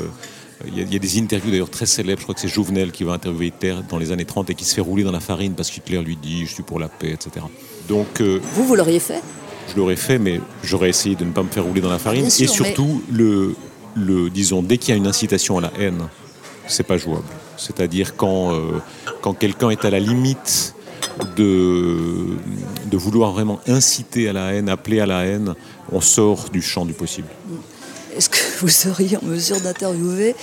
il 0.67 0.93
y, 0.93 0.97
a, 0.97 0.99
des 0.99 1.21
interviews 1.21 1.53
d'ailleurs 1.53 1.71
très 1.71 1.87
célèbres, 1.87 2.19
je 2.19 2.25
crois 2.25 2.35
que 2.35 2.41
c'est 2.41 2.49
Jouvenel 2.49 2.91
qui 2.91 3.05
va 3.05 3.13
interviewer 3.13 3.47
Hitler 3.47 3.77
dans 3.89 3.97
les 3.97 4.11
années 4.11 4.25
30 4.25 4.51
et 4.51 4.55
qui 4.57 4.65
se 4.65 4.75
fait 4.75 4.81
rouler 4.81 5.05
dans 5.05 5.13
la 5.13 5.21
farine 5.21 5.55
parce 5.55 5.71
qu'Hitler 5.71 6.03
lui 6.03 6.17
dit 6.17 6.47
je 6.47 6.53
suis 6.53 6.65
pour 6.65 6.81
la 6.81 6.89
paix, 6.89 7.13
etc. 7.13 7.47
Donc, 7.87 8.21
euh, 8.21 8.41
vous, 8.55 8.65
vous 8.65 8.75
l'auriez 8.75 8.99
fait? 8.99 9.23
je 9.69 9.77
l'aurais 9.77 9.97
fait, 9.97 10.19
mais 10.19 10.41
j'aurais 10.65 10.89
essayé 10.89 11.15
de 11.15 11.25
ne 11.25 11.33
pas 11.33 11.43
me 11.43 11.49
faire 11.49 11.65
rouler 11.65 11.81
dans 11.81 11.91
la 11.91 11.99
farine. 11.99 12.27
et 12.27 12.31
surtout, 12.31 13.03
le, 13.11 13.55
le, 13.95 14.31
disons, 14.31 14.63
dès 14.63 14.79
qu'il 14.79 14.91
y 14.91 14.93
a 14.93 14.97
une 14.97 15.07
incitation 15.07 15.59
à 15.59 15.61
la 15.61 15.73
haine, 15.79 16.09
c'est 16.67 16.87
pas 16.87 16.97
jouable. 16.97 17.29
C'est-à-dire 17.57 18.17
quand, 18.17 18.55
euh, 18.55 18.81
quand 19.21 19.35
quelqu'un 19.35 19.71
est 19.71 19.85
à 19.85 19.91
la 19.91 20.01
limite 20.01 20.75
de, 21.37 22.37
de 22.87 22.97
vouloir 22.97 23.33
vraiment 23.33 23.61
inciter 23.67 24.29
à 24.29 24.33
la 24.33 24.53
haine, 24.53 24.69
appeler 24.69 25.01
à 25.01 25.07
la 25.07 25.25
haine, 25.25 25.55
on 25.93 26.01
sort 26.01 26.51
du 26.51 26.63
champ 26.63 26.85
du 26.85 26.93
possible. 26.93 27.29
Est-ce 28.17 28.29
que 28.29 28.39
vous 28.61 28.69
seriez 28.69 29.17
en 29.17 29.25
mesure 29.25 29.61
d'interviewer 29.61 30.35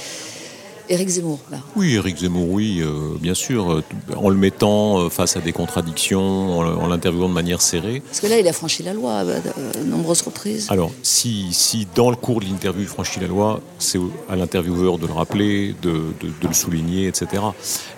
Éric 0.87 1.09
Zemmour, 1.09 1.39
là? 1.51 1.57
Oui, 1.75 1.95
Éric 1.95 2.17
Zemmour, 2.17 2.49
oui, 2.49 2.79
euh, 2.81 3.17
bien 3.19 3.33
sûr, 3.33 3.71
euh, 3.71 3.83
en 4.15 4.29
le 4.29 4.35
mettant 4.35 4.99
euh, 4.99 5.09
face 5.09 5.35
à 5.35 5.41
des 5.41 5.51
contradictions, 5.51 6.59
en, 6.59 6.87
l'interviewant 6.87 7.27
de 7.27 7.33
manière 7.33 7.61
serrée. 7.61 8.01
Parce 8.05 8.19
que 8.19 8.27
là, 8.27 8.39
il 8.39 8.47
a 8.47 8.53
franchi 8.53 8.83
la 8.83 8.93
loi 8.93 9.17
à 9.17 9.25
de 9.25 9.83
nombreuses 9.85 10.21
reprises. 10.21 10.67
Alors, 10.69 10.91
si, 11.01 11.47
si 11.51 11.87
dans 11.95 12.09
le 12.09 12.15
cours 12.15 12.39
de 12.39 12.45
l'interview, 12.45 12.83
il 12.83 12.87
franchit 12.87 13.19
la 13.19 13.27
loi, 13.27 13.61
c'est 13.79 13.99
à 14.29 14.35
l'intervieweur 14.35 14.99
de 14.99 15.07
le 15.07 15.13
rappeler, 15.13 15.75
de, 15.81 16.03
de, 16.21 16.47
le 16.47 16.53
souligner, 16.53 17.07
etc. 17.07 17.41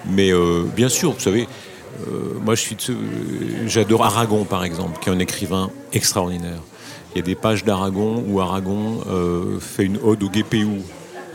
Mais 0.10 0.32
bien 0.76 0.89
sûr, 0.89 1.12
vous 1.12 1.20
savez, 1.20 1.48
moi, 2.41 2.55
je 2.55 2.62
suis, 2.62 2.77
j'adore 3.65 4.05
Aragon, 4.05 4.43
par 4.43 4.63
exemple, 4.63 4.99
qui 4.99 5.10
est 5.10 5.13
un 5.13 5.19
écrivain 5.19 5.69
extraordinaire. 5.93 6.62
Il 7.13 7.19
y 7.19 7.21
a 7.21 7.23
des 7.23 7.36
pages 7.36 7.63
d'Aragon 7.63 8.23
où 8.27 8.39
Aragon 8.39 8.99
fait 9.60 9.86
une 9.86 9.97
ode 9.97 10.23
au 10.23 10.29
GPU, 10.29 10.81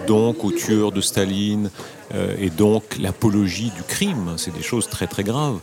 donc 0.06 0.44
au 0.44 0.52
tueur 0.52 0.92
de 0.92 1.00
Staline, 1.00 1.66
euh, 1.66 2.01
et 2.38 2.50
donc 2.50 2.82
l'apologie 3.00 3.72
du 3.76 3.82
crime. 3.82 4.34
C'est 4.36 4.54
des 4.54 4.62
choses 4.62 4.88
très 4.88 5.06
très 5.06 5.24
graves. 5.24 5.58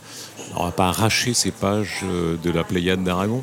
on 0.56 0.64
va 0.64 0.72
pas 0.72 0.88
arracher 0.88 1.34
ces 1.34 1.50
pages 1.50 2.00
euh, 2.04 2.36
de 2.42 2.50
la 2.50 2.64
Pléiade 2.64 3.04
d'Aragon. 3.04 3.42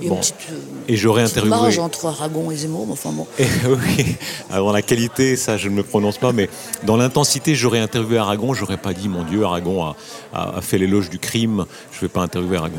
Bon. 0.00 0.20
Euh, 0.20 0.54
et 0.88 0.96
j'aurais 0.96 1.24
interviewé. 1.24 1.78
entre 1.78 2.06
Aragon 2.06 2.50
et 2.50 2.56
Zemmour, 2.56 2.86
enfin 2.90 3.10
bon. 3.10 3.26
oui, 3.38 4.16
alors 4.50 4.72
la 4.72 4.82
qualité, 4.82 5.36
ça 5.36 5.56
je 5.56 5.68
ne 5.68 5.74
me 5.74 5.82
prononce 5.82 6.18
pas, 6.18 6.32
mais 6.32 6.48
dans 6.84 6.96
l'intensité, 6.96 7.54
j'aurais 7.54 7.80
interviewé 7.80 8.18
Aragon, 8.18 8.54
j'aurais 8.54 8.76
pas 8.76 8.92
dit, 8.92 9.08
mon 9.08 9.24
Dieu, 9.24 9.44
Aragon 9.44 9.84
a, 9.84 9.96
a, 10.32 10.60
fait 10.60 10.78
l'éloge 10.78 11.10
du 11.10 11.18
crime, 11.18 11.66
je 11.92 11.98
ne 11.98 12.00
vais 12.02 12.08
pas 12.08 12.22
interviewer 12.22 12.58
Aragon. 12.58 12.78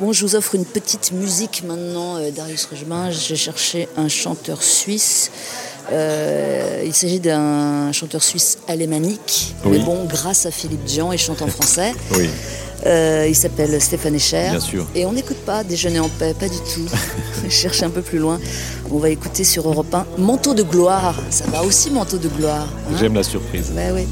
Bon, 0.00 0.12
je 0.12 0.26
vous 0.26 0.36
offre 0.36 0.54
une 0.54 0.66
petite 0.66 1.12
musique 1.12 1.62
maintenant, 1.64 2.18
Darius 2.30 2.66
Rejman. 2.66 3.10
J'ai 3.10 3.36
cherché 3.36 3.88
un 3.96 4.08
chanteur 4.08 4.62
suisse 4.62 5.30
euh, 5.92 6.82
il 6.84 6.94
s'agit 6.94 7.20
d'un 7.20 7.92
chanteur 7.92 8.22
suisse 8.22 8.58
alémanique, 8.66 9.54
mais 9.64 9.78
bon, 9.78 10.04
grâce 10.04 10.46
à 10.46 10.50
Philippe 10.50 10.84
Dian, 10.84 11.12
il 11.12 11.18
chante 11.18 11.42
en 11.42 11.46
français. 11.46 11.94
oui. 12.16 12.28
Euh, 12.84 13.26
il 13.28 13.34
s'appelle 13.34 13.80
Stéphane 13.80 14.14
Echer. 14.14 14.48
Bien 14.50 14.60
sûr. 14.60 14.86
Et 14.94 15.06
on 15.06 15.12
n'écoute 15.12 15.38
pas 15.38 15.64
Déjeuner 15.64 15.98
en 15.98 16.08
paix, 16.08 16.34
pas 16.38 16.48
du 16.48 16.58
tout. 16.58 16.86
Je 17.44 17.48
cherche 17.48 17.82
un 17.82 17.90
peu 17.90 18.02
plus 18.02 18.18
loin. 18.18 18.38
On 18.90 18.98
va 18.98 19.08
écouter 19.08 19.44
sur 19.44 19.68
Europe 19.68 19.92
1 19.94 20.06
Manteau 20.18 20.54
de 20.54 20.62
gloire. 20.62 21.16
Ça 21.30 21.46
va 21.46 21.62
aussi, 21.62 21.90
Manteau 21.90 22.18
de 22.18 22.28
gloire. 22.28 22.68
Hein? 22.88 22.96
J'aime 23.00 23.14
la 23.14 23.22
surprise. 23.22 23.72
Bah 23.74 23.92
oui. 23.94 24.06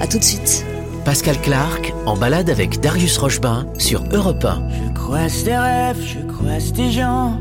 À 0.00 0.06
tout 0.06 0.18
de 0.18 0.24
suite. 0.24 0.64
Pascal 1.04 1.40
Clark 1.40 1.92
en 2.06 2.16
balade 2.16 2.50
avec 2.50 2.80
Darius 2.80 3.18
Rochebain 3.18 3.66
sur 3.78 4.02
Europe 4.12 4.44
1. 4.44 4.68
Je 4.70 4.94
croise 4.94 5.44
des 5.44 5.56
rêves, 5.56 6.00
je 6.02 6.20
croise 6.26 6.72
des 6.72 6.90
gens 6.90 7.38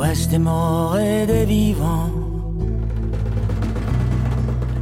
croise 0.00 0.28
des 0.28 0.38
morts 0.38 0.96
et 0.98 1.26
des 1.26 1.44
vivants. 1.44 2.10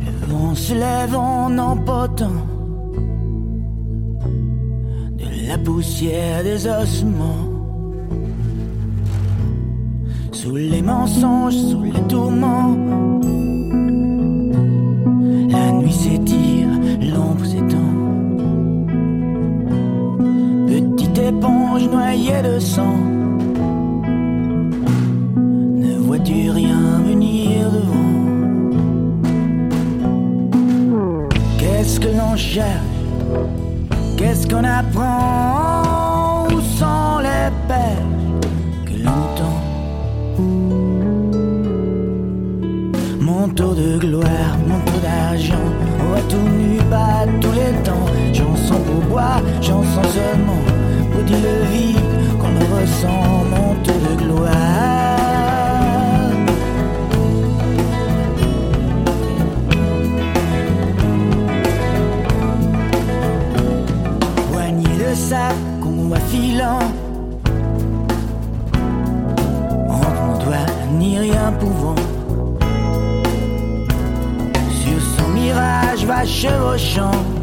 Le 0.05 0.33
vent 0.33 0.55
se 0.55 0.75
lève 0.75 1.17
en 1.17 1.57
emportant 1.59 2.47
de 5.17 5.49
la 5.49 5.59
poussière 5.59 6.45
des 6.45 6.67
ossements. 6.67 7.49
Sous 10.31 10.55
les 10.55 10.83
mensonges, 10.83 11.57
sous 11.57 11.83
les 11.83 12.03
tourments, 12.03 12.77
éponge 21.39 21.89
noyée 21.89 22.43
de 22.43 22.59
sang. 22.59 22.97
Vois-tu 26.07 26.51
rien 26.51 27.01
venir 27.07 27.71
devant 27.77 28.09
Qu'est-ce 31.59 32.01
que 32.01 32.09
l'on 32.09 32.37
cherche? 32.37 32.83
Qu'est-ce 34.17 34.49
qu'on 34.49 34.65
apprend 34.65 36.47
Où 36.55 36.61
sont 36.79 37.19
les 37.29 37.51
perches 37.69 38.47
que 38.87 38.97
l'on 39.05 39.23
tend? 39.39 39.61
Manteau 43.21 43.75
de 43.75 43.99
gloire, 43.99 44.55
manteau 44.67 44.99
d'argent, 45.03 45.69
on 46.01 46.07
va 46.15 46.21
tout 46.23 46.49
nu, 46.59 46.79
pas 46.91 47.27
tous 47.41 47.53
les 47.53 47.73
temps. 47.85 48.07
Chanson 48.33 48.81
pour 48.87 49.03
boire, 49.11 49.43
chanson 49.61 50.03
seulement, 50.17 50.63
le 51.31 51.65
vide 51.73 52.39
qu'on 52.39 52.49
le 52.49 52.81
ressent, 52.81 53.45
manteau 53.51 53.93
de 53.93 54.23
gloire. 54.23 54.99
ça 65.15 65.49
qu'on 65.83 66.09
va 66.09 66.21
filant. 66.21 66.79
Entre 69.89 70.11
mon 70.27 70.39
doigt, 70.45 70.71
ni 70.99 71.19
rien 71.19 71.53
pouvant. 71.59 71.95
Sur 74.71 75.01
son 75.17 75.29
mirage 75.29 76.05
va 76.05 76.25
chevauchant. 76.25 77.38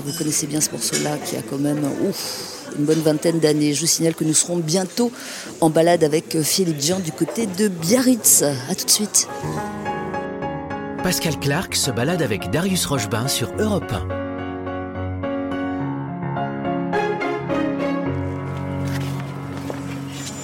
Vous 0.00 0.12
connaissez 0.16 0.46
bien 0.46 0.60
ce 0.60 0.70
morceau-là 0.70 1.18
qui 1.18 1.36
a 1.36 1.42
quand 1.42 1.58
même 1.58 1.84
ouf, 2.08 2.70
une 2.78 2.86
bonne 2.86 3.00
vingtaine 3.00 3.38
d'années. 3.40 3.74
Je 3.74 3.82
vous 3.82 3.86
signale 3.86 4.14
que 4.14 4.24
nous 4.24 4.32
serons 4.32 4.56
bientôt 4.56 5.12
en 5.60 5.68
balade 5.68 6.02
avec 6.02 6.40
Philippe 6.40 6.80
Jean 6.80 6.98
du 6.98 7.12
côté 7.12 7.46
de 7.46 7.68
Biarritz. 7.68 8.42
A 8.42 8.74
tout 8.74 8.86
de 8.86 8.90
suite. 8.90 9.28
Pascal 11.02 11.38
Clark 11.38 11.76
se 11.76 11.90
balade 11.90 12.22
avec 12.22 12.50
Darius 12.50 12.86
Rochebain 12.86 13.28
sur 13.28 13.52
Europe 13.58 13.92
1. 13.92 14.22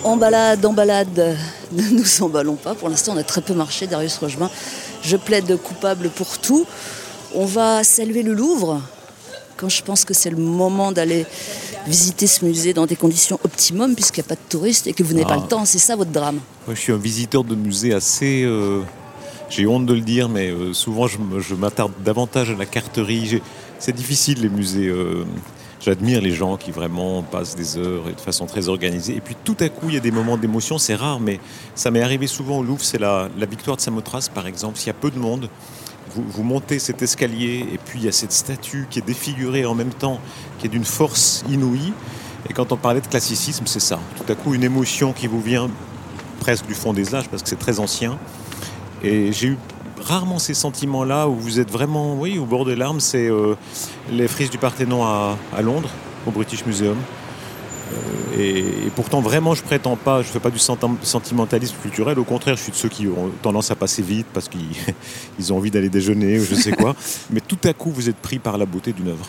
En 0.04 0.16
balade, 0.16 0.66
en 0.66 0.72
balade, 0.74 1.38
ne 1.72 1.82
nous 1.90 2.22
emballons 2.22 2.56
pas. 2.56 2.74
Pour 2.74 2.90
l'instant, 2.90 3.14
on 3.14 3.18
a 3.18 3.24
très 3.24 3.40
peu 3.40 3.54
marché, 3.54 3.86
Darius 3.86 4.18
Rochebain. 4.18 4.50
Je 5.02 5.16
plaide 5.16 5.56
coupable 5.62 6.10
pour 6.10 6.38
tout. 6.38 6.66
On 7.34 7.46
va 7.46 7.82
saluer 7.82 8.22
le 8.22 8.34
Louvre. 8.34 8.82
Quand 9.58 9.68
je 9.68 9.82
pense 9.82 10.04
que 10.04 10.14
c'est 10.14 10.30
le 10.30 10.36
moment 10.36 10.92
d'aller 10.92 11.26
visiter 11.86 12.26
ce 12.28 12.44
musée 12.44 12.72
dans 12.72 12.86
des 12.86 12.96
conditions 12.96 13.38
optimum, 13.44 13.94
puisqu'il 13.94 14.20
n'y 14.20 14.26
a 14.26 14.28
pas 14.28 14.34
de 14.36 14.48
touristes 14.48 14.86
et 14.86 14.92
que 14.92 15.02
vous 15.02 15.14
n'avez 15.14 15.26
pas 15.26 15.34
Ah. 15.36 15.42
le 15.42 15.48
temps, 15.48 15.64
c'est 15.64 15.78
ça 15.78 15.96
votre 15.96 16.12
drame? 16.12 16.38
Moi, 16.66 16.74
je 16.76 16.80
suis 16.80 16.92
un 16.92 16.96
visiteur 16.96 17.42
de 17.44 17.54
musée 17.56 17.92
assez. 17.92 18.44
euh, 18.44 18.82
J'ai 19.50 19.66
honte 19.66 19.86
de 19.86 19.94
le 19.94 20.00
dire, 20.02 20.28
mais 20.28 20.50
euh, 20.50 20.72
souvent 20.74 21.06
je 21.08 21.54
m'attarde 21.54 21.92
davantage 22.04 22.50
à 22.50 22.54
la 22.54 22.66
carterie. 22.66 23.40
C'est 23.78 23.94
difficile 23.96 24.42
les 24.42 24.48
musées. 24.48 24.86
euh, 24.88 25.24
J'admire 25.80 26.20
les 26.20 26.32
gens 26.32 26.56
qui 26.56 26.70
vraiment 26.72 27.22
passent 27.22 27.54
des 27.56 27.78
heures 27.78 28.08
et 28.10 28.12
de 28.12 28.20
façon 28.20 28.46
très 28.46 28.68
organisée. 28.68 29.14
Et 29.16 29.20
puis 29.20 29.36
tout 29.44 29.56
à 29.60 29.68
coup, 29.68 29.86
il 29.88 29.94
y 29.94 29.96
a 29.96 30.00
des 30.00 30.10
moments 30.10 30.36
d'émotion. 30.36 30.76
C'est 30.76 30.96
rare, 30.96 31.18
mais 31.20 31.38
ça 31.76 31.90
m'est 31.92 32.02
arrivé 32.02 32.26
souvent 32.26 32.58
au 32.58 32.62
Louvre. 32.64 32.82
C'est 32.84 32.98
la, 32.98 33.28
la 33.38 33.46
victoire 33.46 33.76
de 33.76 33.80
Samothrace, 33.80 34.28
par 34.28 34.46
exemple. 34.48 34.76
S'il 34.76 34.88
y 34.88 34.90
a 34.90 34.94
peu 34.94 35.10
de 35.10 35.18
monde, 35.18 35.48
vous, 36.26 36.42
montez 36.42 36.78
cet 36.78 37.02
escalier 37.02 37.66
et 37.72 37.78
puis 37.78 38.00
il 38.00 38.04
y 38.04 38.08
a 38.08 38.12
cette 38.12 38.32
statue 38.32 38.86
qui 38.90 38.98
est 38.98 39.06
défigurée 39.06 39.64
en 39.64 39.74
même 39.74 39.92
temps, 39.92 40.20
qui 40.58 40.66
est 40.66 40.70
d'une 40.70 40.84
force 40.84 41.44
inouïe. 41.48 41.92
Et 42.48 42.52
quand 42.52 42.72
on 42.72 42.76
parlait 42.76 43.00
de 43.00 43.06
classicisme, 43.06 43.64
c'est 43.66 43.80
ça. 43.80 43.98
Tout 44.16 44.30
à 44.32 44.34
coup, 44.34 44.54
une 44.54 44.64
émotion 44.64 45.12
qui 45.12 45.26
vous 45.26 45.40
vient 45.40 45.68
presque 46.40 46.66
du 46.66 46.74
fond 46.74 46.92
des 46.92 47.14
âges 47.14 47.28
parce 47.28 47.42
que 47.42 47.48
c'est 47.48 47.58
très 47.58 47.80
ancien. 47.80 48.18
Et 49.02 49.32
j'ai 49.32 49.48
eu 49.48 49.58
rarement 50.00 50.38
ces 50.38 50.54
sentiments-là 50.54 51.28
où 51.28 51.34
vous 51.34 51.60
êtes 51.60 51.70
vraiment, 51.70 52.14
oui, 52.14 52.38
au 52.38 52.46
bord 52.46 52.64
des 52.64 52.76
larmes. 52.76 53.00
C'est 53.00 53.28
euh, 53.28 53.54
les 54.10 54.28
frises 54.28 54.50
du 54.50 54.58
Parthénon 54.58 55.04
à 55.04 55.62
Londres, 55.62 55.90
au 56.26 56.30
British 56.30 56.64
Museum. 56.64 56.96
Euh, 57.92 58.40
et, 58.40 58.58
et 58.58 58.90
pourtant, 58.94 59.20
vraiment, 59.20 59.54
je 59.54 59.62
prétends 59.62 59.96
pas, 59.96 60.22
je 60.22 60.28
fais 60.28 60.40
pas 60.40 60.50
du 60.50 60.58
senti- 60.58 60.86
sentimentalisme 61.02 61.76
culturel. 61.82 62.18
Au 62.18 62.24
contraire, 62.24 62.56
je 62.56 62.62
suis 62.62 62.72
de 62.72 62.76
ceux 62.76 62.88
qui 62.88 63.06
ont 63.06 63.30
tendance 63.42 63.70
à 63.70 63.76
passer 63.76 64.02
vite 64.02 64.26
parce 64.32 64.48
qu'ils 64.48 64.60
ils 65.38 65.52
ont 65.52 65.56
envie 65.56 65.70
d'aller 65.70 65.88
déjeuner 65.88 66.38
ou 66.38 66.44
je 66.44 66.54
sais 66.54 66.72
quoi. 66.72 66.94
Mais 67.30 67.40
tout 67.40 67.58
à 67.64 67.72
coup, 67.72 67.90
vous 67.90 68.08
êtes 68.08 68.16
pris 68.16 68.38
par 68.38 68.58
la 68.58 68.66
beauté 68.66 68.92
d'une 68.92 69.08
œuvre. 69.08 69.26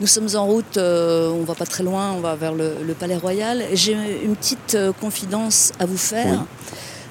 Nous 0.00 0.06
sommes 0.06 0.28
en 0.34 0.46
route, 0.46 0.78
euh, 0.78 1.30
on 1.30 1.44
va 1.44 1.54
pas 1.54 1.66
très 1.66 1.84
loin, 1.84 2.12
on 2.12 2.20
va 2.20 2.34
vers 2.34 2.54
le, 2.54 2.74
Palais 2.98 3.16
Royal. 3.16 3.62
J'ai 3.72 3.96
une 4.24 4.34
petite 4.34 4.74
euh, 4.74 4.92
confidence 4.92 5.72
à 5.78 5.86
vous 5.86 5.96
faire. 5.96 6.44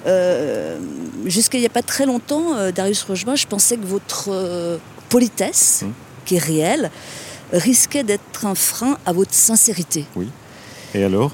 Euh, 0.08 0.78
jusqu'à 1.26 1.58
il 1.58 1.62
n'y 1.62 1.68
a 1.68 1.70
pas 1.70 1.84
très 1.84 2.06
longtemps, 2.06 2.72
Darius 2.76 3.04
Rochemin, 3.04 3.36
je 3.36 3.48
pensais 3.48 3.78
que 3.78 3.86
votre 3.86 4.80
politesse, 5.10 5.82
hum. 5.84 5.94
qui 6.26 6.36
est 6.36 6.40
réelle, 6.40 6.92
risquait 7.54 8.04
d'être 8.04 8.46
un 8.46 8.56
frein 8.56 8.98
à 9.06 9.14
votre 9.14 9.34
sincérité. 9.34 10.06
Oui. 10.16 10.28
Et 10.94 11.04
alors 11.04 11.32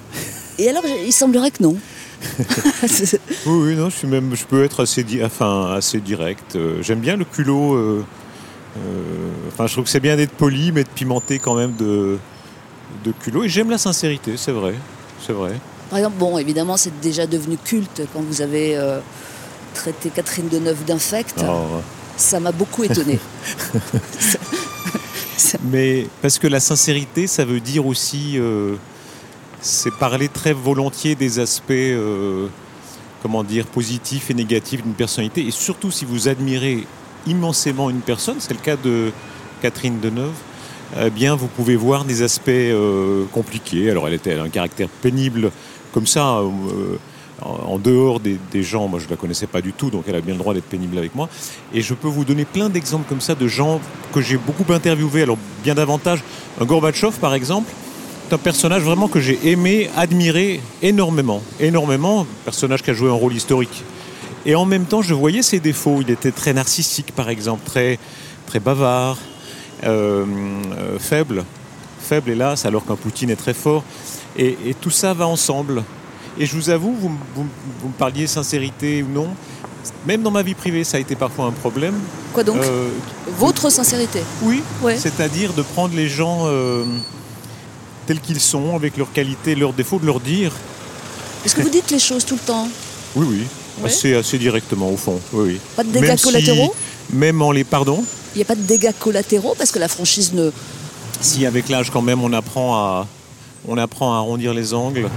Et 0.58 0.70
alors, 0.70 0.84
il 0.86 1.14
semblerait 1.14 1.52
que 1.52 1.64
non. 1.64 1.78
oui, 2.82 3.20
oui, 3.46 3.76
non, 3.76 3.90
je, 3.90 3.96
suis 3.96 4.08
même, 4.08 4.36
je 4.36 4.44
peux 4.46 4.64
être 4.64 4.84
assez, 4.84 5.06
enfin, 5.24 5.74
assez 5.74 6.00
direct. 6.00 6.58
J'aime 6.82 7.00
bien 7.00 7.16
le 7.16 7.26
culot 7.26 8.04
euh, 8.78 9.30
enfin, 9.48 9.68
je 9.68 9.74
trouve 9.74 9.86
que 9.86 9.90
c'est 9.90 10.00
bien 10.00 10.16
d'être 10.16 10.32
poli, 10.32 10.72
mais 10.72 10.84
de 10.84 10.90
pimenter 10.90 11.40
quand 11.40 11.56
même 11.56 11.76
de, 11.76 12.18
de 13.04 13.12
culot. 13.12 13.44
Et 13.44 13.50
j'aime 13.50 13.70
la 13.70 13.78
sincérité, 13.78 14.34
c'est 14.38 14.52
vrai. 14.52 14.76
C'est 15.26 15.34
vrai. 15.34 15.54
Par 15.90 16.00
exemple, 16.00 16.18
bon, 16.18 16.38
évidemment, 16.38 16.78
c'est 16.78 17.00
déjà 17.00 17.26
devenu 17.28 17.58
culte 17.58 18.02
quand 18.14 18.22
vous 18.22 18.42
avez 18.42 18.78
euh, 18.78 19.00
traité 19.74 20.10
Catherine 20.10 20.48
Deneuve 20.50 20.84
d'infecte. 20.86 21.44
Oh, 21.48 21.82
ça 22.18 22.40
m'a 22.40 22.52
beaucoup 22.52 22.84
étonné. 22.84 23.20
Mais 25.64 26.08
parce 26.22 26.40
que 26.40 26.48
la 26.48 26.60
sincérité, 26.60 27.28
ça 27.28 27.46
veut 27.46 27.60
dire 27.60 27.86
aussi, 27.86 28.34
euh, 28.36 28.76
c'est 29.62 29.94
parler 29.94 30.30
très 30.30 30.54
volontiers 30.54 31.16
des 31.16 31.40
aspects, 31.40 31.74
comment 33.22 33.44
dire, 33.44 33.66
positifs 33.66 34.30
et 34.30 34.34
négatifs 34.34 34.84
d'une 34.84 34.94
personnalité. 34.94 35.46
Et 35.46 35.52
surtout, 35.52 35.92
si 35.92 36.06
vous 36.06 36.28
admirez 36.28 36.86
immensément 37.26 37.90
une 37.90 38.02
personne, 38.02 38.38
c'est 38.40 38.54
le 38.54 38.60
cas 38.60 38.78
de 38.78 39.12
Catherine 39.62 40.00
Deneuve, 40.00 40.36
eh 41.00 41.10
bien 41.10 41.36
vous 41.36 41.48
pouvez 41.48 41.76
voir 41.76 42.06
des 42.06 42.22
aspects 42.22 42.50
euh, 42.50 43.26
compliqués. 43.32 43.90
Alors 43.92 44.08
elle 44.08 44.14
était 44.14 44.36
un 44.36 44.50
caractère 44.50 44.88
pénible 44.88 45.52
comme 45.94 46.08
ça, 46.08 46.38
euh, 46.38 46.98
en 47.44 47.78
dehors 47.78 48.20
des, 48.20 48.64
gens. 48.64 48.88
Moi 48.88 49.00
je 49.00 49.06
ne 49.06 49.10
la 49.10 49.16
connaissais 49.16 49.48
pas 49.48 49.62
du 49.62 49.74
tout, 49.74 49.90
donc 49.90 50.06
elle 50.08 50.16
a 50.16 50.22
bien 50.22 50.34
le 50.34 50.40
droit 50.40 50.54
d'être 50.54 50.66
pénible 50.66 50.98
avec 50.98 51.14
moi. 51.16 51.30
Et 51.74 51.82
je 51.82 51.94
peux 51.94 52.08
vous 52.08 52.26
donner 52.26 52.46
plein 52.46 52.70
d'exemples 52.70 53.06
comme 53.08 53.22
ça 53.22 53.36
de 53.36 53.48
gens 53.48 53.82
que 54.14 54.22
j'ai 54.22 54.38
beaucoup 54.38 54.72
interviewés. 54.72 55.24
Alors 55.24 55.38
bien 55.64 55.76
davantage, 55.76 56.24
un 56.60 56.66
Gorbatchev 56.66 57.18
par 57.20 57.34
exemple. 57.34 57.72
C'est 58.28 58.36
un 58.36 58.40
personnage 58.40 58.84
vraiment 58.84 59.08
que 59.08 59.22
j'ai 59.22 59.40
aimé, 59.50 59.90
admiré 59.96 60.60
énormément. 60.82 61.42
Énormément, 61.62 62.22
un 62.22 62.28
personnage 62.44 62.84
qui 62.84 62.90
a 62.90 62.94
joué 62.94 63.10
un 63.10 63.14
rôle 63.14 63.34
historique 63.34 63.84
et 64.48 64.56
en 64.56 64.66
même 64.66 64.86
temps, 64.86 65.02
je 65.02 65.14
voyais 65.14 65.42
ses 65.42 65.60
défauts. 65.60 66.00
Il 66.02 66.10
était 66.10 66.32
très 66.32 66.54
narcissique, 66.54 67.12
par 67.14 67.30
exemple, 67.30 67.64
très, 67.66 68.00
très 68.46 68.62
bavard, 68.62 69.18
euh, 69.84 70.26
euh, 70.78 70.98
faible, 71.00 71.44
faible 72.00 72.32
hélas, 72.32 72.66
alors 72.66 72.86
qu'un 72.86 72.96
Poutine 72.96 73.30
est 73.30 73.36
très 73.36 73.54
fort. 73.54 73.84
Et, 74.38 74.56
tout 74.80 74.90
ça 74.90 75.14
va 75.14 75.28
ensemble. 75.28 75.84
Et 76.40 76.46
je 76.46 76.56
vous 76.56 76.70
avoue, 76.70 76.96
vous, 76.96 77.10
me 77.10 77.94
parliez 77.98 78.26
sincérité 78.26 79.04
ou 79.04 79.10
non, 79.10 79.28
même 80.06 80.22
dans 80.22 80.32
ma 80.32 80.44
vie 80.44 80.54
privée, 80.54 80.86
ça 80.86 80.96
a 80.96 81.00
été 81.02 81.16
parfois 81.16 81.46
un 81.46 81.52
problème. 81.52 81.96
Quoi 82.32 82.44
donc? 82.44 82.58
Euh, 82.58 82.90
Votre 83.40 83.70
sincérité? 83.70 84.22
Oui, 84.44 84.62
c'est-à-dire 84.98 85.52
de 85.54 85.62
prendre 85.62 85.94
les 85.96 86.08
gens 86.08 86.48
tels 88.08 88.20
qu'ils 88.22 88.40
sont, 88.40 88.76
avec 88.76 88.98
leurs 88.98 89.12
qualités, 89.12 89.54
leurs 89.54 89.74
défauts, 89.74 90.00
de 90.00 90.06
leur 90.06 90.20
dire. 90.20 90.52
Est-ce 91.46 91.56
que 91.56 91.62
vous 91.62 91.70
dites 91.70 91.92
les 91.92 92.00
choses 92.00 92.26
tout 92.26 92.36
le 92.36 92.42
temps? 92.42 92.68
Oui, 93.16 93.28
oui. 93.30 93.44
Assez, 93.86 94.16
assez 94.16 94.40
directement 94.40 94.90
au 94.90 94.98
fond. 94.98 95.20
Oui, 95.34 95.60
Pas 95.76 95.84
de 95.84 95.92
dégâts 95.92 96.20
collatéraux? 96.20 96.74
Même 97.14 97.42
en 97.42 97.52
les. 97.52 97.64
Pardon? 97.64 98.04
Il 98.34 98.40
n'y 98.40 98.42
a 98.42 98.46
pas 98.46 98.56
de 98.56 98.62
dégâts 98.62 98.92
collatéraux 99.00 99.54
parce 99.56 99.72
que 99.72 99.78
la 99.78 99.88
franchise 99.88 100.34
ne. 100.34 100.50
Si, 101.22 101.46
avec 101.46 101.70
l'âge, 101.70 101.92
quand 101.92 102.02
même, 102.02 102.24
on 102.24 102.34
apprend 102.34 102.76
à, 102.76 103.08
on 103.68 103.78
apprend 103.78 104.14
à 104.14 104.18
arrondir 104.18 104.54
les 104.54 104.74
angles. 104.74 105.10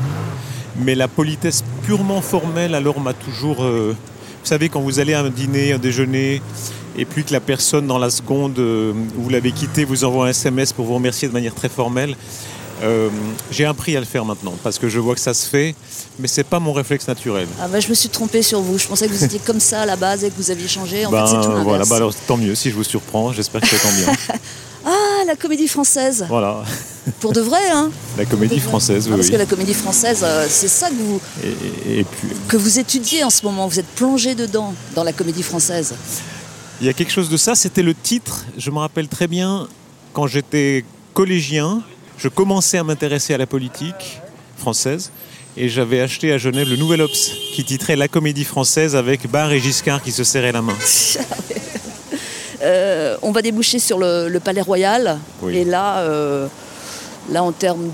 Mais 0.76 0.94
la 0.94 1.08
politesse 1.08 1.64
purement 1.84 2.20
formelle, 2.20 2.74
alors, 2.74 3.00
m'a 3.00 3.14
toujours. 3.14 3.64
Euh, 3.64 3.96
vous 4.42 4.46
savez, 4.46 4.68
quand 4.68 4.80
vous 4.80 4.98
allez 5.00 5.14
à 5.14 5.20
un 5.20 5.30
dîner, 5.30 5.72
un 5.72 5.78
déjeuner, 5.78 6.42
et 6.96 7.04
puis 7.04 7.24
que 7.24 7.32
la 7.32 7.40
personne, 7.40 7.86
dans 7.86 7.98
la 7.98 8.10
seconde 8.10 8.58
euh, 8.58 8.92
où 9.16 9.22
vous 9.22 9.28
l'avez 9.28 9.52
quitté, 9.52 9.84
vous 9.84 10.04
envoie 10.04 10.26
un 10.26 10.30
SMS 10.30 10.72
pour 10.72 10.86
vous 10.86 10.94
remercier 10.94 11.28
de 11.28 11.32
manière 11.32 11.54
très 11.54 11.68
formelle, 11.68 12.16
euh, 12.82 13.08
j'ai 13.50 13.64
appris 13.64 13.96
à 13.96 14.00
le 14.00 14.06
faire 14.06 14.24
maintenant 14.24 14.54
parce 14.62 14.78
que 14.78 14.88
je 14.88 14.98
vois 14.98 15.14
que 15.14 15.20
ça 15.20 15.34
se 15.34 15.46
fait, 15.46 15.74
mais 16.18 16.28
c'est 16.28 16.44
pas 16.44 16.60
mon 16.60 16.72
réflexe 16.72 17.06
naturel. 17.08 17.46
Ah 17.60 17.68
bah, 17.68 17.80
je 17.80 17.88
me 17.88 17.94
suis 17.94 18.08
trompé 18.08 18.42
sur 18.42 18.60
vous. 18.60 18.78
Je 18.78 18.86
pensais 18.86 19.06
que 19.06 19.12
vous 19.12 19.24
étiez 19.24 19.40
comme 19.40 19.60
ça 19.60 19.82
à 19.82 19.86
la 19.86 19.96
base 19.96 20.24
et 20.24 20.30
que 20.30 20.36
vous 20.36 20.50
aviez 20.50 20.68
changé. 20.68 21.04
En 21.06 21.10
fait, 21.10 21.26
c'est 21.26 21.42
tout 21.42 21.52
ben, 21.52 21.62
voilà, 21.62 21.84
bah 21.84 21.96
alors 21.96 22.14
tant 22.26 22.36
mieux 22.36 22.54
si 22.54 22.70
je 22.70 22.74
vous 22.74 22.84
surprends. 22.84 23.32
J'espère 23.32 23.60
que 23.60 23.66
c'est 23.68 23.78
tant 23.78 23.92
bien. 23.92 24.38
ah, 24.86 25.24
la 25.26 25.36
comédie 25.36 25.68
française. 25.68 26.24
Voilà. 26.28 26.64
Pour 27.20 27.32
de 27.32 27.40
vrai, 27.40 27.60
hein 27.70 27.90
La 28.16 28.24
comédie 28.24 28.60
française, 28.60 29.08
oui. 29.08 29.16
parce 29.16 29.30
que 29.30 29.36
la 29.36 29.46
comédie 29.46 29.74
française, 29.74 30.20
euh, 30.22 30.46
c'est 30.48 30.68
ça 30.68 30.88
que 30.88 30.94
vous 30.94 31.20
et, 31.42 32.04
puis... 32.04 32.28
que 32.48 32.56
vous 32.56 32.78
étudiez 32.78 33.24
en 33.24 33.30
ce 33.30 33.44
moment. 33.44 33.66
Vous 33.66 33.78
êtes 33.78 33.88
plongé 33.88 34.34
dedans 34.34 34.74
dans 34.94 35.04
la 35.04 35.12
comédie 35.12 35.42
française. 35.42 35.94
Il 36.80 36.86
y 36.86 36.90
a 36.90 36.92
quelque 36.92 37.12
chose 37.12 37.28
de 37.28 37.36
ça. 37.36 37.54
C'était 37.54 37.82
le 37.82 37.94
titre. 37.94 38.44
Je 38.56 38.70
me 38.70 38.78
rappelle 38.78 39.08
très 39.08 39.26
bien 39.26 39.68
quand 40.12 40.26
j'étais 40.26 40.84
collégien 41.14 41.82
je 42.22 42.28
commençais 42.28 42.78
à 42.78 42.84
m'intéresser 42.84 43.34
à 43.34 43.38
la 43.38 43.46
politique 43.46 44.20
française 44.56 45.10
et 45.56 45.68
j'avais 45.68 46.00
acheté 46.00 46.32
à 46.32 46.38
Genève 46.38 46.68
le 46.68 46.76
Nouvel 46.76 47.00
Ops 47.00 47.32
qui 47.54 47.64
titrait 47.64 47.96
La 47.96 48.08
comédie 48.08 48.44
française 48.44 48.94
avec 48.94 49.28
Barre 49.30 49.52
et 49.52 49.60
Giscard 49.60 50.02
qui 50.02 50.12
se 50.12 50.24
serraient 50.24 50.52
la 50.52 50.62
main. 50.62 50.76
Euh, 52.62 53.16
on 53.22 53.32
va 53.32 53.40
déboucher 53.40 53.78
sur 53.78 53.98
le, 53.98 54.38
Palais 54.38 54.60
Royal 54.60 55.18
et 55.50 55.64
là, 55.64 56.00
euh, 56.00 56.46
là 57.30 57.42
en 57.42 57.52
termes 57.52 57.90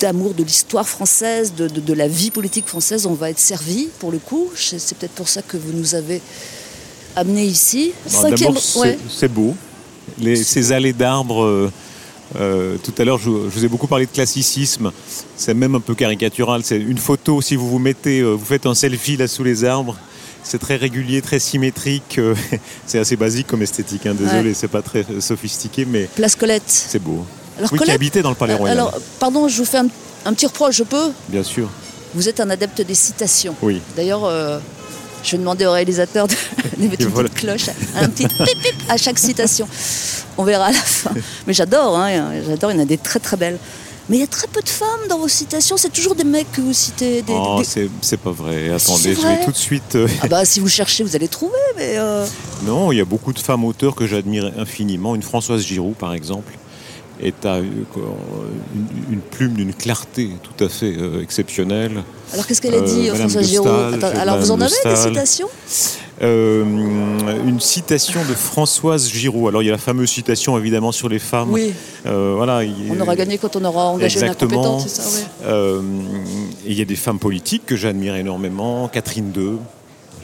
d'amour 0.00 0.34
de, 0.34 0.42
l'histoire 0.42 0.88
française, 0.88 1.54
de, 1.54 1.92
la 1.94 2.08
vie 2.08 2.32
politique 2.32 2.66
française, 2.66 3.06
on 3.06 3.14
va 3.14 3.30
être 3.30 3.38
servi 3.38 3.86
pour 4.00 4.10
le 4.10 4.18
coup. 4.18 4.50
C'est 4.56 4.98
peut-être 4.98 5.12
pour 5.12 5.28
ça 5.28 5.42
que 5.42 5.56
vous 5.56 5.72
nous 5.72 5.94
avez 5.94 6.20
amenés 7.14 7.44
ici. 7.44 7.92
C'est 8.04 9.28
beau. 9.28 9.54
ces 10.34 10.72
allées 10.72 10.92
d'arbres 10.92 11.70
euh, 12.40 12.76
tout 12.82 12.94
à 12.98 13.04
l'heure, 13.04 13.18
je, 13.18 13.30
vous 13.30 13.64
ai 13.64 13.68
beaucoup 13.68 13.86
parlé 13.86 14.06
de 14.06 14.10
classicisme. 14.10 14.92
C'est 15.36 15.54
même 15.54 15.74
un 15.74 15.80
peu 15.80 15.94
caricatural. 15.94 16.62
C'est 16.64 16.78
une 16.78 16.98
photo, 16.98 17.40
si 17.40 17.56
vous 17.56 17.68
vous 17.68 17.78
mettez, 17.78 18.20
euh, 18.20 18.32
vous 18.32 18.44
faites 18.44 18.66
un 18.66 18.74
selfie 18.74 19.16
là 19.16 19.28
sous 19.28 19.44
les 19.44 19.64
arbres. 19.64 19.96
C'est 20.42 20.58
très 20.58 20.76
régulier, 20.76 21.22
très 21.22 21.38
symétrique. 21.38 22.18
Euh, 22.18 22.34
c'est 22.86 22.98
assez 22.98 23.16
basique 23.16 23.46
comme 23.46 23.62
esthétique. 23.62 24.06
Hein. 24.06 24.14
Désolé, 24.18 24.54
c'est 24.54 24.68
pas 24.68 24.82
très 24.82 25.04
sophistiqué, 25.20 25.84
mais. 25.84 26.08
Place 26.14 26.36
Colette. 26.36 26.62
C'est 26.66 27.02
beau. 27.02 27.24
Alors, 27.58 27.72
oui, 27.72 27.78
qui 27.78 27.90
habitait 27.90 28.22
dans 28.22 28.30
le 28.30 28.36
Palais 28.36 28.54
Royal. 28.54 28.78
Alors, 28.78 28.98
pardon, 29.18 29.46
je 29.46 29.58
vous 29.58 29.64
fais 29.64 29.78
un, 29.78 30.32
petit 30.32 30.46
reproche, 30.46 30.76
je 30.76 30.84
peux? 30.84 31.10
Bien 31.28 31.42
sûr. 31.42 31.68
Vous 32.14 32.28
êtes 32.28 32.40
un 32.40 32.50
adepte 32.50 32.80
des 32.82 32.94
citations. 32.94 33.54
Oui. 33.62 33.80
D'ailleurs, 33.96 34.26
je 35.22 35.32
vais 35.32 35.38
demander 35.38 35.66
au 35.66 35.72
réalisateur 35.72 36.28
de 36.28 36.34
mettre 36.78 37.02
une 37.02 37.12
petite 37.12 37.34
cloche, 37.34 37.66
un 37.96 38.08
petit 38.08 38.26
pip, 38.26 38.82
à 38.88 38.96
chaque 38.96 39.18
citation. 39.18 39.66
On 40.38 40.44
verra 40.44 40.66
à 40.66 40.72
la 40.72 40.78
fin. 40.78 41.12
Mais 41.46 41.52
j'adore, 41.52 41.96
hein, 41.98 42.32
j'adore, 42.46 42.72
il 42.72 42.76
y 42.76 42.80
en 42.80 42.82
a 42.82 42.86
des 42.86 42.98
très 42.98 43.20
très 43.20 43.36
belles. 43.36 43.58
Mais 44.08 44.16
il 44.16 44.20
y 44.20 44.24
a 44.24 44.28
très 44.28 44.48
peu 44.48 44.60
de 44.60 44.68
femmes 44.68 45.06
dans 45.08 45.18
vos 45.18 45.28
citations, 45.28 45.76
c'est 45.76 45.92
toujours 45.92 46.16
des 46.16 46.24
mecs 46.24 46.50
que 46.50 46.60
vous 46.60 46.72
citez. 46.72 47.22
Des, 47.22 47.32
oh, 47.32 47.62
c'est 47.64 48.16
pas 48.16 48.32
vrai. 48.32 48.70
Attendez, 48.70 49.14
je 49.14 49.20
vais 49.20 49.44
tout 49.44 49.52
de 49.52 49.56
suite. 49.56 49.94
Euh, 49.94 50.08
ah 50.22 50.26
bah, 50.26 50.44
si 50.44 50.58
vous 50.58 50.68
cherchez, 50.68 51.04
vous 51.04 51.14
allez 51.14 51.28
trouver. 51.28 51.52
Mais 51.76 51.94
euh, 51.98 52.26
Non, 52.64 52.90
il 52.90 52.98
y 52.98 53.00
a 53.00 53.04
beaucoup 53.04 53.32
de 53.32 53.38
femmes 53.38 53.64
auteurs 53.64 53.94
que 53.94 54.06
j'admire 54.06 54.52
infiniment. 54.58 55.14
Une 55.14 55.22
Françoise 55.22 55.62
Giroud, 55.62 55.94
par 55.94 56.14
exemple 56.14 56.52
est 57.22 57.46
à 57.46 57.58
une, 57.58 59.20
plume 59.30 59.54
d'une 59.54 59.72
clarté 59.72 60.30
tout 60.42 60.64
à 60.64 60.68
fait 60.68 60.94
euh, 60.96 61.22
exceptionnelle. 61.22 62.02
Alors 62.32 62.46
qu'est-ce 62.46 62.60
qu'elle 62.60 62.74
a 62.74 62.80
dit, 62.80 63.08
euh, 63.08 63.14
François 63.14 63.42
Giraud 63.42 63.68
Alors 64.18 64.38
vous 64.38 64.50
en 64.50 64.60
avez 64.60 64.74
des 64.84 64.96
citations? 64.96 65.48
Euh, 66.22 66.64
une 67.46 67.60
citation 67.60 68.20
de 68.28 68.34
Françoise 68.34 69.08
Giraud. 69.08 69.48
Alors 69.48 69.62
il 69.62 69.66
y 69.66 69.68
a 69.68 69.72
la 69.72 69.78
fameuse 69.78 70.10
citation 70.10 70.58
évidemment 70.58 70.92
sur 70.92 71.08
les 71.08 71.18
femmes. 71.18 71.50
Oui. 71.50 71.72
voilà. 72.04 72.62
On 72.90 73.00
aura 73.00 73.16
gagné 73.16 73.38
quand 73.38 73.56
on 73.56 73.64
aura 73.64 73.86
engagé 73.86 74.20
Exactement. 74.20 74.78
c'est 74.80 74.88
ça. 74.88 75.28
il 76.66 76.72
y 76.72 76.80
a 76.80 76.84
des 76.84 76.96
femmes 76.96 77.18
politiques 77.18 77.66
que 77.66 77.76
j'admire 77.76 78.14
énormément. 78.16 78.88
Catherine 78.88 79.32
II, 79.34 79.58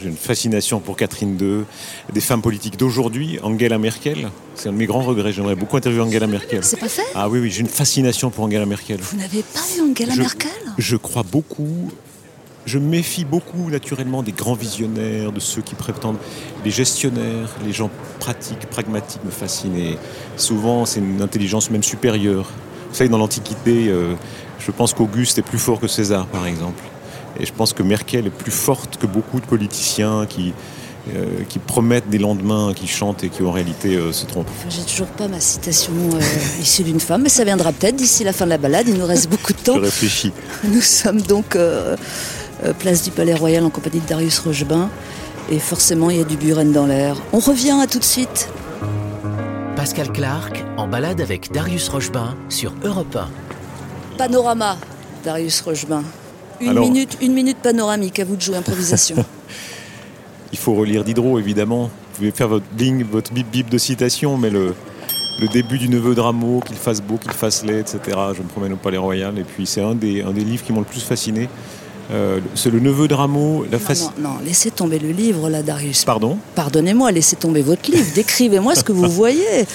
j'ai 0.00 0.08
une 0.08 0.16
fascination 0.16 0.80
pour 0.80 0.96
Catherine 0.96 1.36
II, 1.40 1.64
des 2.12 2.20
femmes 2.20 2.42
politiques 2.42 2.76
d'aujourd'hui, 2.76 3.38
Angela 3.42 3.78
Merkel. 3.78 4.30
C'est 4.54 4.68
un 4.68 4.72
de 4.72 4.76
mes 4.76 4.86
grands 4.86 5.02
regrets. 5.02 5.32
J'aimerais 5.32 5.56
beaucoup 5.56 5.76
interviewer 5.76 6.04
Angela 6.04 6.26
Merkel. 6.26 6.60
C'est 6.62 6.78
pas 6.78 6.88
fait 6.88 7.06
Ah 7.14 7.28
oui, 7.28 7.40
oui, 7.40 7.50
j'ai 7.50 7.60
une 7.60 7.68
fascination 7.68 8.30
pour 8.30 8.44
Angela 8.44 8.66
Merkel. 8.66 9.00
Vous 9.00 9.16
n'avez 9.16 9.42
pas 9.42 9.60
vu 9.74 9.82
Angela 9.82 10.14
Merkel 10.16 10.50
Je 10.78 10.96
crois 10.96 11.24
beaucoup. 11.24 11.90
Je 12.66 12.78
méfie 12.78 13.24
beaucoup 13.24 13.70
naturellement 13.70 14.22
des 14.22 14.32
grands 14.32 14.54
visionnaires, 14.54 15.32
de 15.32 15.40
ceux 15.40 15.62
qui 15.62 15.74
prétendent. 15.74 16.18
Les 16.64 16.70
gestionnaires, 16.70 17.48
les 17.64 17.72
gens 17.72 17.90
pratiques, 18.20 18.66
pragmatiques 18.70 19.24
me 19.24 19.30
fascinent. 19.30 19.76
Et 19.76 19.96
souvent, 20.36 20.84
c'est 20.84 21.00
une 21.00 21.22
intelligence 21.22 21.70
même 21.70 21.82
supérieure. 21.82 22.50
Vous 22.90 22.94
savez, 22.94 23.08
dans 23.08 23.18
l'Antiquité, 23.18 23.88
euh, 23.88 24.14
je 24.58 24.70
pense 24.70 24.92
qu'Auguste 24.92 25.38
est 25.38 25.42
plus 25.42 25.58
fort 25.58 25.80
que 25.80 25.88
César, 25.88 26.26
par 26.26 26.46
exemple. 26.46 26.82
Et 27.40 27.46
je 27.46 27.52
pense 27.52 27.72
que 27.72 27.82
Merkel 27.82 28.26
est 28.26 28.30
plus 28.30 28.50
forte 28.50 28.96
que 28.96 29.06
beaucoup 29.06 29.38
de 29.40 29.46
politiciens 29.46 30.26
qui, 30.28 30.52
euh, 31.14 31.24
qui 31.48 31.58
promettent 31.58 32.10
des 32.10 32.18
lendemains, 32.18 32.72
qui 32.74 32.86
chantent 32.88 33.22
et 33.24 33.28
qui 33.28 33.42
en 33.42 33.52
réalité 33.52 33.96
euh, 33.96 34.12
se 34.12 34.26
trompent. 34.26 34.48
Enfin, 34.58 34.68
J'ai 34.70 34.82
toujours 34.82 35.06
pas 35.06 35.28
ma 35.28 35.40
citation 35.40 35.92
euh, 36.14 36.60
issue 36.60 36.82
d'une 36.82 37.00
femme, 37.00 37.22
mais 37.22 37.28
ça 37.28 37.44
viendra 37.44 37.72
peut-être 37.72 37.96
d'ici 37.96 38.24
la 38.24 38.32
fin 38.32 38.44
de 38.44 38.50
la 38.50 38.58
balade. 38.58 38.86
Il 38.88 38.94
nous 38.98 39.06
reste 39.06 39.28
beaucoup 39.30 39.52
de 39.52 39.58
Je 39.58 39.64
temps. 39.64 39.78
réfléchis. 39.78 40.32
Nous 40.64 40.80
sommes 40.80 41.20
donc 41.22 41.56
place 42.80 43.02
du 43.04 43.10
Palais 43.12 43.34
Royal 43.34 43.64
en 43.64 43.70
compagnie 43.70 44.00
de 44.00 44.06
Darius 44.06 44.38
Rochebin. 44.40 44.90
Et 45.50 45.60
forcément, 45.60 46.10
il 46.10 46.18
y 46.18 46.20
a 46.20 46.24
du 46.24 46.36
Buren 46.36 46.72
dans 46.72 46.86
l'air. 46.86 47.16
On 47.32 47.38
revient 47.38 47.78
à 47.80 47.86
tout 47.86 47.98
de 48.00 48.04
suite. 48.04 48.48
Pascal 49.76 50.12
Clark 50.12 50.64
en 50.76 50.88
balade 50.88 51.20
avec 51.20 51.52
Darius 51.52 51.88
Rochebin 51.88 52.34
sur 52.48 52.74
Europe 52.84 53.14
1. 53.16 53.28
Panorama, 54.18 54.76
Darius 55.24 55.60
Rochebin. 55.60 56.02
Une, 56.60 56.68
Alors- 56.68 56.84
minute, 56.84 57.18
une 57.20 57.32
minute 57.32 57.58
panoramique, 57.58 58.18
à 58.18 58.24
vous 58.24 58.36
de 58.36 58.40
jouer 58.40 58.56
improvisation. 58.56 59.16
Il 60.52 60.58
faut 60.58 60.74
relire 60.74 61.04
Diderot, 61.04 61.38
évidemment. 61.38 61.84
Vous 61.84 62.16
pouvez 62.16 62.30
faire 62.30 62.48
votre 62.48 62.64
ligne, 62.78 63.04
votre 63.04 63.32
bip 63.32 63.50
bip 63.50 63.68
de 63.68 63.78
citation, 63.78 64.36
mais 64.38 64.50
le, 64.50 64.74
le 65.40 65.48
début 65.48 65.78
du 65.78 65.88
neveu 65.88 66.14
de 66.14 66.20
Rameau, 66.20 66.60
qu'il 66.66 66.76
fasse 66.76 67.00
beau, 67.02 67.16
qu'il 67.18 67.32
fasse 67.32 67.64
laid, 67.64 67.80
etc. 67.80 67.98
Je 68.34 68.42
me 68.42 68.48
promène 68.48 68.72
au 68.72 68.76
Palais 68.76 68.96
Royal. 68.96 69.38
Et 69.38 69.44
puis 69.44 69.66
c'est 69.66 69.82
un 69.82 69.94
des, 69.94 70.22
un 70.22 70.32
des 70.32 70.42
livres 70.44 70.64
qui 70.64 70.72
m'ont 70.72 70.80
le 70.80 70.86
plus 70.86 71.02
fasciné. 71.02 71.48
Euh, 72.10 72.40
c'est 72.54 72.70
le 72.70 72.80
neveu 72.80 73.06
de 73.06 73.12
Rameau, 73.12 73.66
la 73.70 73.76
non, 73.76 73.84
face. 73.84 74.04
non, 74.18 74.30
non, 74.30 74.34
laissez 74.42 74.70
tomber 74.70 74.98
le 74.98 75.10
livre, 75.10 75.50
là, 75.50 75.62
Darius. 75.62 76.06
Pardon? 76.06 76.38
Pardonnez-moi, 76.54 77.12
laissez 77.12 77.36
tomber 77.36 77.60
votre 77.60 77.90
livre. 77.90 78.06
Décrivez-moi 78.14 78.74
ce 78.74 78.82
que 78.82 78.92
vous 78.92 79.08
voyez. 79.10 79.66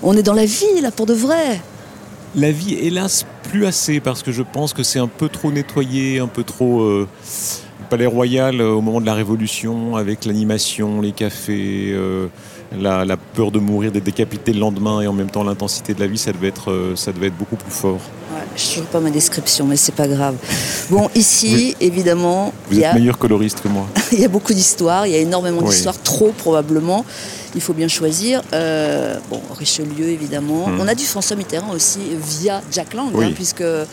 On 0.00 0.16
est 0.16 0.22
dans 0.22 0.32
la 0.34 0.44
vie, 0.44 0.80
là, 0.80 0.92
pour 0.92 1.06
de 1.06 1.14
vrai. 1.14 1.60
La 2.36 2.52
vie, 2.52 2.74
hélas, 2.74 3.26
plus 3.50 3.66
assez, 3.66 3.98
parce 3.98 4.22
que 4.22 4.30
je 4.30 4.42
pense 4.42 4.72
que 4.72 4.82
c'est 4.84 5.00
un 5.00 5.08
peu 5.08 5.28
trop 5.28 5.50
nettoyé, 5.50 6.20
un 6.20 6.28
peu 6.28 6.44
trop. 6.44 6.82
euh, 6.82 7.08
Palais 7.88 8.06
Royal, 8.06 8.60
euh, 8.60 8.70
au 8.70 8.80
moment 8.80 9.00
de 9.00 9.06
la 9.06 9.14
Révolution, 9.14 9.96
avec 9.96 10.24
l'animation, 10.24 11.00
les 11.00 11.10
cafés, 11.10 11.90
euh, 11.92 12.28
la, 12.78 13.04
la 13.04 13.16
peur 13.16 13.50
de 13.50 13.58
mourir, 13.58 13.90
d'être 13.92 14.04
décapité 14.04 14.52
le 14.52 14.60
lendemain, 14.60 15.00
et 15.00 15.06
en 15.06 15.12
même 15.12 15.30
temps 15.30 15.42
l'intensité 15.44 15.94
de 15.94 16.00
la 16.00 16.06
vie, 16.06 16.18
ça 16.18 16.32
devait 16.32 16.48
être, 16.48 16.70
euh, 16.70 16.94
ça 16.96 17.12
devait 17.12 17.26
être 17.28 17.36
beaucoup 17.36 17.56
plus 17.56 17.70
fort. 17.70 17.98
Ouais, 18.32 18.42
je 18.56 18.64
ne 18.68 18.72
trouve 18.74 18.84
pas 18.86 19.00
ma 19.00 19.10
description, 19.10 19.66
mais 19.66 19.76
c'est 19.76 19.94
pas 19.94 20.06
grave. 20.06 20.36
Bon, 20.88 21.08
ici, 21.14 21.74
évidemment, 21.80 22.52
Vous 22.68 22.74
il 22.76 22.78
y, 22.78 22.82
êtes 22.82 22.92
a, 22.92 22.94
meilleur 22.94 23.18
coloriste 23.18 23.60
que 23.60 23.68
moi. 23.68 23.86
il 24.12 24.20
y 24.20 24.24
a 24.24 24.28
beaucoup 24.28 24.52
d'histoires, 24.54 25.06
il 25.06 25.12
y 25.12 25.16
a 25.16 25.18
énormément 25.18 25.60
Oui. 25.62 25.70
d'histoires, 25.70 26.00
trop 26.00 26.30
probablement. 26.32 27.04
Il 27.56 27.60
faut 27.60 27.72
bien 27.72 27.88
choisir. 27.88 28.42
Euh, 28.52 29.18
bon, 29.28 29.40
Richelieu, 29.58 30.06
évidemment. 30.08 30.68
Hmm. 30.68 30.78
On 30.80 30.86
a 30.86 30.94
du 30.94 31.04
François 31.04 31.34
Mitterrand 31.36 31.72
aussi 31.72 31.98
via 32.40 32.62
Jack 32.70 32.94
Lang, 32.94 33.08
Oui. 33.12 33.24
hein, 33.26 33.32
puisque 33.34 33.62
euh, 33.62 33.84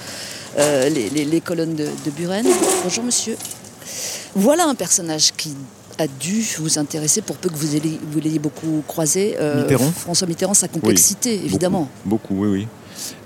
les, 0.89 1.09
les- 1.09 1.25
les 1.25 1.41
colonnes 1.41 1.73
de, 1.75 1.85
de 2.05 2.11
Buren. 2.11 2.45
Bonjour, 2.83 3.03
monsieur. 3.03 3.35
Voilà 4.35 4.65
un 4.67 4.75
personnage 4.75 5.31
qui 5.35 5.55
a 5.97 6.07
dû 6.07 6.43
vous 6.59 6.77
intéresser 6.79 7.21
pour 7.21 7.37
peu 7.37 7.49
que 7.49 7.55
vous 7.55 7.75
ayez- 7.75 7.99
vous 8.11 8.19
l'ayez 8.19 8.39
beaucoup 8.39 8.83
croisé. 8.87 9.35
Euh, 9.39 9.63
Mitterrand 9.63 9.91
François 9.91 10.27
Mitterrand, 10.27 10.53
sa 10.53 10.67
complexité, 10.67 11.33
évidemment. 11.43 11.89
Beaucoup, 12.05 12.33
beaucoup, 12.35 12.43
oui, 12.45 12.49
oui. 12.61 12.67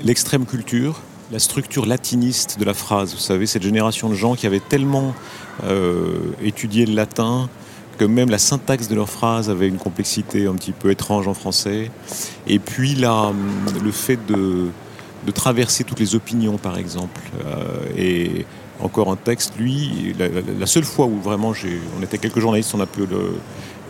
L'extrême 0.04 0.46
culture, 0.46 1.02
la 1.32 1.40
structure 1.40 1.86
latiniste 1.86 2.60
de 2.60 2.66
la 2.66 2.74
phrase. 2.74 3.14
Vous 3.14 3.20
savez, 3.20 3.46
cette 3.46 3.64
génération 3.64 4.10
de 4.10 4.16
gens 4.16 4.36
qui 4.36 4.48
avaient 4.48 4.60
tellement 4.62 5.14
euh, 5.64 6.18
étudié 6.44 6.86
le 6.86 6.94
latin 6.94 7.50
que 7.98 8.06
même 8.06 8.30
la 8.30 8.38
syntaxe 8.40 8.88
de 8.88 8.96
leurs 8.96 9.10
phrases 9.10 9.50
avait 9.50 9.68
une 9.68 9.78
complexité 9.78 10.48
un 10.48 10.56
petit 10.56 10.72
peu 10.72 10.90
étrange 10.92 11.28
en 11.28 11.34
français. 11.34 11.92
Et 12.48 12.58
puis 12.58 12.96
là, 12.96 13.32
le 13.84 13.92
fait 13.92 14.18
de, 14.28 14.68
de 15.26 15.32
traverser 15.32 15.84
toutes 15.84 16.00
les 16.00 16.16
opinions, 16.16 16.58
par 16.58 16.78
exemple. 16.80 17.22
Euh, 17.46 17.84
et 17.98 18.46
encore 18.84 19.12
un 19.12 19.16
texte, 19.16 19.54
lui, 19.60 20.16
la, 20.18 20.66
seule 20.66 20.84
fois 20.84 21.06
où 21.06 21.20
vraiment 21.22 21.54
on 22.00 22.04
était 22.04 22.18
quelques 22.18 22.40
journalistes, 22.40 22.74
on 22.74 22.80
a 22.80 22.86
pu 22.86 23.02
le, 23.02 23.34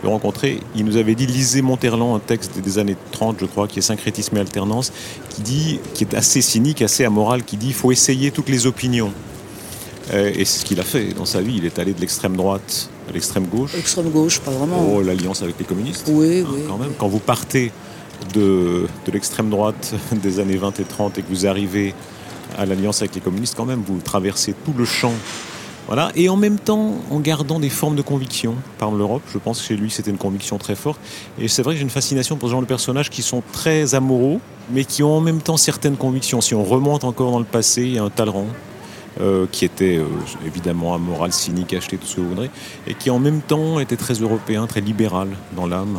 le 0.02 0.08
rencontrer, 0.08 0.60
il 0.76 0.84
nous 0.84 0.96
avait 0.96 1.14
dit 1.14 1.26
lisez 1.26 1.62
Monterland, 1.62 2.16
un 2.16 2.18
texte 2.18 2.58
des 2.58 2.78
années 2.78 2.96
30, 3.12 3.36
je 3.40 3.46
crois, 3.46 3.68
qui 3.68 3.78
est 3.78 3.82
Syncrétisme 3.82 4.36
et 4.36 4.40
alternance, 4.40 4.92
qui 5.30 5.42
dit, 5.42 5.80
qui 5.94 6.04
est 6.04 6.14
assez 6.14 6.42
cynique, 6.42 6.82
assez 6.82 7.04
amoral, 7.04 7.44
qui 7.44 7.56
dit 7.56 7.68
il 7.68 7.74
faut 7.74 7.92
essayer 7.92 8.30
toutes 8.30 8.48
les 8.48 8.66
opinions. 8.66 9.12
Euh, 10.12 10.32
et 10.34 10.44
c'est 10.44 10.60
ce 10.60 10.64
qu'il 10.64 10.80
a 10.80 10.82
fait 10.82 11.14
dans 11.14 11.24
sa 11.24 11.40
vie. 11.40 11.54
Il 11.58 11.64
est 11.64 11.78
allé 11.78 11.92
de 11.92 12.00
l'extrême 12.00 12.36
droite 12.36 12.90
à 13.08 13.12
l'extrême 13.12 13.46
gauche. 13.46 13.74
Extrême 13.78 14.10
gauche, 14.10 14.40
pas 14.40 14.50
vraiment. 14.50 14.94
Oh, 14.94 15.00
l'alliance 15.02 15.42
avec 15.42 15.58
les 15.58 15.64
communistes. 15.64 16.10
Oui, 16.12 16.40
Hein, 16.40 16.50
oui. 16.52 16.60
quand 16.68 16.78
même. 16.78 16.92
Quand 16.98 17.08
vous 17.08 17.20
partez 17.20 17.70
de, 18.34 18.86
de 19.06 19.12
l'extrême 19.12 19.48
droite 19.48 19.94
des 20.12 20.40
années 20.40 20.56
20 20.56 20.80
et 20.80 20.84
30 20.84 21.18
et 21.18 21.22
que 21.22 21.28
vous 21.28 21.46
arrivez 21.46 21.94
à 22.58 22.66
l'alliance 22.66 23.02
avec 23.02 23.14
les 23.14 23.20
communistes, 23.20 23.54
quand 23.56 23.64
même, 23.64 23.82
vous 23.86 24.00
traversez 24.00 24.54
tout 24.64 24.74
le 24.76 24.84
champ. 24.84 25.12
Voilà. 25.88 26.12
Et 26.14 26.28
en 26.28 26.36
même 26.36 26.58
temps, 26.58 26.94
en 27.10 27.20
gardant 27.20 27.58
des 27.58 27.68
formes 27.68 27.96
de 27.96 28.02
conviction 28.02 28.54
par 28.78 28.92
l'Europe, 28.92 29.22
je 29.32 29.38
pense 29.38 29.60
que 29.60 29.66
chez 29.66 29.76
lui, 29.76 29.90
c'était 29.90 30.10
une 30.10 30.18
conviction 30.18 30.56
très 30.58 30.76
forte. 30.76 31.00
Et 31.38 31.48
c'est 31.48 31.62
vrai 31.62 31.74
que 31.74 31.78
j'ai 31.78 31.84
une 31.84 31.90
fascination 31.90 32.36
pour 32.36 32.48
ce 32.48 32.52
genre 32.52 32.60
de 32.60 32.66
personnages 32.66 33.10
qui 33.10 33.22
sont 33.22 33.42
très 33.52 33.94
amoureux, 33.94 34.38
mais 34.70 34.84
qui 34.84 35.02
ont 35.02 35.16
en 35.16 35.20
même 35.20 35.40
temps 35.40 35.56
certaines 35.56 35.96
convictions. 35.96 36.40
Si 36.40 36.54
on 36.54 36.62
remonte 36.62 37.04
encore 37.04 37.32
dans 37.32 37.40
le 37.40 37.44
passé, 37.44 37.82
il 37.82 37.94
y 37.94 37.98
a 37.98 38.04
un 38.04 38.10
Talleyrand. 38.10 38.46
euh, 39.20 39.46
qui 39.50 39.64
était 39.64 39.96
euh, 39.96 40.06
évidemment 40.46 40.94
amoral, 40.94 41.32
cynique, 41.32 41.74
acheté, 41.74 41.98
tout 41.98 42.06
ce 42.06 42.16
que 42.16 42.20
vous 42.20 42.28
voudrez, 42.30 42.50
et 42.86 42.94
qui 42.94 43.10
en 43.10 43.18
même 43.18 43.40
temps 43.40 43.78
était 43.78 43.96
très 43.96 44.14
européen, 44.14 44.66
très 44.66 44.80
libéral 44.80 45.28
dans 45.54 45.66
l'âme. 45.66 45.98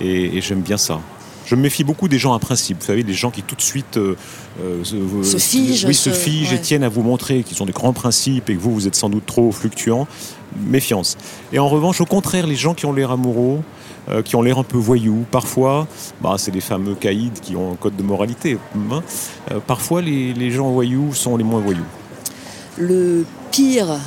Et, 0.00 0.36
et 0.36 0.40
j'aime 0.40 0.60
bien 0.60 0.76
ça. 0.76 1.00
Je 1.46 1.54
me 1.56 1.60
méfie 1.62 1.84
beaucoup 1.84 2.08
des 2.08 2.18
gens 2.18 2.32
à 2.32 2.38
principe, 2.38 2.78
vous 2.80 2.86
savez, 2.86 3.02
des 3.02 3.12
gens 3.14 3.30
qui 3.30 3.42
tout 3.42 3.54
de 3.54 3.60
suite 3.62 3.96
euh, 3.98 4.16
euh, 4.62 4.82
Se 4.84 5.36
figent, 5.38 5.84
oui, 5.86 5.94
se 5.94 6.10
se- 6.10 6.16
figent 6.16 6.50
ouais. 6.50 6.56
et 6.56 6.60
tiennent 6.60 6.84
à 6.84 6.88
vous 6.88 7.02
montrer 7.02 7.42
qu'ils 7.42 7.62
ont 7.62 7.66
des 7.66 7.72
grands 7.72 7.92
principes 7.92 8.48
et 8.50 8.54
que 8.54 8.60
vous, 8.60 8.72
vous 8.72 8.86
êtes 8.86 8.94
sans 8.96 9.08
doute 9.10 9.26
trop 9.26 9.52
fluctuant. 9.52 10.06
Méfiance. 10.66 11.16
Et 11.52 11.58
en 11.58 11.68
revanche, 11.68 12.00
au 12.00 12.06
contraire, 12.06 12.46
les 12.46 12.54
gens 12.56 12.74
qui 12.74 12.86
ont 12.86 12.92
l'air 12.92 13.10
amoureux, 13.10 13.60
euh, 14.08 14.22
qui 14.22 14.36
ont 14.36 14.42
l'air 14.42 14.58
un 14.58 14.62
peu 14.62 14.78
voyous, 14.78 15.24
parfois, 15.30 15.86
bah, 16.22 16.36
c'est 16.38 16.54
les 16.54 16.60
fameux 16.60 16.94
caïds 16.94 17.32
qui 17.42 17.56
ont 17.56 17.72
un 17.72 17.76
code 17.76 17.96
de 17.96 18.02
moralité. 18.04 18.56
hein. 18.92 19.02
Euh, 19.50 19.58
parfois, 19.66 20.00
les, 20.00 20.32
les 20.32 20.50
gens 20.52 20.70
voyous 20.70 21.12
sont 21.12 21.36
les 21.36 21.44
moins 21.44 21.60
voyous. 21.60 21.84
le 22.78 23.24
pire 23.50 23.98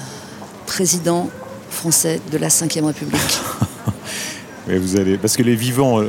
président 0.66 1.30
français 1.70 2.20
de 2.32 2.38
la 2.38 2.48
Ve 2.48 2.86
République. 2.86 3.40
Mais 4.68 4.78
vous 4.78 4.98
allez, 4.98 5.18
parce 5.18 5.36
que 5.38 5.44
les 5.44 5.56
vivants, 5.56 6.00
euh, 6.00 6.04
euh, 6.04 6.08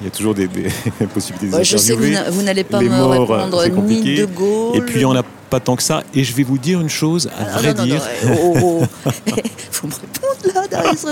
il 0.00 0.04
y 0.04 0.06
a 0.06 0.10
toujours 0.10 0.34
des, 0.34 0.48
des 0.48 0.68
possibilités 1.14 1.48
de 1.48 1.54
Ouais, 1.56 1.64
je 1.64 1.76
sais 1.76 1.94
que 1.94 1.98
vous 2.30 2.40
n'a- 2.42 2.42
n'allez 2.42 2.64
pas 2.64 2.80
Les 2.80 2.88
me 2.88 2.96
morts, 2.96 3.10
répondre 3.10 3.62
c'est 3.62 3.70
ni. 3.70 4.14
De 4.16 4.24
Gaulle. 4.26 4.76
Et 4.76 4.80
puis 4.80 4.94
il 4.96 4.98
n'y 4.98 5.04
en 5.04 5.16
a 5.16 5.22
pas 5.22 5.60
tant 5.60 5.76
que 5.76 5.82
ça. 5.82 6.02
Et 6.14 6.24
je 6.24 6.34
vais 6.34 6.42
vous 6.44 6.58
dire 6.58 6.80
une 6.80 6.88
chose, 6.88 7.28
à 7.38 7.44
Ah, 7.54 7.58
vrai 7.58 7.74
non, 7.74 7.80
non, 7.80 7.84
dire. 7.84 8.02
non, 8.24 8.36
oh, 8.40 8.54
oh, 8.62 8.82
oh. 9.06 9.10
Faut 9.72 9.86
me 9.88 9.92
répondre 9.92 10.54
là, 10.54 10.66
Darius 10.68 11.04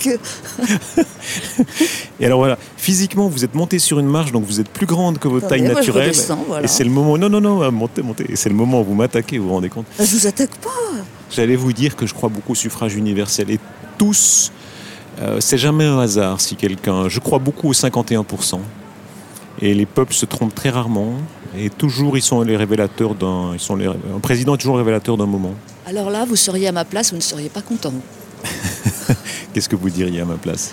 que. 0.00 0.10
Et 2.20 2.26
alors 2.26 2.38
voilà, 2.38 2.58
physiquement, 2.76 3.28
vous 3.28 3.44
êtes 3.44 3.54
monté 3.54 3.78
sur 3.78 3.98
une 3.98 4.06
marche, 4.06 4.32
donc 4.32 4.44
vous 4.44 4.60
êtes 4.60 4.68
plus 4.68 4.86
grande 4.86 5.18
que 5.18 5.28
votre 5.28 5.46
Attendez, 5.46 5.62
taille 5.64 5.74
naturelle. 5.74 6.12
voilà. 6.48 6.64
Et 6.64 6.68
c'est 6.68 6.84
le 6.84 6.90
moment. 6.90 7.18
Non, 7.18 7.28
non, 7.28 7.40
non, 7.40 7.62
euh, 7.62 7.70
montez, 7.70 8.02
montez. 8.02 8.26
Et 8.30 8.36
c'est 8.36 8.48
le 8.48 8.54
moment 8.54 8.80
où 8.80 8.84
vous 8.84 8.94
m'attaquez, 8.94 9.38
vous 9.38 9.48
vous 9.48 9.54
rendez 9.54 9.68
compte 9.68 9.86
Ah, 9.98 10.04
Je 10.04 10.16
vous 10.16 10.26
attaque 10.26 10.54
pas. 10.56 10.70
J'allais 11.30 11.56
vous 11.56 11.72
dire 11.72 11.96
que 11.96 12.06
je 12.06 12.14
crois 12.14 12.28
beaucoup 12.28 12.52
au 12.52 12.56
suffrage 12.56 12.94
universel. 12.94 13.50
Et 13.50 13.58
tous, 13.98 14.52
euh, 15.20 15.38
c'est 15.40 15.58
jamais 15.58 15.84
un 15.84 15.98
hasard 15.98 16.40
si 16.40 16.56
quelqu'un. 16.56 17.08
Je 17.08 17.20
crois 17.20 17.38
beaucoup 17.38 17.68
au 17.68 17.72
51%. 17.72 18.58
Et 19.62 19.72
les 19.74 19.86
peuples 19.86 20.12
se 20.12 20.26
trompent 20.26 20.54
très 20.54 20.70
rarement. 20.70 21.12
Et 21.56 21.70
toujours, 21.70 22.18
ils 22.18 22.22
sont 22.22 22.42
les 22.42 22.56
révélateurs 22.56 23.14
d'un. 23.14 23.52
Ils 23.54 23.60
sont 23.60 23.76
les, 23.76 23.86
un 23.86 24.20
président 24.20 24.54
est 24.54 24.58
toujours 24.58 24.76
révélateur 24.76 25.16
d'un 25.16 25.26
moment. 25.26 25.54
Alors 25.86 26.10
là, 26.10 26.24
vous 26.26 26.36
seriez 26.36 26.68
à 26.68 26.72
ma 26.72 26.84
place, 26.84 27.10
vous 27.10 27.16
ne 27.16 27.22
seriez 27.22 27.48
pas 27.48 27.62
content. 27.62 27.94
Qu'est-ce 29.54 29.68
que 29.68 29.76
vous 29.76 29.88
diriez 29.88 30.20
à 30.20 30.24
ma 30.26 30.34
place? 30.34 30.72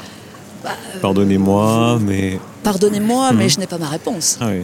Bah, 0.63 0.71
euh, 0.95 0.99
Pardonnez-moi, 0.99 1.99
mais. 2.01 2.39
Pardonnez-moi, 2.63 3.32
mais 3.34 3.43
Mhm. 3.45 3.49
je 3.49 3.60
n'ai 3.60 3.67
pas 3.67 3.77
ma 3.77 3.88
réponse. 3.88 4.38
Ah 4.41 4.47
oui. 4.49 4.63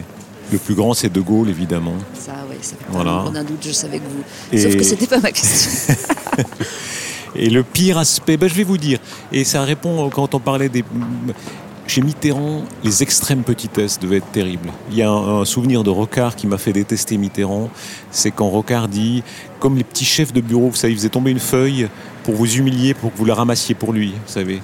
Le 0.52 0.58
plus 0.58 0.74
grand, 0.74 0.92
c'est 0.94 1.10
De 1.12 1.20
Gaulle, 1.20 1.48
évidemment. 1.48 1.94
Ça, 2.18 2.32
oui, 2.50 2.56
ça 2.60 2.70
fait 2.76 2.84
Voilà. 2.90 3.22
pas 3.24 3.30
d'un 3.30 3.44
doute, 3.44 3.64
je 3.64 3.70
savais 3.72 3.98
que 3.98 4.04
vous. 4.04 4.22
Et- 4.52 4.58
Sauf 4.58 4.76
que 4.76 4.82
c'était 4.82 5.06
pas 5.06 5.20
ma 5.20 5.30
question. 5.30 5.94
Et 7.34 7.50
le 7.50 7.62
pire 7.62 7.98
aspect, 7.98 8.36
ben, 8.36 8.48
je 8.48 8.54
vais 8.54 8.64
vous 8.64 8.78
dire, 8.78 8.98
et 9.32 9.44
ça 9.44 9.62
répond 9.62 10.08
quand 10.10 10.34
on 10.34 10.40
parlait 10.40 10.68
des... 10.68 10.84
Chez 11.86 12.02
Mitterrand, 12.02 12.62
les 12.84 13.02
extrêmes 13.02 13.42
petitesses 13.42 13.98
devaient 13.98 14.18
être 14.18 14.30
terribles. 14.30 14.70
Il 14.92 14.96
y 14.96 15.02
a 15.02 15.10
un, 15.10 15.44
souvenir 15.44 15.82
de 15.82 15.90
Rocard 15.90 16.36
qui 16.36 16.46
m'a 16.46 16.56
fait 16.56 16.72
détester 16.72 17.16
Mitterrand, 17.16 17.68
c'est 18.12 18.30
quand 18.30 18.48
Rocard 18.48 18.86
dit, 18.86 19.24
comme 19.58 19.76
les 19.76 19.82
petits 19.82 20.04
chefs 20.04 20.32
de 20.32 20.40
bureau, 20.40 20.68
vous 20.68 20.76
savez, 20.76 20.92
il 20.92 20.96
faisait 20.96 21.08
tomber 21.08 21.32
une 21.32 21.40
feuille 21.40 21.88
pour 22.22 22.36
vous 22.36 22.58
humilier, 22.58 22.94
pour 22.94 23.12
que 23.12 23.18
vous 23.18 23.24
la 23.24 23.34
ramassiez 23.34 23.74
pour 23.74 23.92
lui, 23.92 24.10
vous 24.10 24.32
savez. 24.32 24.60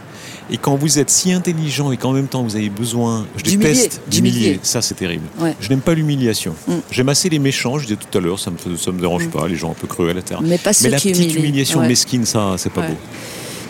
Et 0.50 0.58
quand 0.58 0.76
vous 0.76 0.98
êtes 1.00 1.10
si 1.10 1.32
intelligent 1.32 1.90
et 1.90 1.96
qu'en 1.96 2.12
même 2.12 2.28
temps 2.28 2.42
vous 2.44 2.54
avez 2.54 2.68
besoin, 2.70 3.26
je 3.36 3.42
D'humilier, 3.42 3.72
déteste 3.72 4.00
d'humilier. 4.08 4.60
ça 4.62 4.80
c'est 4.80 4.94
terrible. 4.94 5.24
Ouais. 5.40 5.54
Je 5.60 5.68
n'aime 5.68 5.80
pas 5.80 5.94
l'humiliation. 5.94 6.54
Mm. 6.68 6.72
J'aime 6.90 7.08
assez 7.08 7.28
les 7.28 7.38
méchants, 7.40 7.78
je 7.78 7.86
disais 7.86 7.98
tout 7.98 8.16
à 8.16 8.20
l'heure, 8.20 8.38
ça 8.38 8.50
me, 8.52 8.76
ça 8.76 8.92
me 8.92 9.00
dérange 9.00 9.26
Mm. 9.26 9.30
pas, 9.30 9.48
les 9.48 9.56
gens 9.56 9.72
un 9.72 9.74
peu 9.74 9.86
cruels, 9.88 10.18
etc. 10.18 10.38
Mais 10.44 10.58
pas 10.58 10.72
ceux 10.72 10.84
Mais 10.84 10.90
la 10.90 10.98
qui 10.98 11.10
petite 11.10 11.24
humilient. 11.24 11.38
humiliation 11.40 11.80
Ouais. 11.80 11.88
mesquine, 11.88 12.24
ça, 12.24 12.54
c'est 12.58 12.70
pas 12.72 12.82
Ouais. 12.82 12.88
beau. 12.90 12.96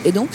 Et 0.04 0.12
donc? 0.12 0.28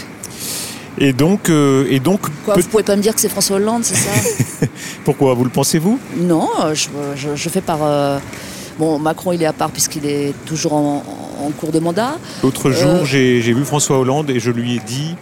Et 0.97 1.13
donc, 1.13 1.49
euh, 1.49 1.85
et 1.89 1.99
donc 1.99 2.21
Quoi, 2.43 2.55
peut- 2.55 2.61
vous 2.61 2.67
pouvez 2.67 2.83
pas 2.83 2.95
me 2.95 3.01
dire 3.01 3.13
que 3.15 3.21
c'est 3.21 3.29
François 3.29 3.55
Hollande, 3.57 3.83
c'est 3.83 3.95
ça? 3.95 4.09
Pourquoi 5.05 5.33
Vous 5.35 5.43
le 5.43 5.49
pensez-vous 5.49 5.99
Non, 6.17 6.49
euh, 6.63 6.73
je, 6.75 6.87
je- 7.15 7.35
je 7.35 7.49
fais 7.49 7.61
par. 7.61 7.79
euh, 7.83 8.17
Bon, 8.79 8.97
Macron, 8.97 9.31
il 9.33 9.41
est 9.43 9.45
à 9.45 9.53
part 9.53 9.69
puisqu'il 9.69 10.05
est 10.07 10.33
toujours 10.45 10.73
en, 10.73 11.03
en 11.45 11.49
cours 11.51 11.71
de 11.71 11.79
mandat. 11.79 12.17
L'autre 12.41 12.69
Euh. 12.69 12.73
jour, 12.73 13.05
j'ai 13.05 13.41
j'ai 13.41 13.53
vu 13.53 13.63
François 13.63 13.99
Hollande 13.99 14.29
et 14.31 14.39
je 14.39 14.49
lui 14.49 14.75
ai 14.77 14.79
dit 14.79 15.15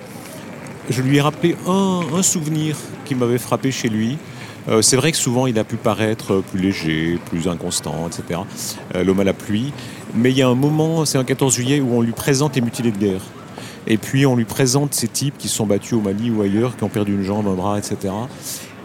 je 0.89 1.01
lui 1.01 1.17
ai 1.17 1.21
rappelé 1.21 1.55
un, 1.67 2.21
souvenir 2.23 2.75
qui 3.05 3.15
m'avait 3.15 3.37
frappé 3.37 3.71
chez 3.71 3.89
lui. 3.89 4.17
Euh, 4.67 4.81
c'est 4.81 4.97
vrai 4.97 5.11
que 5.11 5.17
souvent 5.17 5.47
il 5.47 5.57
a 5.57 5.63
pu 5.63 5.77
paraître 5.77 6.41
plus 6.41 6.59
léger, 6.59 7.19
plus 7.29 7.47
inconstant, 7.47 8.07
etc. 8.07 8.41
Euh, 8.95 9.03
L'homme 9.03 9.19
à 9.19 9.23
la 9.23 9.33
pluie. 9.33 9.71
Mais 10.15 10.31
il 10.31 10.37
y 10.37 10.41
a 10.41 10.47
un 10.47 10.55
moment, 10.55 11.05
c'est 11.05 11.17
un 11.17 11.23
14 11.23 11.53
juillet, 11.53 11.79
où 11.79 11.93
on 11.93 12.01
lui 12.01 12.11
présente 12.11 12.55
les 12.55 12.61
mutilés 12.61 12.91
de 12.91 12.97
guerre. 12.97 13.21
Et 13.87 13.97
puis 13.97 14.25
on 14.25 14.35
lui 14.35 14.45
présente 14.45 14.93
ces 14.93 15.07
types 15.07 15.37
qui 15.37 15.47
sont 15.47 15.65
battus 15.65 15.93
au 15.93 16.01
Mali 16.01 16.29
ou 16.29 16.41
ailleurs, 16.41 16.75
qui 16.75 16.83
ont 16.83 16.89
perdu 16.89 17.13
une 17.13 17.23
jambe, 17.23 17.47
un 17.47 17.53
bras, 17.53 17.77
etc. 17.77 18.13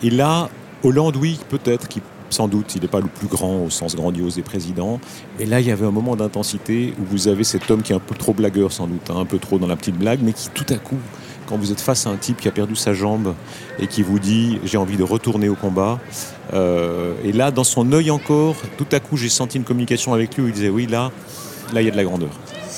Et 0.02 0.10
là, 0.10 0.48
Hollande, 0.82 1.16
oui, 1.16 1.40
peut-être, 1.48 1.88
qui 1.88 2.00
sans 2.30 2.48
doute, 2.48 2.74
il 2.74 2.82
n'est 2.82 2.88
pas 2.88 3.00
le 3.00 3.06
plus 3.06 3.28
grand 3.28 3.64
au 3.64 3.70
sens 3.70 3.94
grandiose 3.94 4.34
des 4.34 4.42
présidents. 4.42 4.98
Mais 5.38 5.46
là, 5.46 5.60
il 5.60 5.66
y 5.66 5.70
avait 5.70 5.86
un 5.86 5.92
moment 5.92 6.16
d'intensité 6.16 6.92
où 6.98 7.04
vous 7.04 7.28
avez 7.28 7.44
cet 7.44 7.70
homme 7.70 7.82
qui 7.82 7.92
est 7.92 7.96
un 7.96 8.00
peu 8.00 8.14
trop 8.14 8.32
blagueur, 8.32 8.72
sans 8.72 8.88
doute, 8.88 9.08
hein, 9.08 9.18
un 9.18 9.24
peu 9.24 9.38
trop 9.38 9.58
dans 9.58 9.68
la 9.68 9.76
petite 9.76 9.96
blague, 9.96 10.18
mais 10.22 10.32
qui 10.32 10.48
tout 10.48 10.66
à 10.70 10.76
coup, 10.76 10.98
quand 11.46 11.56
vous 11.56 11.72
êtes 11.72 11.80
face 11.80 12.06
à 12.06 12.10
un 12.10 12.16
type 12.16 12.40
qui 12.40 12.48
a 12.48 12.50
perdu 12.50 12.76
sa 12.76 12.94
jambe 12.94 13.34
et 13.78 13.86
qui 13.86 14.02
vous 14.02 14.18
dit 14.18 14.58
j'ai 14.64 14.78
envie 14.78 14.96
de 14.96 15.02
retourner 15.02 15.48
au 15.48 15.54
combat, 15.54 16.00
euh, 16.52 17.14
et 17.24 17.32
là, 17.32 17.50
dans 17.50 17.64
son 17.64 17.92
œil 17.92 18.10
encore, 18.10 18.56
tout 18.76 18.86
à 18.92 19.00
coup, 19.00 19.16
j'ai 19.16 19.28
senti 19.28 19.58
une 19.58 19.64
communication 19.64 20.14
avec 20.14 20.36
lui 20.36 20.44
où 20.44 20.46
il 20.48 20.52
disait 20.52 20.68
oui, 20.68 20.86
là, 20.86 21.10
là, 21.72 21.82
il 21.82 21.84
y 21.84 21.88
a 21.88 21.92
de 21.92 21.96
la 21.96 22.04
grandeur. 22.04 22.30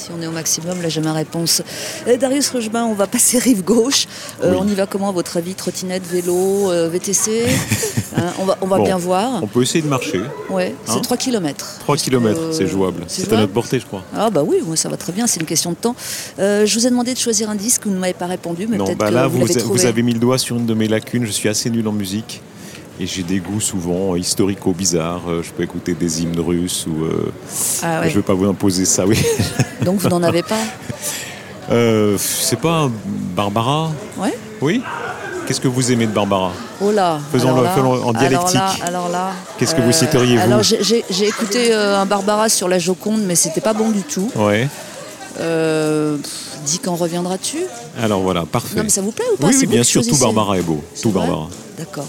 Si 0.06 0.12
on 0.16 0.22
est 0.22 0.26
au 0.28 0.30
maximum, 0.30 0.80
là 0.82 0.88
j'ai 0.88 1.00
ma 1.00 1.12
réponse. 1.12 1.62
Euh, 2.06 2.16
Darius 2.16 2.48
Rochebain, 2.50 2.84
on 2.84 2.92
va 2.94 3.08
passer 3.08 3.40
rive 3.40 3.64
gauche. 3.64 4.06
Euh, 4.40 4.52
Oui. 4.52 4.58
On 4.60 4.68
y 4.68 4.74
va 4.76 4.86
comment 4.86 5.08
à 5.08 5.12
votre 5.12 5.36
avis? 5.36 5.54
Trottinette, 5.56 6.06
vélo, 6.06 6.70
euh, 6.70 6.88
VTC 6.88 7.44
Hein, 8.16 8.32
On 8.38 8.44
va, 8.44 8.56
on 8.60 8.66
va 8.68 8.76
Bon, 8.78 8.84
bien 8.84 8.96
voir. 8.98 9.42
On 9.42 9.48
peut 9.48 9.62
essayer 9.62 9.82
de 9.82 9.88
marcher. 9.88 10.20
Ouais, 10.48 10.76
c'est 10.84 10.92
Hein 10.92 11.00
3 11.02 11.16
km. 11.16 11.78
3 11.80 11.96
km, 11.96 12.40
c'est 12.52 12.68
jouable. 12.68 13.02
c'est 13.08 13.22
C'est 13.22 13.32
à 13.32 13.38
notre 13.38 13.52
portée, 13.52 13.80
je 13.80 13.86
crois. 13.86 14.04
Ah 14.16 14.30
bah 14.30 14.44
oui, 14.46 14.58
ça 14.76 14.88
va 14.88 14.96
très 14.96 15.12
bien, 15.12 15.26
c'est 15.26 15.40
une 15.40 15.46
question 15.46 15.70
de 15.70 15.76
temps. 15.76 15.96
Euh, 16.38 16.64
je 16.66 16.78
vous 16.78 16.86
ai 16.86 16.90
demandé 16.90 17.12
de 17.12 17.18
choisir 17.18 17.50
un 17.50 17.56
disque, 17.56 17.82
vous 17.86 17.90
ne 17.92 17.98
m'avez 17.98 18.14
pas 18.14 18.26
répondu, 18.26 18.68
mais 18.68 18.76
Non, 18.76 18.84
peut-être 18.84 18.98
bah 18.98 19.08
que 19.08 19.14
là, 19.14 19.26
vous, 19.26 19.44
vous 19.44 19.86
avez 19.86 20.02
mis 20.02 20.12
le 20.12 20.20
doigt 20.20 20.38
sur 20.38 20.54
une 20.56 20.66
de 20.66 20.74
mes 20.74 20.86
lacunes. 20.86 21.26
Je 21.26 21.32
suis 21.32 21.48
assez 21.48 21.68
nul 21.68 21.86
en 21.88 21.92
musique. 21.92 22.42
Et 22.98 23.06
j'ai 23.06 23.22
des 23.22 23.40
goûts 23.40 23.60
souvent 23.60 24.16
historico-bizarres. 24.16 25.22
Euh, 25.28 25.42
Je 25.42 25.50
peux 25.50 25.62
écouter 25.62 25.92
des 25.94 26.22
hymnes 26.22 26.40
russes 26.40 26.86
ou. 26.86 27.04
euh, 27.04 27.30
Ah 27.82 28.00
ouais. 28.00 28.06
Je 28.08 28.14
ne 28.16 28.20
vais 28.20 28.22
pas 28.26 28.32
vous 28.34 28.46
imposer 28.46 28.84
ça, 28.86 29.04
oui. 29.06 29.18
Donc 29.84 30.00
vous 30.00 30.08
n'en 30.08 30.22
avez 30.22 30.42
pas 30.42 30.56
Euh, 31.68 32.16
c'est 32.16 32.60
pas 32.60 32.88
Barbara 33.34 33.90
Ouais 34.16 34.32
Oui 34.60 34.80
Qu'est-ce 35.48 35.60
que 35.60 35.66
vous 35.66 35.90
aimez 35.90 36.06
de 36.06 36.12
Barbara? 36.12 36.52
Oh 36.80 36.92
là 36.92 37.18
Faisons-le- 37.32 37.66
en 38.04 38.12
dialectique. 38.12 38.54
Alors 38.56 38.78
là, 38.78 38.86
alors 38.86 39.08
là, 39.08 39.30
Qu'est-ce 39.58 39.74
que 39.74 39.80
vous 39.80 39.90
citeriez, 39.90 40.36
vous? 40.36 40.42
Alors 40.44 40.62
j'ai- 40.62 41.26
écouté 41.26 41.72
euh, 41.72 41.98
un 42.00 42.06
Barbara 42.06 42.48
sur 42.48 42.68
la 42.68 42.78
Joconde, 42.78 43.22
mais 43.26 43.34
c'était 43.34 43.60
pas 43.60 43.72
bon 43.74 43.90
du 43.90 44.02
tout. 44.02 44.30
Ouais. 44.36 44.68
Euh, 45.40 46.16
dis 46.64 46.78
quand 46.78 46.94
reviendras-tu? 46.94 47.58
Alors 48.00 48.20
voilà, 48.20 48.44
parfait. 48.46 48.76
Non 48.76 48.84
mais 48.84 48.88
ça 48.88 49.00
vous 49.02 49.10
plaît 49.12 49.24
ou 49.34 49.36
pas? 49.36 49.48
Oui, 49.48 49.66
bien 49.66 49.82
sûr, 49.82 50.06
tout. 50.06 50.16
Barbara 50.18 50.58
est 50.58 50.62
beau. 50.62 50.82
Tout 51.02 51.10
Barbara. 51.10 51.48
D'accord. 51.78 52.06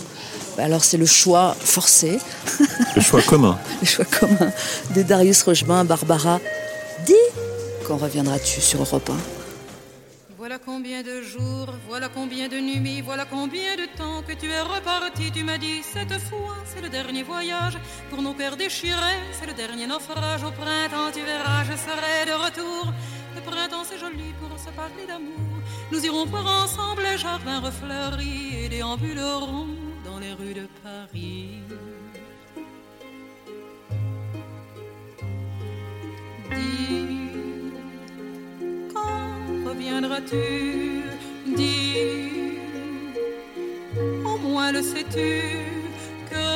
Alors 0.58 0.84
c'est 0.84 0.98
le 0.98 1.06
choix 1.06 1.56
forcé, 1.60 2.20
Le 2.96 3.02
choix 3.02 3.22
commun. 3.22 3.58
le 3.82 3.86
choix 3.88 4.06
commun 4.06 4.52
de 4.96 5.04
Darius 5.04 5.44
Rochebain, 5.44 5.86
Barbara. 5.86 6.40
Dis 7.06 7.14
quand 7.88 7.98
reviendras-tu 7.98 8.60
sur 8.60 8.82
Europe 8.82 9.10
1 9.10 9.16
Voilà 10.38 10.58
combien 10.58 11.04
de 11.04 11.22
jours, 11.22 11.70
voilà 11.88 12.10
combien 12.10 12.48
de 12.48 12.58
nuits, 12.58 13.02
voilà 13.02 13.26
combien 13.26 13.76
de 13.76 13.86
temps 13.98 14.24
que 14.28 14.34
tu 14.34 14.50
es 14.50 14.62
reparti. 14.62 15.32
Tu 15.32 15.44
m'as 15.44 15.60
dit 15.60 15.82
cette 15.84 16.20
fois, 16.24 16.56
c'est 16.66 16.82
le 16.82 16.90
dernier 16.90 17.24
voyage. 17.24 17.78
Pour 18.10 18.22
nos 18.24 18.34
cœurs 18.34 18.58
déchirés, 18.58 19.22
c'est 19.40 19.48
le 19.48 19.54
dernier 19.54 19.86
naufrage. 19.86 20.44
Au 20.44 20.52
printemps, 20.52 21.12
tu 21.14 21.22
verras, 21.22 21.64
je 21.66 21.78
serai 21.78 22.26
de 22.26 22.34
retour. 22.46 22.92
Le 23.36 23.42
printemps, 23.42 23.86
c'est 23.88 24.00
joli 24.00 24.34
pour 24.42 24.58
se 24.58 24.72
parler 24.72 25.06
d'amour. 25.08 25.62
Nous 25.92 26.04
irons 26.04 26.26
voir 26.26 26.64
ensemble 26.64 27.04
les 27.04 27.20
jardins 27.20 27.60
refleuris 27.60 28.66
et 28.66 28.70
déambulerons 28.70 29.87
les 30.20 30.34
rues 30.34 30.54
de 30.54 30.68
Paris. 30.84 31.60
Dis, 36.56 37.32
quand 38.94 39.70
reviendras-tu? 39.70 41.04
Dis, 41.56 41.96
au 44.26 44.38
moins 44.38 44.72
le 44.72 44.82
sais-tu 44.82 45.32
que 46.32 46.48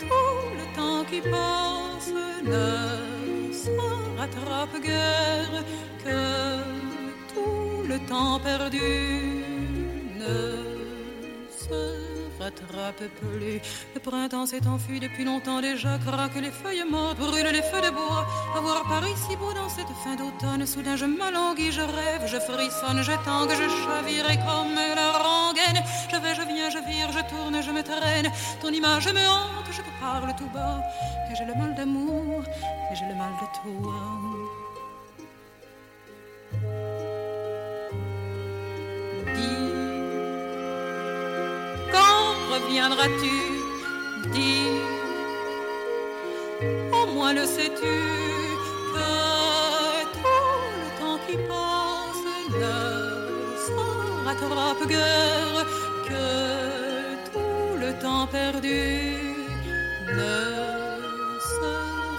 tout 0.00 0.40
le 0.60 0.66
temps 0.76 1.04
qui 1.10 1.20
passe 1.20 2.12
ne 2.44 3.52
se 3.52 3.70
rattrape 4.18 4.80
guère, 4.82 5.64
que 6.04 6.20
tout 7.32 7.86
le 7.88 7.98
temps 8.08 8.38
perdu 8.40 8.78
ne 10.18 10.38
se 11.50 12.17
rattrape 12.48 13.08
plus. 13.20 13.60
Le 13.94 14.00
printemps 14.00 14.46
s'est 14.46 14.66
enfui 14.66 15.00
depuis 15.00 15.24
longtemps 15.24 15.60
déjà, 15.60 15.98
craquent 15.98 16.40
les 16.40 16.50
feuilles 16.50 16.84
mortes, 16.90 17.18
brûlent 17.18 17.52
les 17.52 17.62
feux 17.62 17.80
de 17.80 17.90
bois. 17.90 18.26
À 18.56 18.60
voir 18.60 18.82
Paris 18.88 19.14
si 19.28 19.36
beau 19.36 19.52
dans 19.52 19.68
cette 19.68 19.92
fin 20.04 20.16
d'automne, 20.16 20.66
soudain 20.66 20.96
je 20.96 21.04
m'alanguis, 21.04 21.72
je 21.72 21.80
rêve, 21.80 22.24
je 22.26 22.38
frissonne, 22.38 23.02
je 23.02 23.12
tangue, 23.24 23.50
je 23.50 23.68
chavire 23.82 24.30
et 24.30 24.38
comme 24.38 24.74
la 24.74 25.12
rengaine. 25.12 25.82
Je 26.10 26.16
vais, 26.16 26.34
je 26.34 26.42
viens, 26.42 26.70
je 26.70 26.78
vire, 26.78 27.10
je 27.12 27.22
tourne, 27.30 27.62
je 27.62 27.70
me 27.70 27.82
traîne. 27.82 28.30
Ton 28.60 28.70
image 28.70 29.08
me 29.12 29.26
hante, 29.28 29.68
je 29.70 29.82
te 29.82 30.00
parle 30.00 30.34
tout 30.36 30.50
bas. 30.54 30.82
Et 31.30 31.34
j'ai 31.36 31.44
le 31.44 31.54
mal 31.54 31.74
d'amour, 31.74 32.42
et 32.90 32.94
j'ai 32.94 33.06
le 33.06 33.14
mal 33.14 33.32
de 33.40 33.46
toi. 33.58 34.47
Reviendras-tu 42.58 43.36
Dis, 44.32 44.68
au 46.92 47.06
moins 47.14 47.32
le 47.32 47.46
sais-tu 47.46 47.96
que 48.94 49.08
tout 50.14 50.44
le 50.82 50.88
temps 51.00 51.18
qui 51.26 51.36
passe 51.50 52.24
ne 52.62 52.76
se 53.64 53.72
rattrape 54.26 54.88
guère, 54.88 55.66
que 56.08 56.26
tout 57.32 57.76
le 57.80 57.92
temps 58.02 58.26
perdu 58.26 58.82
ne 60.16 60.77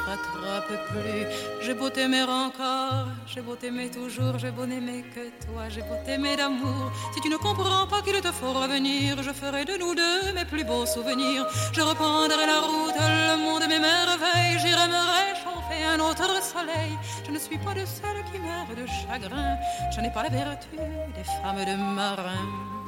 rattrape 0.10 0.74
plus. 0.90 1.26
J'ai 1.62 1.74
beau 1.74 1.90
t'aimer 1.90 2.24
encore, 2.24 3.08
j'ai 3.28 3.42
beau 3.42 3.56
t'aimer 3.56 3.90
toujours, 3.90 4.38
j'ai 4.40 4.52
beau 4.52 4.66
n'aimer 4.66 5.04
que 5.14 5.26
toi, 5.46 5.70
j'ai 5.70 5.82
beau 5.82 5.98
t'aimer 6.06 6.36
d'amour. 6.36 6.92
Si 7.14 7.22
tu 7.22 7.30
ne 7.30 7.38
comprends 7.38 7.86
pas 7.88 8.02
qu'il 8.02 8.20
te 8.22 8.32
faut 8.32 8.54
revenir, 8.54 9.22
je 9.22 9.32
ferai 9.32 9.66
de 9.66 9.76
nous 9.78 9.94
deux 9.96 10.34
mes 10.34 10.46
plus 10.46 10.64
beaux 10.64 10.86
souvenirs. 10.86 11.46
Je 11.74 11.82
reprendrai 11.82 12.46
la 12.54 12.60
route, 12.70 13.00
le 13.30 13.36
monde 13.44 13.64
et 13.66 13.68
mes 13.68 13.80
merveilles, 13.80 14.58
j'irai 14.62 14.88
me 14.96 15.02
réchauffer 15.18 15.82
un 15.94 16.00
autre 16.00 16.30
soleil. 16.54 16.94
Je 17.26 17.32
ne 17.32 17.40
suis 17.40 17.58
pas 17.58 17.74
de 17.74 17.86
celles 17.86 18.24
qui 18.32 18.40
meurent 18.40 18.76
de 18.82 18.86
chagrin, 18.88 19.58
je 19.94 20.02
n'ai 20.02 20.12
pas 20.12 20.24
la 20.24 20.30
vertu 20.30 20.76
des 20.76 21.26
femmes 21.42 21.66
de 21.66 21.76
marins. 21.96 22.79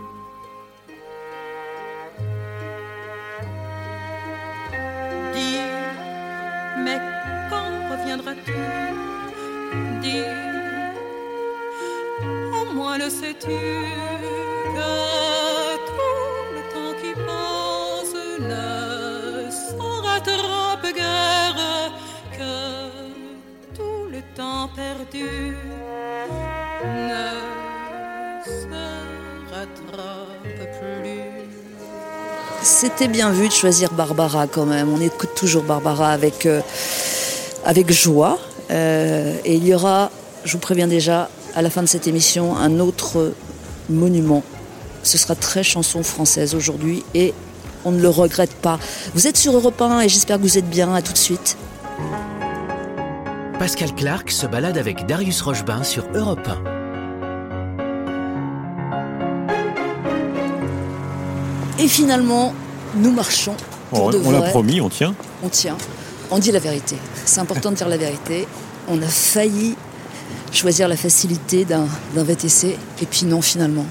Mais 6.84 7.00
quand 7.50 7.70
reviendras-tu? 7.92 8.54
Dis, 10.02 10.24
au 12.60 12.74
moins 12.74 12.98
le 12.98 13.10
sais-tu 13.10 13.60
que 14.76 14.92
tout 15.90 16.44
le 16.56 16.62
temps 16.74 16.94
qui 17.02 17.12
passe 17.28 18.16
ne 18.50 19.50
s'en 19.50 19.96
rattrape 20.08 20.88
guère, 21.00 21.60
que 22.38 22.54
tout 23.76 24.04
le 24.12 24.22
temps 24.36 24.68
perdu 24.76 25.56
ne 27.10 27.28
se 28.44 28.68
rattrape. 29.52 30.41
C'était 32.64 33.08
bien 33.08 33.32
vu 33.32 33.48
de 33.48 33.54
choisir 33.54 33.92
Barbara 33.92 34.46
quand 34.46 34.66
même. 34.66 34.94
On 34.94 35.02
écoute 35.02 35.32
toujours 35.36 35.64
Barbara 35.64 36.12
avec, 36.12 36.46
euh, 36.46 36.62
joie. 37.90 38.38
Euh, 38.70 39.36
et 39.44 39.56
il 39.56 39.66
y 39.66 39.74
aura, 39.74 40.12
je 40.46 40.54
vous 40.54 40.60
préviens 40.60 40.88
déjà, 40.88 41.30
à 41.56 41.64
la 41.64 41.72
fin 41.72 41.82
de 41.82 41.88
cette 41.88 42.08
émission, 42.08 42.56
un 42.56 42.80
autre 42.80 43.34
monument. 43.90 44.44
Ce 45.02 45.18
sera 45.18 45.34
très 45.34 45.64
chanson 45.64 46.04
française 46.04 46.54
aujourd'hui 46.54 47.04
et 47.16 47.34
on 47.84 47.92
ne 47.92 48.00
le 48.00 48.10
regrette 48.10 48.54
pas. 48.54 48.80
Vous 49.16 49.28
êtes 49.28 49.38
sur 49.38 49.54
Europe 49.54 49.82
1 49.82 50.02
et 50.02 50.10
j'espère 50.10 50.38
que 50.38 50.44
vous 50.44 50.60
êtes 50.60 50.70
bien. 50.70 50.94
À 50.94 51.02
tout 51.02 51.14
de 51.14 51.18
suite. 51.18 51.58
Pascal 53.58 53.94
Clark 53.96 54.30
se 54.30 54.46
balade 54.46 54.78
avec 54.78 55.08
Darius 55.08 55.42
Rochebain 55.42 55.84
sur 55.84 56.06
Europe 56.14 56.48
1. 56.48 56.81
Et 61.82 61.88
finalement, 61.88 62.54
nous 62.96 63.12
marchons 63.12 63.56
pour 63.90 64.04
On, 64.06 64.10
de 64.12 64.22
on 64.24 64.32
l'a 64.32 64.42
promis, 64.42 64.80
on 64.82 64.90
tient. 64.90 65.14
On 65.44 65.50
tient. 65.50 65.78
On 66.30 66.40
dit 66.40 66.52
la 66.52 66.60
vérité. 66.60 66.96
C'est 67.26 67.40
important 67.42 67.72
de 67.72 67.76
dire 67.76 67.88
la 67.90 67.98
vérité. 67.98 68.48
On 68.88 69.02
a 69.02 69.08
failli 69.08 69.76
choisir 70.52 70.88
la 70.88 70.96
facilité 70.98 71.66
d'un 71.66 71.88
d'un 72.16 72.24
VTC. 72.24 72.78
Et 73.02 73.06
puis 73.06 73.26
non, 73.26 73.42
finalement. 73.42 73.86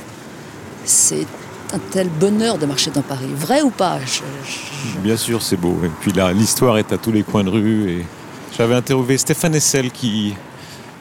C'est 0.84 1.26
un 1.72 1.78
tel 1.90 2.08
bonheur 2.08 2.58
de 2.58 2.66
marcher 2.66 2.90
dans 2.90 3.02
Paris. 3.02 3.28
Vrai 3.34 3.62
ou 3.62 3.70
pas 3.70 3.98
Je- 4.04 4.20
je- 4.50 4.98
Bien 5.00 5.16
sûr, 5.16 5.42
c'est 5.42 5.56
beau. 5.56 5.76
Et 5.84 5.90
puis 6.00 6.12
là, 6.12 6.32
l'histoire 6.32 6.78
est 6.78 6.92
à 6.92 6.98
tous 6.98 7.12
les 7.12 7.22
coins 7.22 7.44
de 7.44 7.50
rue. 7.50 7.90
Et 7.90 8.06
j'avais 8.56 8.74
interviewé 8.74 9.18
Stéphane 9.18 9.54
Essel 9.54 9.90
qui, 9.90 10.34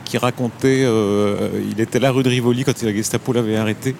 qui 0.09 0.17
racontait, 0.17 0.81
euh, 0.85 1.49
il 1.71 1.79
était 1.79 1.99
là 1.99 2.09
rue 2.11 2.23
de 2.23 2.29
Rivoli 2.29 2.63
quand 2.63 2.81
la 2.81 2.91
Gestapo 2.91 3.31
l'avait 3.31 3.57
arrêté. 3.57 3.95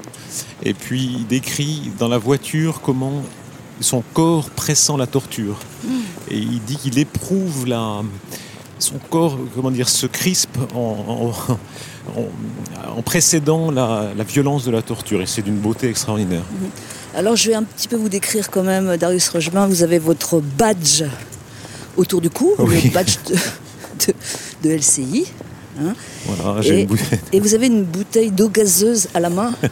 Et 0.63 0.73
puis 0.73 1.03
il 1.19 1.27
décrit 1.27 1.91
dans 1.99 2.07
la 2.07 2.17
voiture 2.17 2.81
comment 2.81 3.21
son 3.79 4.01
corps 4.13 4.49
pressant 4.49 4.97
la 4.97 5.05
torture. 5.05 5.57
Et 6.31 6.37
il 6.37 6.61
dit 6.63 6.77
qu'il 6.77 6.97
éprouve 6.97 7.67
la, 7.67 8.01
son 8.79 8.95
corps, 9.11 9.37
comment 9.53 9.69
dire, 9.69 9.87
se 9.87 10.07
crispe 10.07 10.57
en, 10.73 11.31
en- 11.37 12.19
en- 12.19 12.97
en 12.97 13.01
précédant 13.03 13.69
la, 13.69 14.07
la 14.17 14.23
violence 14.23 14.65
de 14.65 14.71
la 14.71 14.81
torture. 14.81 15.21
Et 15.21 15.27
c'est 15.27 15.43
d'une 15.43 15.59
beauté 15.59 15.89
extraordinaire. 15.89 16.41
Alors 17.13 17.35
je 17.35 17.49
vais 17.51 17.55
un 17.55 17.63
petit 17.63 17.87
peu 17.87 17.97
vous 17.97 18.09
décrire 18.09 18.49
quand 18.49 18.63
même, 18.63 18.97
Darius 18.97 19.29
Rochemin, 19.29 19.67
vous 19.67 19.83
avez 19.83 19.99
votre 19.99 20.39
badge 20.41 21.03
autour 21.97 22.19
du 22.19 22.31
cou, 22.31 22.53
Oui. 22.57 22.81
le 22.85 22.89
badge 22.89 23.17
de, 23.27 23.35
de- 23.35 24.13
de 24.69 24.75
LCI. 24.75 25.25
Hein. 25.87 25.93
Voilà, 26.25 26.61
j'ai 26.61 26.79
Et- 26.79 26.81
une 26.81 26.87
bouteille. 26.87 27.19
Et 27.33 27.39
vous 27.39 27.53
avez 27.53 27.67
une 27.67 27.83
bouteille 27.83 28.31
d'eau 28.31 28.49
gazeuse 28.49 29.07
à 29.13 29.19
la 29.19 29.29
main. 29.29 29.53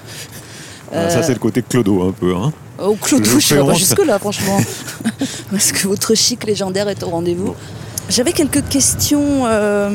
Ah, 0.89 1.09
Ça, 1.09 1.21
c'est 1.21 1.33
le 1.33 1.39
côté 1.39 1.61
clodo 1.61 2.07
un 2.07 2.13
peu. 2.13 2.33
Hein. 2.33 2.53
Au 2.79 2.95
clou 2.95 3.21
Je 3.41 3.55
ne 3.55 3.61
pas 3.63 3.73
jusque-là, 3.73 4.17
franchement. 4.19 4.57
Parce 5.51 5.73
que 5.73 5.85
votre 5.85 6.15
chic 6.15 6.45
légendaire 6.45 6.87
est 6.87 7.03
au 7.03 7.09
rendez-vous. 7.09 7.55
J'avais 8.09 8.31
quelques 8.31 8.65
questions 8.69 9.45
euh, 9.47 9.89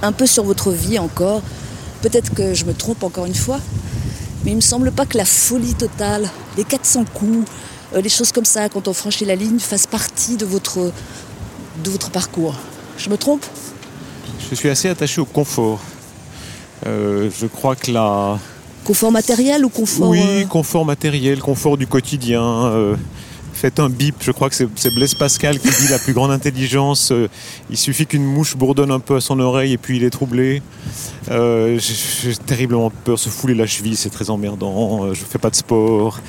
un 0.00 0.12
peu 0.12 0.24
sur 0.26 0.42
votre 0.44 0.70
vie 0.70 0.98
encore. 0.98 1.42
Peut-être 2.00 2.32
que 2.32 2.54
je 2.54 2.64
me 2.64 2.72
trompe 2.72 3.02
encore 3.02 3.26
une 3.26 3.34
fois. 3.34 3.60
Mais 4.46 4.52
il 4.52 4.56
me 4.56 4.62
semble 4.62 4.92
pas 4.92 5.04
que 5.04 5.18
la 5.18 5.26
folie 5.26 5.74
totale, 5.74 6.26
les 6.56 6.64
400 6.64 7.04
coups, 7.12 7.46
euh, 7.94 8.00
les 8.00 8.08
choses 8.08 8.32
comme 8.32 8.46
ça, 8.46 8.70
quand 8.70 8.88
on 8.88 8.94
franchit 8.94 9.26
la 9.26 9.34
ligne, 9.34 9.58
fassent 9.58 9.86
partie 9.86 10.36
de 10.38 10.46
votre, 10.46 10.90
de 11.84 11.90
votre 11.90 12.08
parcours. 12.10 12.54
Je 12.96 13.10
me 13.10 13.18
trompe? 13.18 13.44
Je 14.50 14.54
suis 14.54 14.68
assez 14.68 14.88
attaché 14.88 15.20
au 15.20 15.24
confort. 15.24 15.80
Euh, 16.86 17.30
je 17.38 17.46
crois 17.46 17.76
que 17.76 17.90
la... 17.90 18.38
Confort 18.84 19.10
matériel 19.12 19.64
ou 19.64 19.70
confort 19.70 20.10
oui, 20.10 20.20
euh, 20.22 20.44
confort 20.44 20.84
matériel, 20.84 21.38
confort 21.40 21.78
du 21.78 21.86
quotidien. 21.86 22.42
euh, 22.42 22.96
faites 23.54 23.80
un 23.80 23.88
bip, 23.88 24.16
je 24.20 24.30
crois 24.30 24.50
que 24.50 24.54
c'est 24.54 24.94
Blaise 24.94 25.14
Pascal 25.14 25.58
qui 25.58 25.68
dit 25.68 25.88
la 25.88 25.98
plus 25.98 26.12
grande 26.12 26.30
intelligence. 26.30 27.10
euh, 27.10 27.28
il 27.70 27.78
suffit 27.78 28.04
qu'une 28.06 28.24
mouche 28.24 28.56
bourdonne 28.56 28.90
un 28.90 29.00
peu 29.00 29.16
à 29.16 29.20
son 29.22 29.40
oreille 29.40 29.72
et 29.72 29.78
puis 29.78 29.96
il 29.96 30.04
est 30.04 30.10
troublé. 30.10 30.60
J'ai 31.30 32.36
terriblement 32.44 32.90
peur, 32.90 33.18
se 33.18 33.30
fouler 33.30 33.54
la 33.54 33.66
cheville, 33.66 33.96
c'est 33.96 34.10
très 34.10 34.28
emmerdant. 34.28 35.14
Je 35.14 35.20
fais 35.24 35.38
pas 35.38 35.48
de 35.50 35.56
sport. 35.56 36.20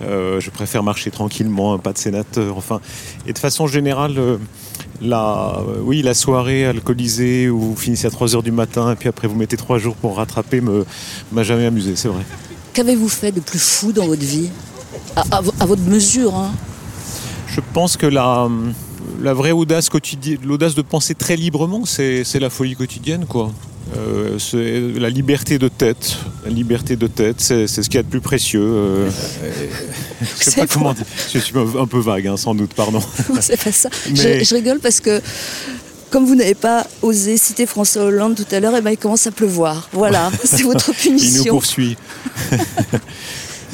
Je 0.00 0.50
préfère 0.50 0.82
marcher 0.82 1.10
tranquillement, 1.10 1.74
un 1.74 1.78
pas 1.78 1.92
de 1.92 1.98
sénateur. 1.98 2.56
Enfin, 2.56 2.80
et 3.26 3.34
de 3.34 3.38
façon 3.38 3.66
générale, 3.66 4.18
la, 5.00 5.60
euh, 5.66 5.80
oui, 5.82 6.02
la 6.02 6.14
soirée 6.14 6.66
alcoolisée 6.66 7.48
où 7.48 7.60
vous 7.60 7.76
finissez 7.76 8.06
à 8.06 8.10
3h 8.10 8.42
du 8.42 8.52
matin 8.52 8.92
et 8.92 8.96
puis 8.96 9.08
après 9.08 9.28
vous 9.28 9.36
mettez 9.36 9.56
3 9.56 9.78
jours 9.78 9.94
pour 9.94 10.16
rattraper 10.16 10.60
me- 10.60 10.84
m'a 11.32 11.42
jamais 11.42 11.66
amusé, 11.66 11.94
c'est 11.96 12.08
vrai. 12.08 12.24
Qu'avez-vous 12.72 13.08
fait 13.08 13.32
de 13.32 13.40
plus 13.40 13.60
fou 13.62 13.92
dans 13.92 14.06
votre 14.06 14.22
vie? 14.24 14.50
À, 15.16 15.24
à 15.36 15.40
vo- 15.40 15.54
à 15.60 15.66
votre 15.66 15.82
mesure, 15.82 16.34
hein 16.34 16.50
Je 17.48 17.60
pense 17.72 17.96
que 17.96 18.06
la, 18.06 18.48
la 19.20 19.34
vraie 19.34 19.52
audace 19.52 19.88
quotidienne, 19.88 20.38
l'audace 20.44 20.74
de 20.74 20.82
penser 20.82 21.14
très 21.14 21.36
librement, 21.36 21.84
c'est 21.84 22.24
c'est 22.24 22.38
la 22.40 22.50
folie 22.50 22.74
quotidienne, 22.76 23.24
quoi. 23.26 23.52
Euh, 23.96 24.38
c'est 24.38 24.80
la 25.00 25.08
liberté 25.10 25.58
de 25.58 25.68
tête. 25.68 26.16
La 26.44 26.50
liberté 26.50 26.94
de 26.96 27.06
tête, 27.06 27.36
c'est 27.40 27.66
c'est 27.66 27.82
ce 27.82 27.88
qu'il 27.88 27.96
y 27.96 28.00
a 28.00 28.02
de 28.02 28.08
plus 28.08 28.20
précieux. 28.20 28.60
euh, 28.62 29.10
je 30.20 30.26
sais 30.44 30.50
C'est 30.50 30.60
pas 30.60 30.66
comment 30.66 30.92
dire. 30.92 31.04
Je 31.32 31.38
suis 31.38 31.54
un 31.58 31.86
peu 31.86 31.98
vague, 31.98 32.26
hein, 32.26 32.36
sans 32.36 32.54
doute, 32.54 32.74
pardon. 32.74 33.00
c'est 33.40 33.62
pas 33.62 33.72
ça. 33.72 33.88
Mais- 34.10 34.40
Je, 34.40 34.44
je 34.44 34.54
rigole 34.54 34.78
parce 34.80 35.00
que 35.00 35.20
comme 36.10 36.26
vous 36.26 36.34
n'avez 36.34 36.54
pas 36.54 36.86
osé 37.02 37.36
citer 37.38 37.66
François 37.66 38.02
Hollande 38.02 38.34
tout 38.34 38.54
à 38.54 38.60
l'heure, 38.60 38.74
eh 38.76 38.80
ben, 38.82 38.90
il 38.90 38.98
commence 38.98 39.26
à 39.26 39.30
pleuvoir. 39.30 39.88
Voilà, 39.92 40.30
c'est 40.44 40.62
votre 40.62 40.90
Il 41.04 41.12
nous 41.12 41.18
punition. 41.18 41.52
poursuit. 41.54 41.96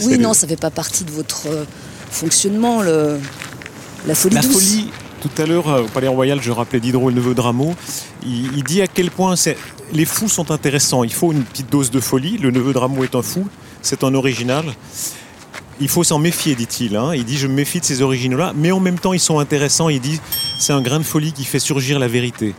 Oui, 0.03 0.19
non, 0.19 0.35
ça 0.35 0.49
fait 0.49 0.57
pas 0.57 0.71
partie 0.71 1.05
de 1.05 1.13
votre 1.13 1.47
euh, 1.47 1.65
fonctionnement, 2.11 2.83
le... 2.83 3.19
la 4.09 4.17
folie 4.17 4.35
La 4.35 4.41
douce. 4.43 4.53
folie, 4.53 4.91
tout 5.23 5.31
à 5.41 5.47
l'heure, 5.47 5.69
euh, 5.69 5.83
au 5.83 5.87
Palais 5.87 6.09
Royal, 6.09 6.41
je 6.43 6.51
rappelais 6.51 6.81
Diderot, 6.81 7.11
le 7.11 7.15
neveu 7.15 7.33
de 7.33 7.41
Rameau, 7.41 7.75
il, 8.27 8.57
il 8.57 8.65
dit 8.65 8.83
à 8.83 8.89
quel 8.89 9.13
point 9.13 9.37
c'est- 9.37 9.57
les 9.93 10.05
fous 10.05 10.29
sont 10.29 10.51
intéressants. 10.51 11.05
Il 11.05 11.13
faut 11.13 11.33
une 11.33 11.45
petite 11.45 11.71
dose 11.71 11.91
de 11.91 12.01
folie. 12.01 12.39
Le 12.39 12.51
neveu 12.51 12.73
de 12.73 12.79
Rameau 12.79 13.05
est 13.05 13.15
un 13.15 13.23
fou, 13.23 13.47
c'est 13.83 14.05
un 14.05 14.15
original. 14.15 14.65
Il 15.81 15.89
faut 15.89 16.05
s'en 16.05 16.19
méfier, 16.19 16.55
dit-il. 16.55 16.97
hein. 16.97 17.13
Il 17.15 17.25
dit 17.25 17.37
Je 17.37 17.47
me 17.47 17.55
méfie 17.55 17.81
de 17.81 17.85
ces 17.85 18.01
originaux-là, 18.01 18.53
mais 18.57 18.71
en 18.71 18.81
même 18.81 18.99
temps, 18.99 19.13
ils 19.13 19.21
sont 19.21 19.39
intéressants. 19.39 19.89
Il 19.89 20.01
dit 20.01 20.21
C'est 20.59 20.73
un 20.73 20.83
grain 20.83 20.99
de 20.99 21.05
folie 21.05 21.33
qui 21.33 21.45
fait 21.45 21.59
surgir 21.59 21.99
la 21.99 22.09
vérité. 22.09 22.55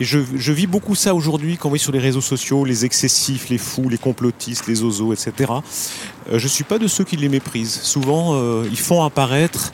Et 0.00 0.04
je, 0.04 0.52
vis 0.52 0.66
beaucoup 0.66 0.94
ça 0.94 1.14
aujourd'hui 1.14 1.56
quand 1.56 1.68
on 1.68 1.70
voit 1.70 1.78
sur 1.78 1.92
les 1.92 1.98
réseaux 1.98 2.20
sociaux, 2.20 2.64
les 2.64 2.84
excessifs, 2.84 3.48
les 3.48 3.58
fous, 3.58 3.88
les 3.88 3.98
complotistes, 3.98 4.66
les 4.68 4.82
osos, 4.84 5.12
etc. 5.12 5.52
Euh, 6.30 6.38
je 6.38 6.44
ne 6.44 6.48
suis 6.48 6.62
pas 6.62 6.78
de 6.78 6.86
ceux 6.86 7.04
qui 7.04 7.16
les 7.16 7.28
méprisent. 7.28 7.80
Souvent, 7.82 8.34
euh, 8.34 8.68
ils 8.70 8.78
font 8.78 9.02
apparaître 9.02 9.72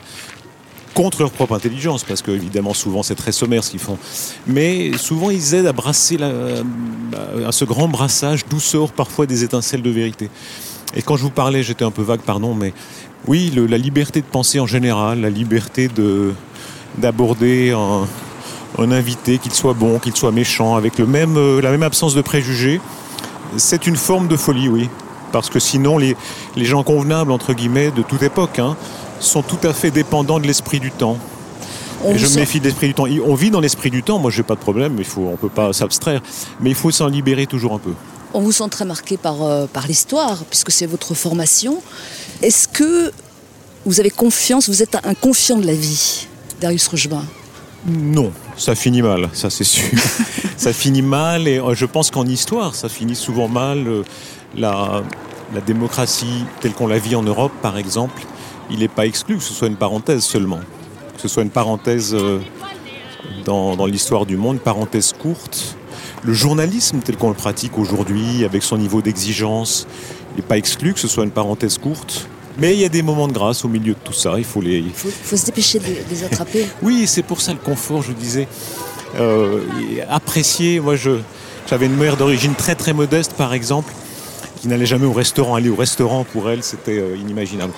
contre 0.95 1.21
leur 1.21 1.31
propre 1.31 1.53
intelligence, 1.53 2.03
parce 2.03 2.23
que 2.23 2.31
évidemment 2.31 2.73
souvent 2.73 3.03
c'est 3.03 3.13
très 3.13 3.31
sommaire 3.31 3.63
ce 3.63 3.69
qu'ils 3.69 3.79
font. 3.79 3.99
Mais 4.47 4.97
souvent 4.97 5.29
ils 5.29 5.53
aident 5.53 5.67
à 5.67 5.73
brasser 5.73 6.17
à 6.23 7.51
ce 7.51 7.65
grand 7.65 7.87
brassage 7.87 8.45
d'où 8.49 8.59
sort 8.59 8.91
parfois 8.91 9.27
des 9.27 9.43
étincelles 9.43 9.83
de 9.83 9.91
vérité. 9.91 10.29
Et 10.95 11.01
quand 11.01 11.17
je 11.17 11.23
vous 11.23 11.29
parlais, 11.29 11.61
j'étais 11.61 11.83
un 11.83 11.91
peu 11.91 12.01
vague, 12.01 12.21
pardon, 12.21 12.55
mais 12.55 12.73
oui, 13.27 13.51
la 13.53 13.77
liberté 13.77 14.21
de 14.21 14.25
penser 14.25 14.59
en 14.59 14.67
général, 14.67 15.21
la 15.21 15.29
liberté 15.29 15.87
de 15.87 16.33
d'aborder 16.97 17.71
un, 17.71 18.91
invité, 18.91 19.37
qu'il 19.37 19.51
soit 19.51 19.73
bon, 19.73 19.99
qu'il 19.99 20.15
soit 20.15 20.31
méchant, 20.31 20.75
avec 20.75 20.97
le 20.97 21.05
même, 21.05 21.35
euh, 21.35 21.61
la 21.61 21.71
même 21.71 21.83
absence 21.83 22.15
de 22.15 22.21
préjugés, 22.21 22.79
c'est 23.57 23.85
une 23.87 23.97
forme 23.97 24.29
de 24.29 24.37
folie, 24.37 24.69
oui. 24.69 24.89
Parce 25.33 25.49
que 25.49 25.59
sinon, 25.59 25.97
les, 25.97 26.15
les 26.55 26.65
gens 26.65 26.83
convenables, 26.83 27.31
entre 27.31 27.53
guillemets, 27.53 27.91
de 27.91 28.01
toute 28.01 28.23
époque, 28.23 28.59
hein, 28.59 28.77
sont 29.19 29.41
tout 29.41 29.59
à 29.67 29.73
fait 29.73 29.91
dépendants 29.91 30.39
de 30.39 30.47
l'esprit 30.47 30.79
du 30.79 30.91
temps. 30.91 31.17
Et 32.07 32.17
je 32.17 32.27
me 32.27 32.35
méfie 32.35 32.59
de 32.59 32.65
l'esprit 32.65 32.87
du 32.87 32.93
temps. 32.93 33.05
On 33.25 33.35
vit 33.35 33.49
dans 33.49 33.61
l'esprit 33.61 33.89
du 33.89 34.03
temps, 34.03 34.19
moi 34.19 34.29
j'ai 34.29 34.43
pas 34.43 34.55
de 34.55 34.59
problème, 34.59 34.95
il 34.99 35.05
faut, 35.05 35.29
on 35.31 35.37
peut 35.37 35.49
pas 35.49 35.73
s'abstraire, 35.73 36.21
mais 36.59 36.69
il 36.69 36.75
faut 36.75 36.91
s'en 36.91 37.07
libérer 37.07 37.47
toujours 37.47 37.73
un 37.73 37.79
peu. 37.79 37.93
On 38.33 38.41
vous 38.41 38.51
sent 38.51 38.67
très 38.69 38.85
marqué 38.85 39.17
par, 39.17 39.41
euh, 39.43 39.65
par 39.65 39.87
l'histoire, 39.87 40.43
puisque 40.49 40.71
c'est 40.71 40.85
votre 40.85 41.13
formation. 41.13 41.81
Est-ce 42.41 42.67
que 42.67 43.11
vous 43.85 43.99
avez 43.99 44.09
confiance, 44.11 44.67
vous 44.67 44.83
êtes 44.83 44.97
un 45.03 45.13
confiant 45.13 45.57
de 45.57 45.65
la 45.65 45.73
vie, 45.73 46.27
Darius 46.59 46.87
Rochebin 46.87 47.23
Non, 47.87 48.31
ça 48.57 48.75
finit 48.75 49.01
mal, 49.01 49.29
ça 49.33 49.49
c'est 49.49 49.63
sûr. 49.63 49.85
ça 50.57 50.73
finit 50.73 51.01
mal 51.01 51.47
et 51.47 51.59
euh, 51.59 51.73
je 51.75 51.85
pense 51.85 52.11
qu'en 52.11 52.25
histoire, 52.25 52.75
ça 52.75 52.89
finit 52.89 53.15
souvent 53.15 53.47
mal. 53.47 53.87
Euh, 53.87 54.03
La, 54.57 55.03
la 55.53 55.59
démocratie 55.59 56.45
telle 56.61 56.71
qu'on 56.73 56.87
la 56.87 56.97
vit 56.97 57.15
en 57.15 57.23
Europe, 57.23 57.51
par 57.61 57.77
exemple, 57.77 58.21
il 58.69 58.79
n'est 58.79 58.87
pas 58.87 59.05
exclu 59.05 59.37
que 59.37 59.43
ce 59.43 59.53
soit 59.53 59.67
une 59.67 59.75
parenthèse 59.75 60.23
seulement. 60.23 60.59
Que 61.15 61.21
ce 61.21 61.27
soit 61.27 61.43
une 61.43 61.49
parenthèse 61.49 62.13
euh, 62.13 62.39
dans, 63.45 63.75
dans 63.75 63.85
l'histoire 63.85 64.25
du 64.25 64.37
monde, 64.37 64.59
parenthèse 64.59 65.13
courte. 65.13 65.77
Le 66.23 66.33
journalisme 66.33 66.99
tel 66.99 67.17
qu'on 67.17 67.29
le 67.29 67.35
pratique 67.35 67.77
aujourd'hui, 67.77 68.43
avec 68.45 68.63
son 68.63 68.77
niveau 68.77 69.01
d'exigence, 69.01 69.87
il 70.33 70.37
n'est 70.37 70.47
pas 70.47 70.57
exclu 70.57 70.93
que 70.93 70.99
ce 70.99 71.07
soit 71.07 71.23
une 71.23 71.31
parenthèse 71.31 71.77
courte. 71.77 72.27
Mais 72.57 72.73
il 72.73 72.79
y 72.79 72.85
a 72.85 72.89
des 72.89 73.01
moments 73.01 73.27
de 73.27 73.33
grâce 73.33 73.65
au 73.65 73.67
milieu 73.67 73.93
de 73.93 73.99
tout 74.03 74.13
ça, 74.13 74.35
il 74.37 74.45
faut 74.45 74.61
les, 74.61 74.77
Il 74.77 74.93
faut, 74.93 75.09
faut 75.09 75.35
se 75.35 75.45
dépêcher 75.45 75.79
de, 75.79 75.85
les 76.09 76.23
attraper. 76.23 76.65
oui, 76.81 77.05
c'est 77.05 77.23
pour 77.23 77.41
ça 77.41 77.51
le 77.51 77.59
confort, 77.59 78.01
je 78.01 78.07
vous 78.07 78.13
disais. 78.13 78.47
Euh, 79.17 79.61
apprécier, 80.09 80.79
moi 80.79 80.95
je, 80.95 81.19
j'avais 81.67 81.85
une 81.85 81.95
mère 81.95 82.17
d'origine 82.17 82.53
très 82.53 82.75
très 82.75 82.93
modeste 82.93 83.33
par 83.33 83.53
exemple, 83.53 83.93
qui 84.61 84.67
n'allait 84.67 84.85
jamais 84.85 85.05
au 85.05 85.13
restaurant. 85.13 85.55
Aller 85.55 85.69
au 85.69 85.75
restaurant 85.75 86.23
pour 86.23 86.49
elle, 86.49 86.63
c'était 86.63 86.97
euh, 86.97 87.17
inimaginable. 87.17 87.73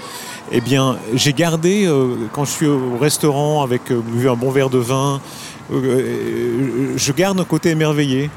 Eh 0.51 0.61
bien, 0.61 0.97
j'ai 1.13 1.33
gardé, 1.33 1.85
euh, 1.85 2.15
quand 2.31 2.45
je 2.45 2.51
suis 2.51 2.67
au 2.67 2.97
restaurant 2.97 3.63
avec 3.63 3.91
euh, 3.91 4.01
un 4.29 4.35
bon 4.35 4.49
verre 4.49 4.69
de 4.69 4.77
vin, 4.77 5.19
euh, 5.73 6.93
je 6.95 7.11
garde 7.11 7.39
un 7.39 7.43
côté 7.43 7.69
émerveillé. 7.69 8.29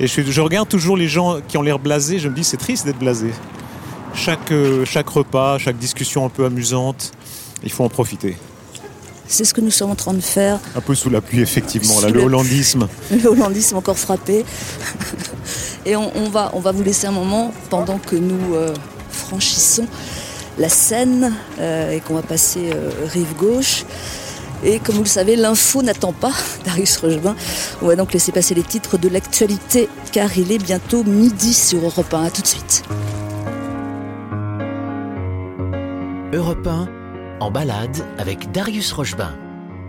Et 0.00 0.08
je, 0.08 0.40
regarde 0.40 0.68
toujours 0.68 0.96
les 0.96 1.06
gens 1.06 1.38
qui 1.46 1.56
ont 1.58 1.62
l'air 1.62 1.78
blasés, 1.78 2.18
je 2.18 2.28
me 2.28 2.34
dis 2.34 2.42
c'est 2.42 2.56
triste 2.56 2.86
d'être 2.86 2.98
blasé. 2.98 3.30
Chaque, 4.14 4.52
chaque 4.84 5.08
repas, 5.08 5.58
chaque 5.58 5.78
discussion 5.78 6.26
un 6.26 6.28
peu 6.28 6.44
amusante, 6.44 7.12
il 7.62 7.70
faut 7.70 7.84
en 7.84 7.88
profiter. 7.88 8.36
C'est 9.28 9.44
ce 9.44 9.54
que 9.54 9.60
nous 9.60 9.70
sommes 9.70 9.90
en 9.90 9.94
train 9.94 10.14
de 10.14 10.20
faire. 10.20 10.58
Un 10.74 10.80
peu 10.80 10.94
sous 10.94 11.08
la 11.08 11.20
pluie, 11.20 11.40
effectivement, 11.40 12.00
là, 12.00 12.08
le 12.08 12.18
la- 12.18 12.24
hollandisme. 12.26 12.88
Le 13.10 13.28
hollandisme 13.28 13.76
encore 13.76 13.98
frappé. 13.98 14.44
Et 15.86 15.94
on, 15.94 16.10
on 16.16 16.28
va, 16.28 16.50
on 16.54 16.60
va 16.60 16.72
vous 16.72 16.82
laisser 16.82 17.06
un 17.06 17.12
moment 17.12 17.52
pendant 17.70 17.98
que 17.98 18.16
nous 18.16 18.56
franchissons 19.10 19.86
la 20.58 20.68
Seine 20.68 21.32
euh, 21.58 21.92
et 21.92 22.00
qu'on 22.00 22.14
va 22.14 22.22
passer 22.22 22.70
euh, 22.72 22.90
rive 23.06 23.34
gauche. 23.36 23.84
Et 24.64 24.78
comme 24.78 24.94
vous 24.94 25.02
le 25.02 25.08
savez, 25.08 25.34
l'info 25.34 25.82
n'attend 25.82 26.12
pas 26.12 26.32
Darius 26.64 26.96
Rochebin. 26.98 27.34
On 27.82 27.86
va 27.86 27.96
donc 27.96 28.12
laisser 28.12 28.32
passer 28.32 28.54
les 28.54 28.62
titres 28.62 28.98
de 28.98 29.08
l'actualité 29.08 29.88
car 30.12 30.36
il 30.36 30.52
est 30.52 30.62
bientôt 30.62 31.04
midi 31.04 31.52
sur 31.52 31.82
Europe 31.82 32.12
1. 32.12 32.24
À 32.24 32.30
tout 32.30 32.42
de 32.42 32.46
suite. 32.46 32.84
Europe 36.32 36.66
1, 36.66 36.88
en 37.40 37.50
balade 37.50 38.06
avec 38.18 38.50
Darius 38.52 38.92
Rochebin. 38.92 39.34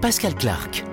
Pascal 0.02 0.36
Clark. 0.36 0.84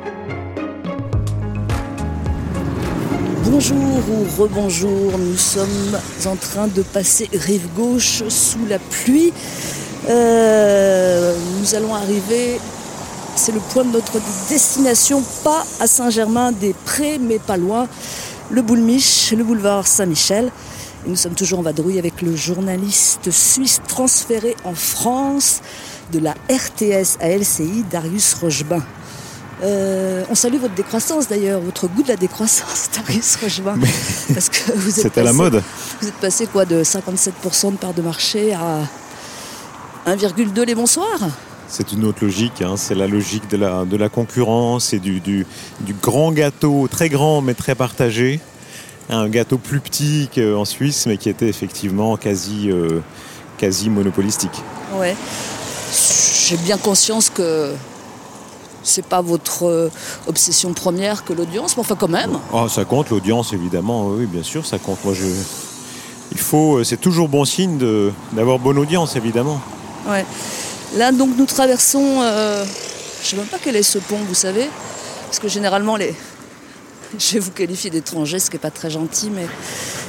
Bonjour 3.45 3.77
ou 3.79 4.43
rebonjour, 4.43 5.19
nous 5.19 5.37
sommes 5.37 5.97
en 6.27 6.37
train 6.37 6.69
de 6.69 6.83
passer 6.83 7.27
rive 7.33 7.67
gauche 7.75 8.23
sous 8.29 8.67
la 8.69 8.79
pluie. 8.79 9.33
Euh, 10.11 11.35
nous 11.59 11.75
allons 11.75 11.95
arriver, 11.95 12.61
c'est 13.37 13.53
le 13.53 13.61
point 13.61 13.85
de 13.85 13.93
notre 13.93 14.19
destination, 14.51 15.23
pas 15.43 15.65
à 15.81 15.87
Saint-Germain-des-Prés, 15.87 17.19
mais 17.19 17.39
pas 17.39 17.57
loin, 17.57 17.89
le 18.51 18.61
Boulmiche, 18.61 19.33
le 19.33 19.43
boulevard 19.43 19.87
Saint-Michel. 19.87 20.53
Nous 21.07 21.17
sommes 21.17 21.35
toujours 21.35 21.61
en 21.61 21.63
vadrouille 21.63 21.99
avec 21.99 22.21
le 22.21 22.37
journaliste 22.37 23.31
suisse 23.31 23.81
transféré 23.89 24.55
en 24.65 24.75
France 24.75 25.63
de 26.13 26.19
la 26.19 26.35
RTS 26.51 27.17
à 27.21 27.31
LCI, 27.31 27.85
Darius 27.91 28.35
Rochebin. 28.35 28.83
Euh, 29.63 30.25
on 30.31 30.35
salue 30.35 30.57
votre 30.57 30.75
décroissance 30.75 31.29
d'ailleurs, 31.29 31.61
votre 31.61 31.87
goût 31.89 32.03
de 32.03 32.09
la 32.09 32.17
décroissance, 32.17 32.89
Darius 32.95 33.37
Rochebin. 33.37 33.79
Parce 34.33 34.49
que 34.49 34.73
vous 34.73 34.89
êtes 34.89 35.03
C'était 35.03 35.23
la 35.23 35.33
mode. 35.33 35.63
Vous 36.01 36.09
êtes 36.09 36.15
passé 36.15 36.47
quoi 36.47 36.65
de 36.65 36.83
57% 36.83 37.73
de 37.73 37.77
part 37.77 37.93
de 37.93 38.03
marché 38.03 38.55
à 38.55 38.81
1,2 40.07 40.63
les 40.63 40.75
bonsoirs? 40.75 41.29
C'est 41.69 41.93
une 41.93 42.05
autre 42.05 42.25
logique, 42.25 42.63
hein. 42.63 42.75
c'est 42.77 42.97
la 42.97 43.07
logique 43.07 43.49
de 43.49 43.57
la, 43.57 43.85
de 43.85 43.97
la 43.97 44.09
concurrence 44.09 44.93
et 44.93 44.99
du, 44.99 45.21
du, 45.21 45.47
du 45.81 45.95
grand 45.95 46.33
gâteau, 46.33 46.89
très 46.89 47.09
grand 47.09 47.43
mais 47.43 47.55
très 47.55 47.77
partagé. 47.77 48.41
Un 49.09 49.29
gâteau 49.29 49.59
plus 49.59 49.81
petit 49.81 50.29
qu'en 50.35 50.65
Suisse, 50.65 51.07
mais 51.07 51.17
qui 51.17 51.29
était 51.29 51.49
effectivement 51.49 52.17
quasi, 52.17 52.71
euh, 52.71 53.01
quasi 53.59 53.91
monopolistique. 53.91 54.63
Ouais. 54.97 55.15
J'ai 56.49 56.57
bien 56.57 56.77
conscience 56.77 57.31
que 57.31 57.73
c'est 58.83 59.05
pas 59.05 59.21
votre 59.21 59.65
euh, 59.67 59.91
obsession 60.27 60.73
première 60.73 61.25
que 61.25 61.33
l'audience, 61.33 61.77
mais 61.77 61.81
enfin 61.81 61.97
quand 61.97 62.09
même. 62.09 62.39
Oh, 62.53 62.69
ça 62.69 62.85
compte 62.85 63.11
l'audience, 63.11 63.53
évidemment, 63.53 64.09
oui, 64.09 64.27
bien 64.27 64.43
sûr, 64.43 64.65
ça 64.67 64.79
compte. 64.79 65.05
Moi, 65.05 65.15
je... 65.15 65.27
Il 66.33 66.39
faut, 66.39 66.79
euh, 66.79 66.85
c'est 66.85 67.01
toujours 67.01 67.29
bon 67.29 67.45
signe 67.45 67.79
d'avoir 68.33 68.59
bonne 68.59 68.79
audience, 68.79 69.17
évidemment. 69.17 69.61
Ouais. 70.09 70.25
Là, 70.97 71.13
donc, 71.13 71.31
nous 71.37 71.47
traversons. 71.47 72.21
euh, 72.23 72.65
je 73.23 73.29
sais 73.29 73.37
même 73.37 73.47
pas 73.47 73.59
quel 73.63 73.77
est 73.77 73.83
ce 73.83 73.99
pont, 73.99 74.19
vous 74.27 74.35
savez, 74.35 74.69
parce 75.27 75.39
que 75.39 75.49
généralement 75.49 75.97
les. 75.97 76.15
Je 77.19 77.33
vais 77.35 77.39
vous 77.41 77.51
qualifier 77.51 77.91
d'étrangers, 77.91 78.39
ce 78.39 78.49
qui 78.51 78.57
n'est 78.57 78.61
pas 78.61 78.71
très 78.71 78.89
gentil, 78.89 79.31
mais 79.35 79.47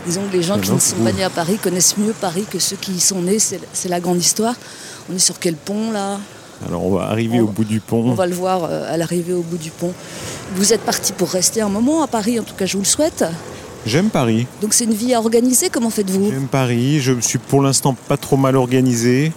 disons 0.05 0.21
que 0.29 0.37
les 0.37 0.43
gens 0.43 0.55
Mais 0.57 0.61
qui 0.61 0.69
non, 0.69 0.75
ne 0.75 0.79
sont 0.79 0.95
pas 0.97 1.11
nés 1.11 1.23
à 1.23 1.31
Paris 1.31 1.57
connaissent 1.57 1.97
mieux 1.97 2.13
Paris 2.13 2.45
que 2.49 2.59
ceux 2.59 2.75
qui 2.75 2.91
y 2.91 2.99
sont 2.99 3.23
nés. 3.23 3.39
C'est 3.39 3.89
la 3.89 3.99
grande 3.99 4.19
histoire. 4.19 4.53
On 5.11 5.15
est 5.15 5.19
sur 5.19 5.39
quel 5.39 5.55
pont 5.55 5.91
là? 5.91 6.19
Alors, 6.67 6.85
on 6.85 6.95
va 6.95 7.03
arriver 7.05 7.39
On- 7.39 7.45
au 7.45 7.47
bout 7.47 7.63
du 7.63 7.79
pont. 7.79 8.03
On 8.09 8.13
va 8.13 8.27
le 8.27 8.35
voir 8.35 8.65
euh, 8.65 8.93
à 8.93 8.97
l'arrivée 8.97 9.33
au 9.33 9.41
bout 9.41 9.57
du 9.57 9.71
pont. 9.71 9.93
Vous 10.55 10.73
êtes 10.73 10.81
parti 10.81 11.13
pour 11.13 11.29
rester 11.29 11.61
un 11.61 11.69
moment 11.69 12.03
à 12.03 12.07
Paris, 12.07 12.39
en 12.39 12.43
tout 12.43 12.55
cas 12.55 12.65
je 12.65 12.73
vous 12.77 12.83
le 12.83 12.87
souhaite. 12.87 13.23
J'aime 13.85 14.09
Paris. 14.09 14.45
Donc 14.61 14.73
c'est 14.73 14.83
une 14.83 14.93
vie 14.93 15.13
à 15.13 15.19
organiser, 15.19 15.69
comment 15.69 15.89
faites-vous? 15.89 16.29
J'aime 16.31 16.47
Paris. 16.47 16.99
Je 16.99 17.19
suis 17.21 17.39
pour 17.39 17.61
l'instant 17.63 17.95
pas 18.07 18.17
trop 18.17 18.37
mal 18.37 18.55
organisé. 18.55 19.31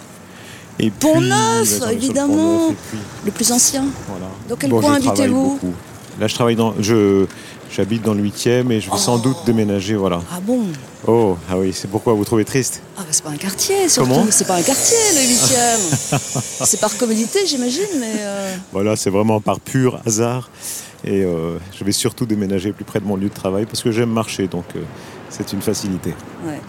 Et 0.78 0.90
Pont 0.90 1.18
puis, 1.18 1.28
Neuf, 1.28 1.80
bah, 1.80 1.86
le 1.86 1.92
évidemment. 1.94 2.68
Puis, 2.90 2.98
Le 3.26 3.30
plus 3.30 3.52
ancien 3.52 3.84
voilà. 4.08 4.26
Dans 4.48 4.56
quel 4.56 4.70
Bon, 4.70 4.80
coin 4.80 4.94
habitez-vous? 4.94 5.58
Là, 6.20 6.26
je 6.26 6.34
travaille 6.34 6.56
dans. 6.56 6.74
Je, 6.80 7.26
j'habite 7.70 8.02
dans 8.02 8.14
le 8.14 8.22
8e 8.22 8.70
et 8.70 8.80
je 8.80 8.90
vais 8.90 8.96
sans 8.98 9.18
doute 9.18 9.36
déménager. 9.46 9.94
Voilà. 9.94 10.20
Ah 10.32 10.40
bon? 10.40 10.60
Oh, 11.06 11.36
ah 11.50 11.58
oui, 11.58 11.72
c'est 11.74 11.88
pourquoi 11.88 12.14
vous 12.14 12.24
trouvez 12.24 12.44
triste? 12.44 12.80
Ah 12.96 13.00
bah 13.00 13.08
c'est 13.10 13.22
pas 13.24 13.30
un 13.30 13.36
quartier 13.36 13.88
surtout. 13.88 14.08
Comment? 14.10 14.26
C'est 14.30 14.46
pas 14.46 14.56
un 14.56 14.62
quartier 14.62 14.96
le 15.14 15.20
8 15.28 16.18
c'est 16.64 16.80
par 16.80 16.96
commodité 16.96 17.40
j'imagine, 17.46 17.82
mais... 18.00 18.14
euh, 18.20 18.54
Voilà, 18.72 18.96
c'est 18.96 19.10
vraiment 19.10 19.40
par 19.40 19.60
pur 19.60 20.00
hasard. 20.06 20.48
Et 21.04 21.22
euh, 21.22 21.58
je 21.78 21.84
vais 21.84 21.92
surtout 21.92 22.24
déménager 22.24 22.72
plus 22.72 22.84
près 22.86 23.00
de 23.00 23.04
mon 23.04 23.16
lieu 23.16 23.28
de 23.28 23.34
travail 23.34 23.66
parce 23.66 23.82
que 23.82 23.90
j'aime 23.92 24.08
marcher, 24.10 24.46
donc 24.48 24.64
euh, 24.76 24.80
c'est 25.28 25.52
une 25.52 25.60
facilité. 25.60 26.14
ouais. 26.46 26.60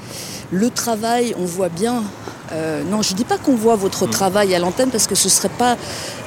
Le 0.52 0.70
travail, 0.70 1.34
on 1.40 1.46
voit 1.46 1.70
bien... 1.70 2.04
non, 2.92 3.02
je 3.02 3.16
dis 3.16 3.24
pas 3.26 3.40
qu'on 3.40 3.56
voit 3.56 3.76
votre 3.76 4.06
travail 4.06 4.54
à 4.54 4.60
l'antenne 4.60 4.92
parce 4.92 5.08
que 5.08 5.16
ce 5.16 5.28
serait 5.28 5.50
pas 5.50 5.76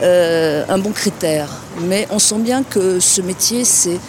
un 0.03 0.79
bon 0.79 0.91
critère. 0.91 1.49
Mais 1.83 2.09
on 2.11 2.19
sent 2.19 2.41
bien 2.41 2.65
que 2.65 2.99
ce 2.99 3.23
métier, 3.23 3.65
c'est 3.65 4.01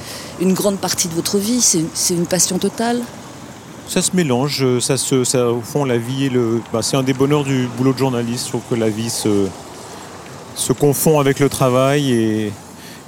une 0.41 0.53
grande 0.53 0.77
partie 0.77 1.07
de 1.07 1.13
votre 1.13 1.37
vie, 1.37 1.61
c'est 1.61 2.13
une 2.13 2.25
passion 2.25 2.57
totale. 2.57 3.01
Ça 3.87 4.01
se 4.01 4.15
mélange, 4.15 4.79
ça 4.79 4.97
se, 4.97 5.15
au 5.37 5.61
fond, 5.61 5.83
la 5.83 5.97
vie 5.97 6.29
le. 6.29 6.61
bah, 6.71 6.81
c'est 6.81 6.95
un 6.95 7.03
des 7.03 7.13
bonheurs 7.13 7.43
du 7.43 7.67
boulot 7.75 7.93
de 7.93 7.97
journaliste. 7.97 8.49
Je 8.53 8.75
que 8.75 8.79
la 8.79 8.89
vie 8.89 9.09
se, 9.09 9.47
se 10.55 10.73
confond 10.73 11.19
avec 11.19 11.39
le 11.39 11.49
travail. 11.49 12.11
Et, 12.11 12.51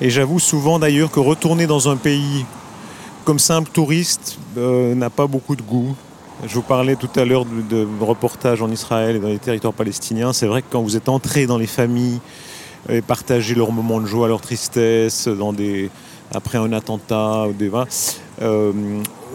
j'avoue 0.02 0.40
souvent 0.40 0.80
d'ailleurs 0.80 1.12
que 1.12 1.20
retourner 1.20 1.68
dans 1.68 1.88
un 1.88 1.98
pays 1.98 2.46
comme 3.24 3.38
simple 3.38 3.70
touriste 3.72 4.40
euh, 4.58 4.96
n'a 4.96 5.12
pas 5.12 5.28
beaucoup 5.28 5.56
de 5.56 5.62
goût. 5.62 5.96
Je 6.48 6.56
vous 6.56 6.64
parlais 6.64 6.96
tout 6.96 7.10
à 7.16 7.24
l'heure 7.24 7.46
de, 7.46 7.62
de 7.70 7.88
reportages 8.04 8.64
en 8.64 8.72
Israël 8.72 9.18
et 9.18 9.20
dans 9.20 9.28
les 9.28 9.38
territoires 9.38 9.74
palestiniens. 9.74 10.34
C'est 10.34 10.48
vrai 10.48 10.64
que 10.64 10.68
quand 10.72 10.82
vous 10.82 10.98
êtes 10.98 11.08
entré 11.08 11.46
dans 11.46 11.60
les 11.60 11.68
familles 11.68 12.20
et 12.90 13.04
partagé 13.04 13.54
leurs 13.54 13.72
moments 13.72 14.02
de 14.02 14.08
joie, 14.08 14.28
leur 14.28 14.42
tristesse, 14.42 15.28
dans 15.28 15.54
des, 15.54 15.92
après 16.34 16.58
un 16.58 16.72
attentat, 16.74 17.46
ou 17.48 17.54
des, 17.54 17.70
voilà, 17.70 17.88
euh, 18.42 18.72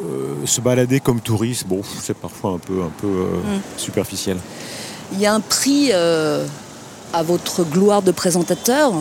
euh, 0.05 0.35
se 0.45 0.61
balader 0.61 1.01
comme 1.01 1.21
touriste, 1.21 1.67
bon, 1.67 1.81
c'est 2.01 2.17
parfois 2.17 2.53
un 2.53 2.59
peu, 2.59 2.83
un 2.83 2.91
peu 3.01 3.07
euh, 3.07 3.59
superficiel. 3.77 4.37
Il 5.13 5.21
y 5.21 5.27
a 5.27 5.35
un 5.35 5.41
prix 5.41 5.93
à 5.93 7.23
votre 7.23 7.65
gloire 7.65 8.03
de 8.03 8.11
présentateur. 8.11 8.93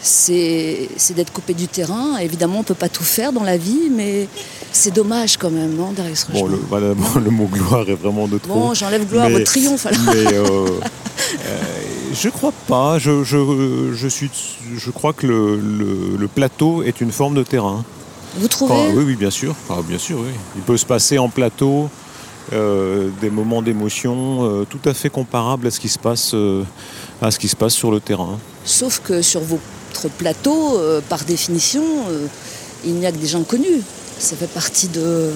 C'est 0.00 0.88
d'être 1.14 1.32
coupé 1.32 1.54
du 1.54 1.66
terrain. 1.68 2.16
Évidemment, 2.18 2.56
on 2.56 2.60
ne 2.60 2.64
peut 2.64 2.74
pas 2.74 2.88
tout 2.88 3.04
faire 3.04 3.32
dans 3.32 3.42
la 3.42 3.56
vie, 3.56 3.90
mais 3.90 4.28
c'est 4.72 4.94
dommage 4.94 5.36
quand 5.36 5.50
même, 5.50 5.74
non, 5.74 5.92
Darius 5.92 6.26
Bon, 6.32 6.46
le, 6.46 6.56
voilà, 6.56 6.94
bon, 6.94 7.20
le 7.24 7.30
mot 7.30 7.46
gloire 7.46 7.88
est 7.88 7.94
vraiment 7.94 8.28
de 8.28 8.38
trop. 8.38 8.54
Bon, 8.54 8.74
j'enlève 8.74 9.06
gloire 9.08 9.26
Mais- 9.28 9.32
votre 9.40 9.44
triomphe. 9.44 9.86
alors. 9.86 10.00
Mais 10.06 10.26
je 12.14 12.28
crois 12.28 12.52
pas. 12.66 12.98
Je, 12.98 13.24
je, 13.24 13.92
je, 13.94 14.08
suis, 14.08 14.30
je 14.76 14.90
crois 14.90 15.12
que 15.12 15.26
le, 15.26 15.56
le- 15.56 16.16
le 16.18 16.28
plateau 16.28 16.82
est 16.82 17.00
une 17.00 17.12
forme 17.12 17.34
de 17.34 17.42
terrain. 17.42 17.84
Vous 18.36 18.48
trouvez 18.48 18.72
Enfin, 18.74 18.92
oui, 18.94 19.04
oui, 19.06 19.16
bien 19.16 19.30
sûr. 19.30 19.54
Bien 19.86 19.98
sûr, 19.98 20.18
oui. 20.20 20.32
Il 20.56 20.62
peut 20.62 20.76
se 20.76 20.86
passer 20.86 21.18
en 21.18 21.28
plateau 21.28 21.88
euh, 22.52 23.08
des 23.20 23.30
moments 23.30 23.62
d'émotion 23.62 24.38
euh, 24.44 24.64
tout 24.68 24.80
à 24.88 24.94
fait 24.94 25.10
comparables 25.10 25.66
à 25.66 25.70
ce 25.70 25.80
qui 25.80 25.88
se 25.88 25.98
passe, 25.98 26.32
euh, 26.34 26.62
à 27.20 27.30
ce 27.30 27.38
qui 27.38 27.48
se 27.48 27.56
passe 27.56 27.74
sur 27.74 27.90
le 27.90 28.00
terrain. 28.00 28.38
Sauf 28.64 29.00
que 29.04 29.22
sur 29.22 29.40
votre 29.40 30.08
plateau, 30.18 30.78
euh, 30.78 31.00
par 31.08 31.24
définition, 31.24 31.82
euh, 32.10 32.26
il 32.84 32.94
n'y 32.94 33.06
a 33.06 33.12
que 33.12 33.16
des 33.18 33.26
gens 33.26 33.42
connus. 33.42 33.82
Ça 34.18 34.36
fait 34.36 34.46
partie 34.52 34.88
de, 34.88 35.30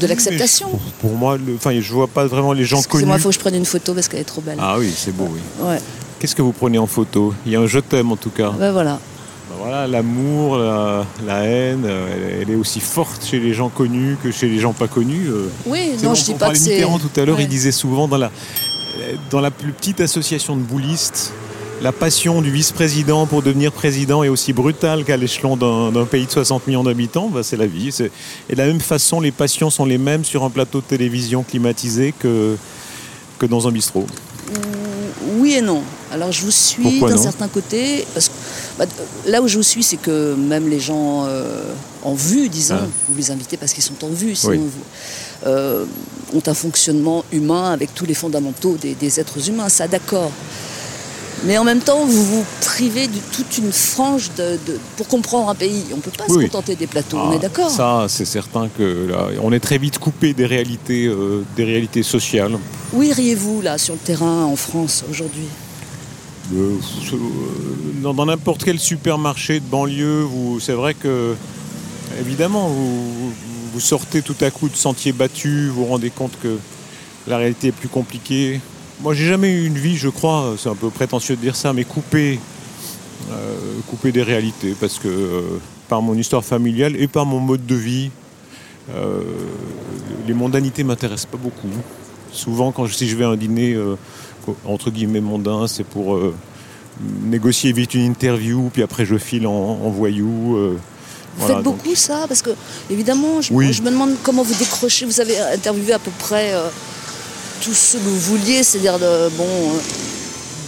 de 0.00 0.06
l'acceptation. 0.06 0.68
Pour, 0.70 0.80
pour 1.00 1.12
moi, 1.14 1.36
le, 1.36 1.54
enfin, 1.56 1.78
je 1.80 1.92
vois 1.92 2.06
pas 2.08 2.26
vraiment 2.26 2.52
les 2.52 2.64
gens 2.64 2.76
connus. 2.76 2.84
Excusez-moi, 2.86 3.16
il 3.16 3.20
faut 3.22 3.28
que 3.30 3.34
je 3.34 3.40
prenne 3.40 3.54
une 3.54 3.64
photo 3.66 3.94
parce 3.94 4.08
qu'elle 4.08 4.20
est 4.20 4.24
trop 4.24 4.40
belle. 4.40 4.58
Ah 4.60 4.76
oui, 4.78 4.92
c'est 4.96 5.14
beau, 5.14 5.28
oui. 5.30 5.40
Ouais, 5.66 5.78
Qu'est-ce 6.18 6.34
que 6.34 6.42
vous 6.42 6.52
prenez 6.52 6.78
en 6.78 6.86
photo? 6.86 7.32
Il 7.46 7.52
y 7.52 7.56
a 7.56 7.60
un 7.60 7.66
je 7.66 7.78
t'aime 7.78 8.10
en 8.12 8.16
tout 8.16 8.30
cas. 8.30 8.50
ben 8.58 8.72
voilà. 8.72 8.98
Ben 9.50 9.56
Voilà, 9.58 9.86
l'amour, 9.86 10.56
la, 10.58 11.04
la 11.26 11.38
haine, 11.44 11.84
euh, 11.86 12.08
elle, 12.36 12.42
elle 12.42 12.50
est 12.50 12.56
aussi 12.58 12.80
forte 12.80 13.24
chez 13.24 13.38
les 13.40 13.54
gens 13.54 13.68
connus 13.68 14.16
que 14.22 14.30
chez 14.30 14.48
les 14.48 14.58
gens 14.58 14.72
pas 14.72 14.88
connus. 14.88 15.28
euh. 15.28 15.48
Oui, 15.66 15.90
non, 16.02 16.10
bon, 16.10 16.14
je 16.14 16.24
dis 16.24 16.30
on 16.30 16.34
pas 16.34 16.38
que 16.38 16.44
parlait 16.46 16.58
de 16.58 16.64
c'est. 16.64 16.70
Mitterrand 16.72 16.98
tout 16.98 17.10
à 17.20 17.24
l'heure, 17.24 17.36
Ouais. 17.36 17.42
il 17.44 17.48
disait 17.48 17.72
souvent 17.72 18.08
dans 18.08 18.18
la, 18.18 18.30
dans 19.30 19.40
la 19.40 19.50
plus 19.50 19.72
petite 19.72 20.00
association 20.00 20.56
de 20.56 20.62
boulistes, 20.62 21.32
la 21.80 21.92
passion 21.92 22.42
du 22.42 22.50
vice-président 22.50 23.26
pour 23.26 23.42
devenir 23.42 23.70
président 23.70 24.24
est 24.24 24.28
aussi 24.28 24.52
brutale 24.52 25.04
qu'à 25.04 25.16
l'échelon 25.16 25.56
d'un 25.56 26.04
pays 26.06 26.26
de 26.26 26.30
60 26.30 26.66
millions 26.66 26.82
d'habitants. 26.82 27.28
Bah, 27.28 27.42
c'est 27.44 27.56
la 27.56 27.66
vie. 27.66 27.90
Et 28.48 28.54
de 28.54 28.58
la 28.58 28.66
même 28.66 28.80
façon, 28.80 29.20
les 29.20 29.30
passions 29.30 29.70
sont 29.70 29.84
les 29.84 29.98
mêmes 29.98 30.24
sur 30.24 30.42
un 30.42 30.50
plateau 30.50 30.80
de 30.80 30.86
télévision 30.86 31.44
climatisé 31.44 32.12
que, 32.18 32.56
que 33.38 33.46
dans 33.46 33.68
un 33.68 33.72
bistrot. 33.72 34.06
Oui 35.38 35.54
et 35.54 35.60
non. 35.60 35.82
Alors 36.10 36.32
je 36.32 36.42
vous 36.42 36.50
suis 36.50 37.00
d'un 37.00 37.16
certain 37.18 37.48
côté, 37.48 38.06
parce 38.14 38.28
que 38.28 38.34
bah, 38.78 38.86
là 39.26 39.42
où 39.42 39.46
je 39.46 39.58
vous 39.58 39.62
suis, 39.62 39.82
c'est 39.82 39.98
que 39.98 40.34
même 40.34 40.68
les 40.68 40.80
gens 40.80 41.26
euh, 41.26 41.62
en 42.02 42.14
vue, 42.14 42.48
disons, 42.48 42.76
Ah. 42.80 42.86
vous 43.08 43.16
les 43.16 43.30
invitez 43.30 43.56
parce 43.58 43.72
qu'ils 43.74 43.84
sont 43.84 44.02
en 44.04 44.08
vue, 44.08 44.34
sinon 44.34 44.52
Oui. 44.52 44.58
vous, 44.62 45.46
euh, 45.46 45.84
ont 46.34 46.42
un 46.46 46.54
fonctionnement 46.54 47.24
humain 47.30 47.70
avec 47.72 47.94
tous 47.94 48.06
les 48.06 48.14
fondamentaux 48.14 48.76
des, 48.80 48.94
des 48.94 49.20
êtres 49.20 49.48
humains, 49.48 49.68
ça 49.68 49.86
d'accord. 49.86 50.32
Mais 51.44 51.56
en 51.56 51.64
même 51.64 51.78
temps, 51.80 52.04
vous 52.04 52.24
vous 52.24 52.44
privez 52.60 53.06
de 53.06 53.18
toute 53.32 53.58
une 53.58 53.72
frange 53.72 54.30
de, 54.36 54.58
de- 54.66 54.78
pour 54.96 55.06
comprendre 55.06 55.48
un 55.48 55.54
pays. 55.54 55.84
On 55.92 55.96
ne 55.96 56.00
peut 56.02 56.10
pas 56.10 56.24
Oui, 56.28 56.46
se 56.46 56.50
contenter 56.50 56.74
des 56.74 56.86
plateaux, 56.88 57.16
on 57.16 57.30
Ah, 57.30 57.34
est 57.36 57.38
d'accord 57.38 57.70
Ça, 57.70 58.06
c'est 58.08 58.24
certain 58.24 58.68
que 58.76 59.06
là, 59.10 59.28
on 59.42 59.52
est 59.52 59.60
très 59.60 59.78
vite 59.78 59.98
coupé 59.98 60.34
des 60.34 60.46
réalités, 60.46 61.06
euh, 61.06 61.44
des 61.56 61.64
réalités 61.64 62.02
sociales. 62.02 62.58
Où 62.92 63.02
iriez-vous 63.02 63.62
là 63.62 63.78
sur 63.78 63.94
le 63.94 64.00
terrain 64.00 64.44
en 64.44 64.56
France 64.56 65.04
aujourd'hui? 65.10 65.46
Euh, 66.54 66.72
euh, 67.12 67.16
dans 68.02 68.26
n'importe 68.26 68.64
quel 68.64 68.78
supermarché 68.80 69.60
de 69.60 69.64
banlieue, 69.66 70.26
c'est 70.60 70.72
vrai 70.72 70.94
que, 70.94 71.34
évidemment, 72.20 72.68
vous, 72.68 73.32
vous 73.72 73.80
sortez 73.80 74.22
tout 74.22 74.36
à 74.40 74.50
coup 74.50 74.68
de 74.68 74.76
sentiers 74.76 75.12
battus, 75.12 75.68
vous 75.68 75.84
vous 75.84 75.86
rendez 75.86 76.10
compte 76.10 76.32
que 76.42 76.56
la 77.28 77.36
réalité 77.36 77.68
est 77.68 77.72
plus 77.72 77.88
compliquée. 77.88 78.60
Moi, 79.00 79.14
j'ai 79.14 79.26
jamais 79.26 79.50
eu 79.52 79.66
une 79.66 79.78
vie, 79.78 79.96
je 79.96 80.08
crois, 80.08 80.54
c'est 80.58 80.68
un 80.68 80.74
peu 80.74 80.90
prétentieux 80.90 81.36
de 81.36 81.40
dire 81.40 81.54
ça, 81.54 81.72
mais 81.72 81.84
coupée, 81.84 82.40
euh, 83.30 83.56
coupée 83.88 84.10
des 84.10 84.22
réalités, 84.24 84.74
parce 84.80 84.98
que 84.98 85.06
euh, 85.08 85.42
par 85.88 86.02
mon 86.02 86.14
histoire 86.14 86.44
familiale 86.44 86.96
et 87.00 87.06
par 87.06 87.24
mon 87.24 87.38
mode 87.38 87.64
de 87.64 87.76
vie, 87.76 88.10
euh, 88.92 89.22
les 90.26 90.34
mondanités 90.34 90.82
m'intéressent 90.82 91.26
pas 91.30 91.38
beaucoup. 91.38 91.68
Souvent, 92.32 92.72
quand 92.72 92.86
je, 92.86 92.94
si 92.94 93.08
je 93.08 93.16
vais 93.16 93.24
à 93.24 93.28
un 93.28 93.36
dîner 93.36 93.76
entre 94.64 94.90
guillemets 94.90 95.20
mondain, 95.20 95.66
c'est 95.68 95.84
pour 95.84 96.18
négocier 97.24 97.72
vite 97.72 97.94
une 97.94 98.04
interview, 98.04 98.68
puis 98.72 98.82
après 98.82 99.04
je 99.06 99.16
file 99.16 99.46
en, 99.46 99.52
en 99.52 99.90
voyou. 99.90 100.26
Vous 100.26 100.78
voilà, 101.38 101.54
faites 101.56 101.64
donc- 101.64 101.76
beaucoup 101.76 101.94
ça? 101.94 102.24
Parce 102.26 102.42
que, 102.42 102.50
évidemment, 102.90 103.40
je, 103.40 103.52
Oui. 103.52 103.72
je 103.72 103.80
me 103.82 103.90
demande 103.90 104.10
comment 104.24 104.42
vous 104.42 104.54
décrochez. 104.54 105.06
Vous 105.06 105.20
avez 105.20 105.38
interviewé 105.38 105.92
à 105.92 105.98
peu 105.98 106.10
près 106.18 106.52
tout 107.60 107.74
ce 107.74 107.96
que 107.96 108.02
vous 108.02 108.18
vouliez, 108.18 108.62
c'est-à-dire 108.62 108.98
de, 108.98 109.28
bon, 109.36 109.46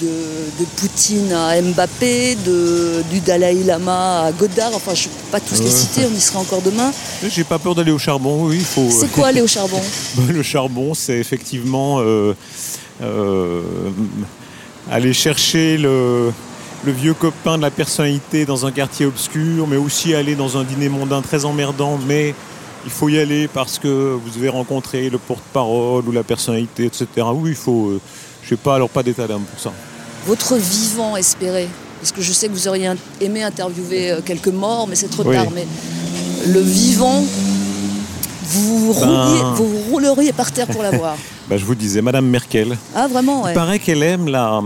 de, 0.00 0.06
de 0.06 0.64
Poutine 0.76 1.32
à 1.32 1.60
Mbappé, 1.60 2.36
de, 2.46 3.02
du 3.10 3.20
Dalai 3.20 3.62
Lama 3.64 4.24
à 4.26 4.32
Godard. 4.32 4.72
Enfin, 4.74 4.94
je 4.94 5.04
ne 5.04 5.08
peux 5.08 5.30
pas 5.30 5.40
tous 5.40 5.60
les 5.60 5.70
citer, 5.70 6.02
on 6.10 6.14
y 6.16 6.20
sera 6.20 6.40
encore 6.40 6.62
demain. 6.62 6.92
J'ai 7.28 7.44
pas 7.44 7.58
peur 7.58 7.74
d'aller 7.74 7.92
au 7.92 7.98
charbon, 7.98 8.46
oui, 8.46 8.56
il 8.58 8.64
faut. 8.64 8.88
C'est 8.90 9.10
quoi 9.12 9.28
aller 9.28 9.40
au 9.42 9.46
charbon? 9.46 9.80
Bah, 10.16 10.22
Le 10.28 10.42
charbon, 10.42 10.94
c'est 10.94 11.18
effectivement 11.18 11.98
euh, 12.00 12.34
euh, 13.02 13.62
aller 14.90 15.12
chercher 15.12 15.76
le, 15.76 16.32
le 16.84 16.92
vieux 16.92 17.14
copain 17.14 17.56
de 17.56 17.62
la 17.62 17.70
personnalité 17.70 18.44
dans 18.46 18.66
un 18.66 18.72
quartier 18.72 19.06
obscur, 19.06 19.66
mais 19.66 19.76
aussi 19.76 20.14
aller 20.14 20.34
dans 20.34 20.56
un 20.56 20.64
dîner 20.64 20.88
mondain 20.88 21.22
très 21.22 21.44
emmerdant, 21.44 21.98
mais 22.06 22.34
il 22.84 22.90
faut 22.90 23.08
y 23.08 23.18
aller 23.18 23.48
parce 23.48 23.78
que 23.78 23.88
vous 23.88 24.30
devez 24.30 24.48
rencontrer 24.48 25.10
le 25.10 25.18
porte-parole 25.18 26.08
ou 26.08 26.12
la 26.12 26.22
personnalité, 26.22 26.86
etc. 26.86 27.06
Oui, 27.34 27.50
il 27.50 27.56
faut. 27.56 27.88
euh, 27.90 28.00
je 28.42 28.48
sais 28.50 28.56
pas, 28.56 28.76
alors 28.76 28.88
pas 28.88 29.02
d'état 29.02 29.26
d'âme 29.26 29.42
pour 29.42 29.60
ça. 29.60 29.72
Votre 30.26 30.56
vivant 30.56 31.16
espéré 31.16 31.68
Parce 32.00 32.12
que 32.12 32.20
je 32.22 32.32
sais 32.32 32.48
que 32.48 32.52
vous 32.52 32.68
auriez 32.68 32.90
aimé 33.20 33.42
interviewer 33.42 34.10
euh, 34.12 34.20
quelques 34.24 34.48
morts, 34.48 34.86
mais 34.88 34.94
c'est 34.96 35.08
trop 35.10 35.24
Oui. 35.24 35.34
tard. 35.36 35.46
Mais 35.54 35.66
le 36.46 36.60
vivant, 36.60 37.22
vous, 38.44 38.94
Ben- 38.94 39.06
rouliez- 39.06 39.54
vous 39.56 39.78
rouleriez 39.90 40.32
par 40.32 40.50
terre 40.52 40.66
pour 40.66 40.82
l'avoir. 40.82 41.16
Bah, 41.48 41.56
je 41.56 41.64
vous 41.64 41.74
disais, 41.74 42.00
Madame 42.00 42.26
Merkel, 42.28 42.78
Ah, 42.94 43.08
vraiment, 43.08 43.42
ouais. 43.42 43.50
Il 43.50 43.54
paraît 43.54 43.80
qu'elle 43.80 44.04
aime 44.04 44.28
la, 44.28 44.60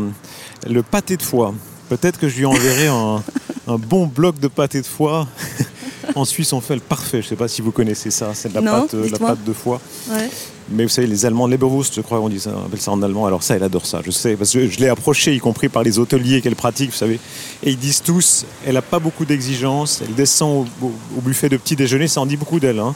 le 0.68 0.82
pâté 0.82 1.16
de 1.16 1.22
foie. 1.22 1.54
Peut-être 1.88 2.18
que 2.20 2.28
je 2.28 2.36
lui 2.36 2.44
enverrai 2.44 2.88
un, 2.88 3.22
un 3.66 3.76
bon 3.78 4.04
bloc 4.06 4.38
de 4.38 4.48
pâté 4.48 4.82
de 4.82 4.86
foie. 4.86 5.26
en 6.14 6.24
Suisse, 6.24 6.52
on 6.52 6.60
fait 6.60 6.74
le 6.74 6.80
parfait. 6.80 7.20
Je 7.20 7.26
ne 7.26 7.30
sais 7.30 7.36
pas 7.36 7.48
si 7.48 7.62
vous 7.62 7.72
connaissez 7.72 8.10
ça. 8.10 8.30
C'est 8.34 8.48
de 8.50 8.54
la, 8.54 8.60
Non, 8.60 8.82
pâte, 8.82 8.94
euh, 8.94 9.08
la 9.10 9.18
pâte 9.18 9.44
de 9.44 9.52
foie. 9.52 9.80
Ouais. 10.10 10.28
Mais 10.70 10.84
vous 10.84 10.88
savez, 10.88 11.06
les 11.06 11.26
Allemands, 11.26 11.46
Leberwurst, 11.46 11.94
je 11.94 12.00
crois 12.00 12.18
qu'on 12.18 12.28
dit 12.30 12.40
ça, 12.40 12.50
on 12.56 12.66
appelle 12.66 12.80
ça 12.80 12.90
en 12.90 13.02
allemand. 13.02 13.26
Alors 13.26 13.42
ça, 13.42 13.54
elle 13.56 13.62
adore 13.62 13.84
ça, 13.86 14.00
je 14.04 14.10
sais. 14.10 14.34
Parce 14.36 14.52
que 14.52 14.68
je 14.68 14.78
l'ai 14.78 14.88
approché, 14.88 15.34
y 15.34 15.38
compris 15.38 15.68
par 15.68 15.82
les 15.82 15.98
hôteliers 15.98 16.40
qu'elle 16.40 16.56
pratique, 16.56 16.90
vous 16.90 16.96
savez. 16.96 17.20
Et 17.62 17.70
ils 17.70 17.78
disent 17.78 18.02
tous, 18.02 18.46
elle 18.66 18.74
n'a 18.74 18.82
pas 18.82 18.98
beaucoup 18.98 19.24
d'exigences. 19.24 20.00
Elle 20.06 20.14
descend 20.14 20.66
au, 20.82 21.20
buffet 21.20 21.48
de 21.48 21.56
petit 21.56 21.76
déjeuner, 21.76 22.08
ça 22.08 22.20
en 22.20 22.26
dit 22.26 22.36
beaucoup 22.36 22.60
d'elle. 22.60 22.78
hein. 22.78 22.94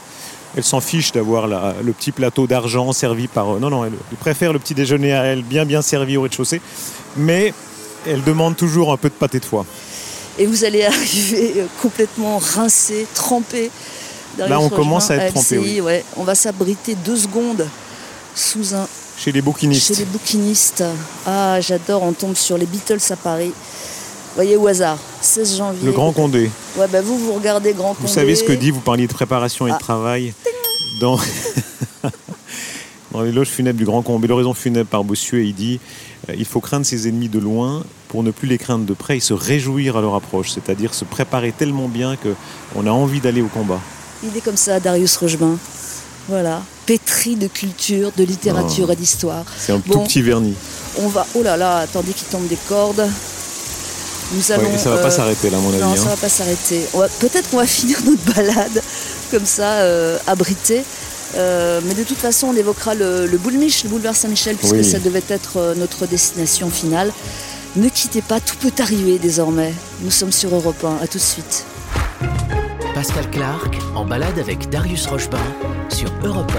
Elle 0.57 0.65
s'en 0.65 0.81
fiche 0.81 1.13
d'avoir 1.13 1.47
le 1.47 1.93
petit 1.93 2.11
plateau 2.11 2.47
d'argent 2.47 2.93
servi 2.93 3.29
par... 3.29 3.57
euh, 3.57 3.59
Non, 3.61 3.69
non, 3.69 3.85
elle, 3.85 3.93
elle 4.11 4.17
préfère 4.17 4.55
le 4.55 4.59
petit 4.59 4.75
déjeuner 4.75 5.13
à 5.13 5.25
elle, 5.25 5.43
bien 5.43 5.67
bien 5.67 5.83
servi 5.83 6.17
au 6.17 6.23
rez-de-chaussée. 6.23 6.63
Mais 7.19 7.53
elle 8.07 8.25
demande 8.25 8.57
toujours 8.57 8.93
un 8.93 8.97
peu 8.97 9.11
de 9.11 9.15
pâté 9.15 9.41
de 9.41 9.45
foie. 9.45 9.67
Et 10.39 10.47
vous 10.47 10.65
allez 10.65 10.85
arriver 10.85 11.55
euh, 11.59 11.67
complètement 11.83 12.39
rincé, 12.39 13.07
trempé. 13.15 13.71
Là, 14.39 14.61
on 14.61 14.69
ce 14.71 14.75
commence 14.75 15.11
à 15.11 15.17
être 15.17 15.35
trempé, 15.35 15.59
oui. 15.59 15.81
ouais. 15.81 16.05
On 16.17 16.23
va 16.23 16.35
s'abriter 16.37 16.95
deux 16.95 17.17
secondes 17.17 17.67
sous 18.37 18.73
un 18.75 18.87
Chez 19.19 19.33
les 19.33 19.43
bouquinistes. 19.43 19.89
Chez 19.89 19.95
les 20.01 20.05
bouquinistes. 20.05 20.85
Ah, 21.27 21.61
j'adore, 21.61 22.05
on 22.05 22.13
tombe 22.13 22.37
sur 22.37 22.57
les 22.57 22.67
Beatles 22.67 23.01
à 23.11 23.17
Paris. 23.17 23.53
Voyez 24.37 24.55
au 24.57 24.69
hasard, 24.69 24.99
16 25.21 25.57
janvier. 25.57 25.85
Le 25.85 25.91
Grand 25.91 26.13
Condé. 26.13 26.49
Ouais, 26.77 26.87
bah 26.87 27.01
vous, 27.01 27.19
vous 27.19 27.33
regardez 27.33 27.73
Grand 27.73 27.95
Vous 27.95 28.03
Condé. 28.03 28.13
savez 28.13 28.37
ce 28.37 28.45
que 28.45 28.53
dit, 28.53 28.71
vous 28.71 28.79
parliez 28.81 29.09
de 29.09 29.13
préparation 29.13 29.67
et 29.67 29.71
Ah. 29.73 29.75
de 29.75 29.81
travail 29.81 30.33
dans, 31.01 31.19
dans 33.13 33.23
les 33.23 33.33
loges 33.33 33.49
funèbres 33.49 33.79
du 33.79 33.85
Grand 33.85 34.03
Combe, 34.03 34.25
l'horizon 34.27 34.55
funèbre 34.55 34.89
par 34.89 35.03
Bossuet, 35.03 35.47
il 35.47 35.55
dit 35.55 35.81
il 36.37 36.45
faut 36.45 36.61
craindre 36.61 36.85
ses 36.85 37.09
ennemis 37.09 37.29
de 37.29 37.39
loin 37.39 37.85
pour 38.09 38.23
ne 38.23 38.31
plus 38.31 38.49
les 38.49 38.59
craindre 38.59 38.85
de 38.85 38.95
près 38.95 39.17
et 39.19 39.21
se 39.21 39.33
réjouir 39.35 39.97
à 39.97 40.01
leur 40.01 40.15
approche, 40.15 40.51
c'est-à-dire 40.51 40.95
se 40.95 41.05
préparer 41.05 41.53
tellement 41.53 41.89
bien 41.89 42.17
que 42.17 42.35
on 42.75 42.87
a 42.87 42.91
envie 42.91 43.21
d'aller 43.21 43.43
au 43.43 43.49
combat. 43.49 43.81
Il 44.23 44.37
est 44.37 44.41
comme 44.41 44.57
ça, 44.57 44.81
Darius 44.81 45.17
Rochebain. 45.17 45.57
Voilà, 46.29 46.61
pétri 46.85 47.37
de 47.37 47.47
culture, 47.47 48.11
de 48.17 48.25
littérature 48.25 48.91
et 48.91 48.97
d'histoire. 48.97 49.45
C'est 49.57 49.73
un 49.73 49.81
Bon. 49.87 49.95
tout 49.95 50.01
petit 50.05 50.21
vernis. 50.21 50.55
On 50.99 51.09
va. 51.09 51.27
Oh 51.35 51.43
là 51.43 51.57
là, 51.57 51.79
attendez 51.79 52.13
qu'il 52.13 52.27
tombe 52.29 52.47
des 52.49 52.59
cordes. 52.69 53.07
Nous 54.35 54.53
allons. 54.53 54.65
Ouais, 54.71 54.77
ça 54.77 54.91
va 54.91 54.97
euh, 54.97 55.03
pas 55.03 55.11
s'arrêter 55.11 55.49
là, 55.49 55.57
à 55.57 55.61
mon 55.61 55.71
avis. 55.71 55.81
Non, 55.81 55.93
hein. 55.93 55.97
ça 55.97 56.11
va 56.11 56.17
pas 56.17 56.29
s'arrêter. 56.29 56.83
Peut-être 57.21 57.49
qu'on 57.51 57.57
va 57.57 57.67
finir 57.79 57.99
notre 58.05 58.35
balade 58.35 58.83
comme 59.31 59.47
ça, 59.47 59.81
euh, 59.81 60.19
abrité. 60.27 60.83
Euh, 61.37 61.81
mais 61.85 61.95
de 61.95 62.03
toute 62.03 62.19
façon, 62.19 62.49
on 62.49 62.57
évoquera 62.57 62.95
le, 62.95 63.27
le 63.27 63.39
le 63.39 63.89
boulevard 63.89 64.17
Saint-Michel, 64.17 64.57
puisque 64.57 64.75
Oui. 64.75 64.85
ça 64.85 64.99
devait 64.99 65.23
être 65.29 65.57
euh, 65.59 65.75
notre 65.75 66.07
destination 66.07 66.71
finale. 66.71 67.13
Ne 67.77 67.89
quittez 67.89 68.23
pas, 68.23 68.41
tout 68.41 68.57
peut 68.57 68.73
arriver 68.83 69.19
désormais. 69.19 69.73
Nous 70.03 70.11
sommes 70.11 70.33
sur 70.33 70.55
Europe 70.55 70.83
1. 70.83 71.05
À 71.05 71.07
tout 71.07 71.19
de 71.19 71.23
suite. 71.23 71.65
Pascal 72.95 73.31
Clark 73.31 73.77
en 73.95 74.05
balade 74.05 74.39
avec 74.39 74.69
Darius 74.71 75.07
Rochebain 75.07 75.39
sur 75.89 76.11
Europe 76.25 76.53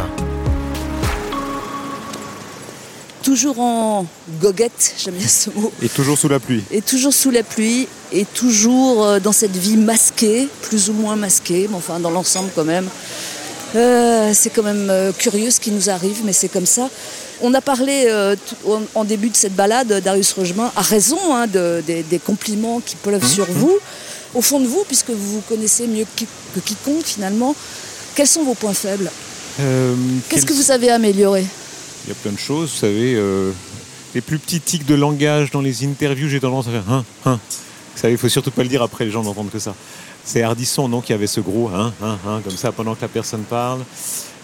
Toujours 3.23 3.59
en 3.59 4.05
goguette, 4.41 4.95
j'aime 5.03 5.15
bien 5.15 5.27
ce 5.27 5.49
mot. 5.49 5.71
Et 5.81 5.89
toujours 5.89 6.17
sous 6.17 6.29
la 6.29 6.39
pluie. 6.39 6.63
Et 6.71 6.81
toujours 6.81 7.13
sous 7.13 7.31
la 7.31 7.43
pluie, 7.43 7.87
et 8.13 8.23
toujours 8.25 9.03
euh, 9.05 9.19
dans 9.19 9.33
cette 9.33 9.55
vie 9.55 9.75
masquée, 9.75 10.47
plus 10.61 10.89
ou 10.89 10.93
moins 10.93 11.17
masquée, 11.17 11.67
mais 11.69 11.75
enfin 11.75 11.99
dans 11.99 12.11
l'ensemble 12.11 12.49
quand 12.55 12.63
même. 12.63 12.87
Euh, 13.75 14.31
c'est 14.33 14.49
quand 14.49 14.63
même 14.63 14.87
euh, 14.89 15.11
curieux 15.11 15.51
ce 15.51 15.59
qui 15.59 15.71
nous 15.71 15.89
arrive, 15.89 16.21
mais 16.25 16.33
c'est 16.33 16.49
comme 16.49 16.65
ça. 16.65 16.89
On 17.41 17.53
a 17.53 17.61
parlé 17.61 18.05
euh, 18.07 18.35
en, 18.95 19.03
début 19.05 19.29
de 19.29 19.35
cette 19.35 19.55
balade, 19.55 20.01
Darius 20.03 20.33
Rochemin, 20.33 20.71
à 20.75 20.81
raison 20.81 21.19
hein, 21.35 21.47
de- 21.47 21.81
des, 21.85 22.03
des 22.03 22.19
compliments 22.19 22.81
qui 22.85 22.95
pleuvent 22.95 23.25
sur 23.25 23.45
vous. 23.45 23.77
Au 24.35 24.41
fond 24.41 24.59
de 24.59 24.67
vous, 24.67 24.83
puisque 24.87 25.09
vous 25.09 25.35
vous 25.35 25.41
connaissez 25.47 25.87
mieux 25.87 26.03
que, 26.05 26.19
qui- 26.19 26.27
que 26.55 26.59
quiconque 26.59 27.05
finalement, 27.05 27.55
quels 28.15 28.27
sont 28.27 28.43
vos 28.43 28.55
points 28.55 28.73
faibles 28.73 29.09
Euh, 29.59 29.93
Qu'est-ce 30.29 30.45
quel- 30.45 30.49
que 30.49 30.61
vous 30.61 30.71
avez 30.71 30.89
amélioré 30.89 31.45
Il 32.05 32.09
y 32.09 32.11
a 32.11 32.15
plein 32.15 32.31
de 32.31 32.39
choses, 32.39 32.71
vous 32.71 32.77
savez. 32.79 33.17
les 34.15 34.21
plus 34.21 34.39
petits 34.39 34.59
tics 34.61 34.85
de 34.85 34.95
langage 34.95 35.51
dans 35.51 35.61
les 35.61 35.83
interviews, 35.85 36.27
j'ai 36.27 36.39
tendance 36.39 36.67
à 36.67 36.71
faire 36.71 36.83
hein, 36.91 37.05
hein. 37.25 37.39
Vous 37.95 38.01
savez, 38.01 38.13
il 38.13 38.17
faut 38.17 38.29
surtout 38.29 38.51
pas 38.51 38.63
le 38.63 38.69
dire 38.69 38.81
après, 38.81 39.03
les 39.05 39.11
gens 39.11 39.23
n'entendent 39.23 39.51
que 39.51 39.59
ça. 39.59 39.75
C'est 40.31 40.43
Hardisson, 40.43 40.87
non, 40.87 41.01
qui 41.01 41.11
avait 41.11 41.25
ce 41.25 41.39
gros 41.39 41.69
hein, 41.69 41.91
hein, 42.03 42.19
hein, 42.27 42.41
comme 42.43 42.55
ça 42.55 42.71
pendant 42.71 42.93
que 42.93 43.01
la 43.01 43.07
personne 43.07 43.41
parle. 43.41 43.79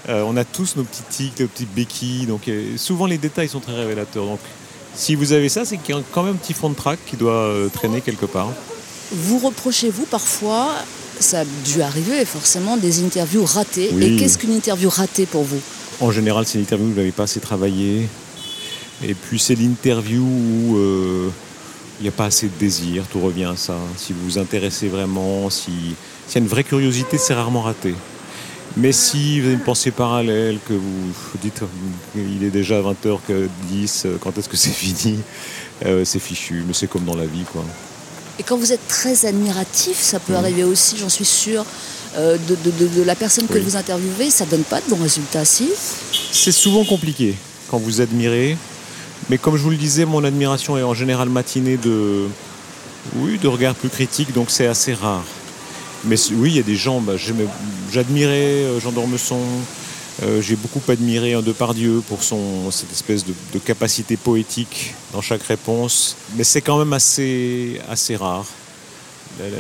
Euh, 0.10 0.24
on 0.26 0.36
a 0.36 0.44
tous 0.44 0.78
nos 0.78 0.84
petits 0.84 1.04
tics, 1.08 1.40
nos 1.40 1.46
petites 1.46 1.72
béquilles. 1.76 2.26
Donc, 2.26 2.48
euh, 2.48 2.76
souvent, 2.76 3.06
les 3.06 3.20
détails 3.20 3.50
sont 3.50 3.60
très 3.60 3.76
révélateurs. 3.76 4.26
Donc, 4.26 4.40
si 4.96 5.14
vous 5.14 5.32
avez 5.32 5.48
ça, 5.48 5.64
c'est 5.64 5.78
qu'il 5.78 5.94
y 5.94 5.98
a 5.98 6.02
quand 6.12 6.24
même 6.24 6.34
un 6.34 6.38
petit 6.38 6.56
fond 6.56 6.72
de 6.72 6.76
track 6.76 6.98
qui 7.06 7.18
doit 7.18 7.34
euh, 7.34 7.70
traîner 7.70 8.02
quelque 8.02 8.26
part. 8.26 8.50
Vous 9.12 9.38
reprochez-vous 9.38 10.08
parfois, 10.08 10.72
ça 11.20 11.42
a 11.42 11.46
dû 11.64 11.84
arriver 11.84 12.26
forcément, 12.26 12.78
des 12.78 13.04
interviews 13.04 13.46
ratées. 13.46 13.92
Oui. 13.94 14.06
Et 14.06 14.16
qu'est-ce 14.16 14.40
qu'une 14.40 14.54
interview 14.54 14.90
ratée 14.90 15.28
pour 15.28 15.44
vous? 15.44 15.62
En 16.00 16.10
général, 16.10 16.48
c'est 16.48 16.58
l'interview 16.58 16.88
où 16.88 16.90
vous 16.90 16.98
n'avez 16.98 17.12
pas 17.12 17.26
assez 17.26 17.40
travaillé. 17.40 18.10
Et 19.04 19.14
puis, 19.14 19.38
c'est 19.38 19.54
l'interview 19.54 20.24
où 20.24 20.80
il 22.00 22.04
n'y 22.04 22.10
a 22.10 22.12
pas 22.12 22.26
assez 22.26 22.48
de 22.48 22.54
désir. 22.60 23.04
Tout 23.12 23.20
revient 23.22 23.46
à 23.46 23.56
ça. 23.56 23.76
Si 23.98 24.14
vous 24.14 24.24
vous 24.24 24.38
intéressez 24.38 24.88
vraiment, 24.88 25.50
si- 25.50 25.96
s'il 26.28 26.36
y 26.36 26.38
a 26.38 26.42
une 26.42 26.48
vraie 26.48 26.64
curiosité, 26.64 27.18
c'est 27.18 27.34
rarement 27.34 27.62
raté. 27.62 27.94
Mais 28.78 28.92
si 28.92 29.40
vous 29.40 29.46
avez 29.48 29.54
une 29.56 29.62
pensée 29.64 29.92
parallèle, 29.92 30.58
que 30.68 30.74
vous 30.74 31.12
dites 31.42 31.62
il 32.16 32.44
est 32.44 32.50
déjà 32.50 32.82
20h10, 32.82 34.04
euh, 34.06 34.18
quand 34.20 34.38
est-ce 34.38 34.50
que 34.50 34.58
c'est 34.58 34.70
fini 34.84 35.20
euh, 35.86 36.04
C'est 36.04 36.20
fichu, 36.20 36.64
mais 36.68 36.74
c'est 36.74 36.88
comme 36.88 37.06
dans 37.06 37.16
la 37.16 37.26
vie. 37.26 37.46
quoi. 37.52 37.64
Et 38.38 38.44
quand 38.44 38.58
vous 38.58 38.74
êtes 38.74 38.86
très 38.90 39.26
admiratif, 39.26 39.98
ça 39.98 40.20
peut 40.20 40.36
arriver 40.36 40.66
aussi, 40.66 40.98
j'en 40.98 41.08
suis 41.08 41.24
sûre, 41.24 41.64
euh, 42.18 42.38
de, 42.50 42.56
de- 42.70 42.72
de- 42.86 42.96
de 42.98 43.02
la 43.04 43.16
personne 43.16 43.48
que 43.48 43.54
Oui. 43.54 43.62
vous 43.62 43.78
interviewez, 43.78 44.30
ça 44.30 44.46
donne 44.46 44.64
pas 44.64 44.82
de 44.82 44.90
bons 44.90 45.02
résultats, 45.02 45.46
si? 45.46 45.70
C'est 46.34 46.52
souvent 46.52 46.84
compliqué 46.84 47.36
quand 47.70 47.78
vous 47.78 48.02
admirez. 48.02 48.58
Mais 49.30 49.38
comme 49.38 49.58
je 49.58 49.64
vous 49.64 49.72
le 49.72 49.78
disais, 49.78 50.06
mon 50.06 50.24
admiration 50.24 50.78
est 50.78 50.84
en 50.84 50.94
général 50.94 51.30
matinée 51.30 51.78
de, 51.78 52.28
oui, 53.16 53.38
de 53.38 53.48
regards 53.48 53.76
plus 53.76 53.90
critiques, 53.90 54.34
donc 54.34 54.52
c'est 54.52 54.68
assez 54.68 54.94
rare. 54.94 55.24
Mais 56.04 56.16
oui, 56.34 56.52
il 56.52 56.56
y 56.58 56.60
a 56.60 56.64
des 56.64 56.76
gens, 56.76 57.02
bah, 57.02 57.14
j'admirais 57.92 58.64
euh, 58.64 58.80
Jean 58.80 58.92
d'Ormesson, 58.92 59.40
euh, 60.24 60.42
j'ai 60.42 60.56
beaucoup 60.56 60.82
admiré 60.90 61.34
un 61.34 61.42
Depardieu 61.42 62.02
pour 62.08 62.24
son, 62.24 62.72
cette 62.72 62.92
espèce 62.92 63.26
de, 63.26 63.34
de 63.54 63.60
capacité 63.60 64.16
poétique 64.16 64.94
dans 65.14 65.22
chaque 65.22 65.44
réponse. 65.44 66.16
Mais 66.38 66.44
c'est 66.44 66.62
quand 66.62 66.78
même 66.78 66.94
assez, 66.94 67.82
assez 67.90 68.16
rare. 68.16 68.46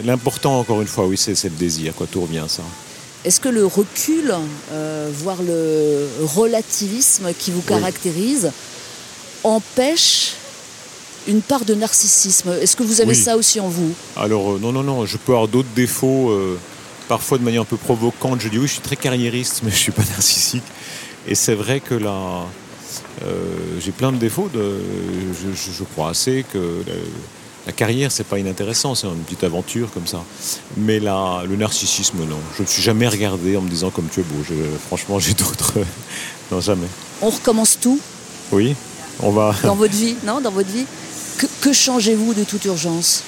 L'important, 0.06 0.60
encore 0.60 0.80
une 0.82 0.88
fois, 0.88 1.06
oui, 1.06 1.18
c'est 1.18 1.36
c'est 1.36 1.50
le 1.50 1.56
désir, 1.56 1.94
quoi, 1.94 2.08
tout 2.10 2.22
revient 2.22 2.40
à 2.40 2.48
ça. 2.48 2.64
Est-ce 3.26 3.42
que 3.42 3.50
le 3.50 3.66
recul, 3.66 4.34
euh, 4.72 5.10
voire 5.12 5.42
le 5.42 6.08
relativisme 6.24 7.34
qui 7.38 7.52
vous 7.52 7.62
caractérise, 7.62 8.52
empêche 9.46 10.34
une 11.28 11.42
part 11.42 11.66
de 11.66 11.74
narcissisme. 11.74 12.52
Est-ce 12.62 12.76
que 12.76 12.84
vous 12.84 13.02
avez 13.02 13.12
Oui. 13.12 13.16
ça 13.16 13.36
aussi 13.38 13.60
en 13.60 13.68
vous? 13.70 13.94
Alors 14.16 14.54
euh, 14.54 14.60
non, 14.62 14.72
non, 14.72 14.84
non, 14.84 15.06
je 15.06 15.18
peux 15.18 15.32
avoir 15.34 15.48
d'autres 15.48 15.70
défauts, 15.76 16.30
euh, 16.32 16.58
parfois 17.08 17.38
de 17.38 17.44
manière 17.44 17.62
un 17.62 17.66
peu 17.66 17.78
provocante. 17.78 18.42
Je 18.42 18.50
dis 18.50 18.58
oui, 18.60 18.68
je 18.68 18.74
suis 18.74 18.82
très 18.82 18.96
carriériste, 18.96 19.62
mais 19.64 19.72
je 19.72 19.76
suis 19.78 19.92
pas 19.92 20.04
narcissique. 20.04 20.64
Et 21.28 21.34
c'est 21.36 21.56
vrai 21.56 21.80
que 21.80 21.96
là, 21.96 22.46
euh, 23.26 23.44
j'ai 23.80 23.92
plein 23.92 24.12
de 24.12 24.18
défauts. 24.18 24.50
De, 24.54 24.80
je, 25.34 25.50
je- 25.56 25.72
je 25.78 25.84
crois 25.84 26.10
assez 26.10 26.46
que 26.54 26.84
la, 26.86 26.94
la 27.66 27.72
carrière, 27.72 28.12
c'est 28.12 28.24
pas 28.26 28.38
inintéressant, 28.38 28.94
c'est 28.94 29.08
une 29.08 29.24
petite 29.24 29.44
aventure 29.44 29.90
comme 29.92 30.06
ça. 30.06 30.24
Mais 30.78 31.00
là, 31.00 31.42
le 31.50 31.56
narcissisme, 31.56 32.20
non. 32.20 32.38
Je 32.56 32.62
ne 32.62 32.68
me 32.68 32.72
suis 32.72 32.84
jamais 32.84 33.08
regardé 33.08 33.58
en 33.58 33.62
me 33.62 33.70
disant 33.70 33.90
comme 33.90 34.08
tu 34.14 34.20
es 34.20 34.24
beau. 34.24 34.44
Je- 34.48 34.54
franchement, 34.88 35.18
j'ai 35.18 35.34
d'autres. 35.42 35.74
non, 36.52 36.62
jamais. 36.62 36.88
On 37.24 37.32
recommence 37.32 37.80
tout? 37.82 38.00
Oui, 38.52 38.76
on 39.22 39.32
va. 39.32 39.56
dans 39.64 39.76
votre 39.76 39.94
vie, 39.96 40.16
non 40.26 40.42
Dans 40.42 40.52
votre 40.52 40.70
vie 40.70 40.86
Que, 41.38 41.46
que 41.62 41.74
changez-vous 41.74 42.34
de 42.34 42.44
toute 42.44 42.66
urgence 42.66 43.24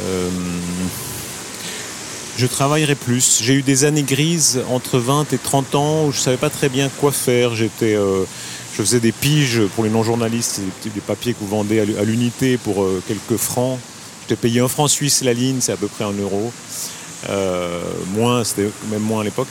Euh, 0.00 0.28
je 2.38 2.46
travaillerai 2.46 2.94
plus. 2.94 3.40
J'ai 3.42 3.54
eu 3.54 3.62
des 3.62 3.84
années 3.84 4.02
grises 4.02 4.60
entre 4.70 4.98
20 4.98 5.32
et 5.32 5.38
30 5.38 5.74
ans 5.74 6.04
où 6.06 6.12
je 6.12 6.18
savais 6.20 6.36
pas 6.38 6.48
très 6.50 6.68
bien 6.68 6.88
quoi 6.88 7.12
faire. 7.12 7.54
J'étais, 7.54 7.94
euh, 7.94 8.24
je 8.76 8.82
faisais 8.82 9.00
des 9.00 9.12
piges 9.12 9.62
pour 9.74 9.84
les 9.84 9.90
non-journalistes, 9.90 10.60
des, 10.84 10.90
des 10.90 11.00
papiers 11.00 11.34
que 11.34 11.40
vous 11.40 11.48
vendez 11.48 11.80
à 11.80 12.04
l'unité 12.04 12.56
pour 12.56 12.82
euh, 12.82 13.02
quelques 13.06 13.38
francs. 13.38 13.78
J'étais 14.22 14.40
payé 14.40 14.60
un 14.60 14.68
franc 14.68 14.88
suisse 14.88 15.22
la 15.22 15.32
ligne, 15.34 15.58
c'est 15.60 15.72
à 15.72 15.76
peu 15.76 15.88
près 15.88 16.04
un 16.04 16.12
euro. 16.12 16.52
Euh, 17.28 17.82
moins, 18.14 18.44
c'était 18.44 18.70
même 18.90 19.02
moins 19.02 19.20
à 19.20 19.24
l'époque. 19.24 19.48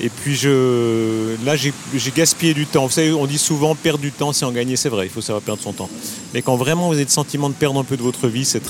Et 0.00 0.08
puis 0.08 0.34
je, 0.34 1.36
là, 1.44 1.54
j'ai 1.54 1.72
gaspillé 2.14 2.54
du 2.54 2.66
temps. 2.66 2.86
Vous 2.86 2.92
savez, 2.92 3.12
on 3.12 3.26
dit 3.26 3.38
souvent 3.38 3.74
perdre 3.76 4.00
du 4.00 4.10
temps, 4.10 4.32
c'est 4.32 4.44
en 4.44 4.50
gagner. 4.50 4.74
C'est 4.76 4.88
vrai, 4.88 5.06
il 5.06 5.10
faut 5.10 5.20
savoir 5.20 5.42
perdre 5.42 5.62
son 5.62 5.72
temps. 5.72 5.88
Mais 6.32 6.42
quand 6.42 6.56
vraiment 6.56 6.88
vous 6.88 6.94
avez 6.94 7.04
le 7.04 7.10
sentiment 7.10 7.48
de 7.48 7.54
perdre 7.54 7.78
un 7.78 7.84
peu 7.84 7.96
de 7.96 8.02
votre 8.02 8.26
vie, 8.26 8.44
c'est 8.44 8.60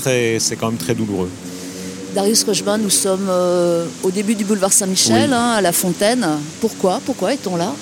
quand 0.57 0.67
même 0.67 0.77
très 0.77 0.93
douloureux. 0.93 1.29
Darius 2.13 2.43
Rochemin, 2.43 2.77
nous 2.77 2.89
sommes 2.91 3.27
euh, 3.29 3.85
au 4.03 4.11
début 4.11 4.35
du 4.35 4.45
boulevard 4.45 4.71
Saint-Michel, 4.71 5.29
Oui. 5.31 5.35
hein, 5.35 5.53
à 5.57 5.61
la 5.61 5.73
Fontaine. 5.73 6.25
Pourquoi? 6.61 7.01
Pourquoi 7.05 7.33
est-on 7.33 7.57
là? 7.57 7.73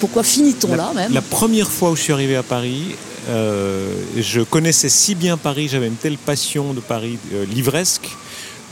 Pourquoi 0.00 0.22
finit-on 0.22 0.74
là 0.76 0.92
même? 0.94 1.12
La 1.12 1.20
première 1.20 1.68
fois 1.70 1.90
où 1.90 1.96
je 1.96 2.02
suis 2.02 2.12
arrivé 2.12 2.36
à 2.36 2.42
Paris, 2.44 2.94
euh, 3.28 3.92
je 4.16 4.40
connaissais 4.40 4.88
si 4.88 5.14
bien 5.14 5.36
Paris, 5.36 5.68
j'avais 5.68 5.88
une 5.88 5.96
telle 5.96 6.16
passion 6.16 6.72
de 6.72 6.80
Paris 6.80 7.18
livresque 7.52 8.08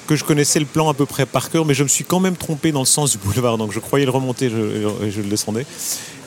que 0.07 0.17
je 0.17 0.25
connaissais 0.25 0.59
le 0.61 0.67
plan 0.67 0.89
à 0.89 0.95
peu 0.95 1.07
près 1.07 1.27
par 1.27 1.51
cœur, 1.51 1.65
mais 1.65 1.75
je 1.75 1.83
me 1.83 1.89
suis 1.89 2.05
quand 2.05 2.21
même 2.21 2.37
trompé 2.37 2.73
dans 2.73 2.81
le 2.81 2.87
sens 2.87 3.11
du 3.13 3.19
boulevard, 3.19 3.59
donc 3.59 3.73
je 3.73 3.81
croyais 3.81 4.05
le 4.05 4.11
remonter, 4.11 4.49
je, 4.51 5.11
je 5.11 5.21
le 5.21 5.29
descendais. 5.29 5.67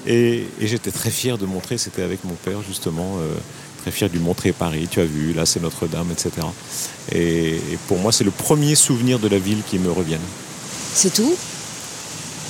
Et, 0.08 0.46
et 0.62 0.68
j'étais 0.68 0.92
très 0.92 1.10
fier 1.12 1.38
de 1.38 1.46
montrer, 1.46 1.78
c'était 1.78 2.02
avec 2.04 2.24
mon 2.24 2.34
père 2.34 2.60
justement, 2.68 3.18
euh, 3.20 3.34
très 3.82 3.92
fier 3.92 4.10
de 4.10 4.14
lui 4.14 4.22
montrer 4.24 4.52
Paris, 4.54 4.88
tu 4.90 5.00
as 5.02 5.06
vu, 5.06 5.34
là 5.34 5.46
c'est 5.46 5.62
Notre-Dame, 5.62 6.08
etc. 6.12 6.32
Et, 7.12 7.56
et 7.56 7.78
pour 7.88 7.98
moi, 8.00 8.12
c'est 8.12 8.24
le 8.24 8.32
premier 8.32 8.76
souvenir 8.76 9.20
de 9.20 9.28
la 9.28 9.40
ville 9.40 9.62
qui 9.70 9.78
me 9.80 9.92
revienne. 9.92 10.22
C'est 10.94 11.14
tout? 11.14 11.36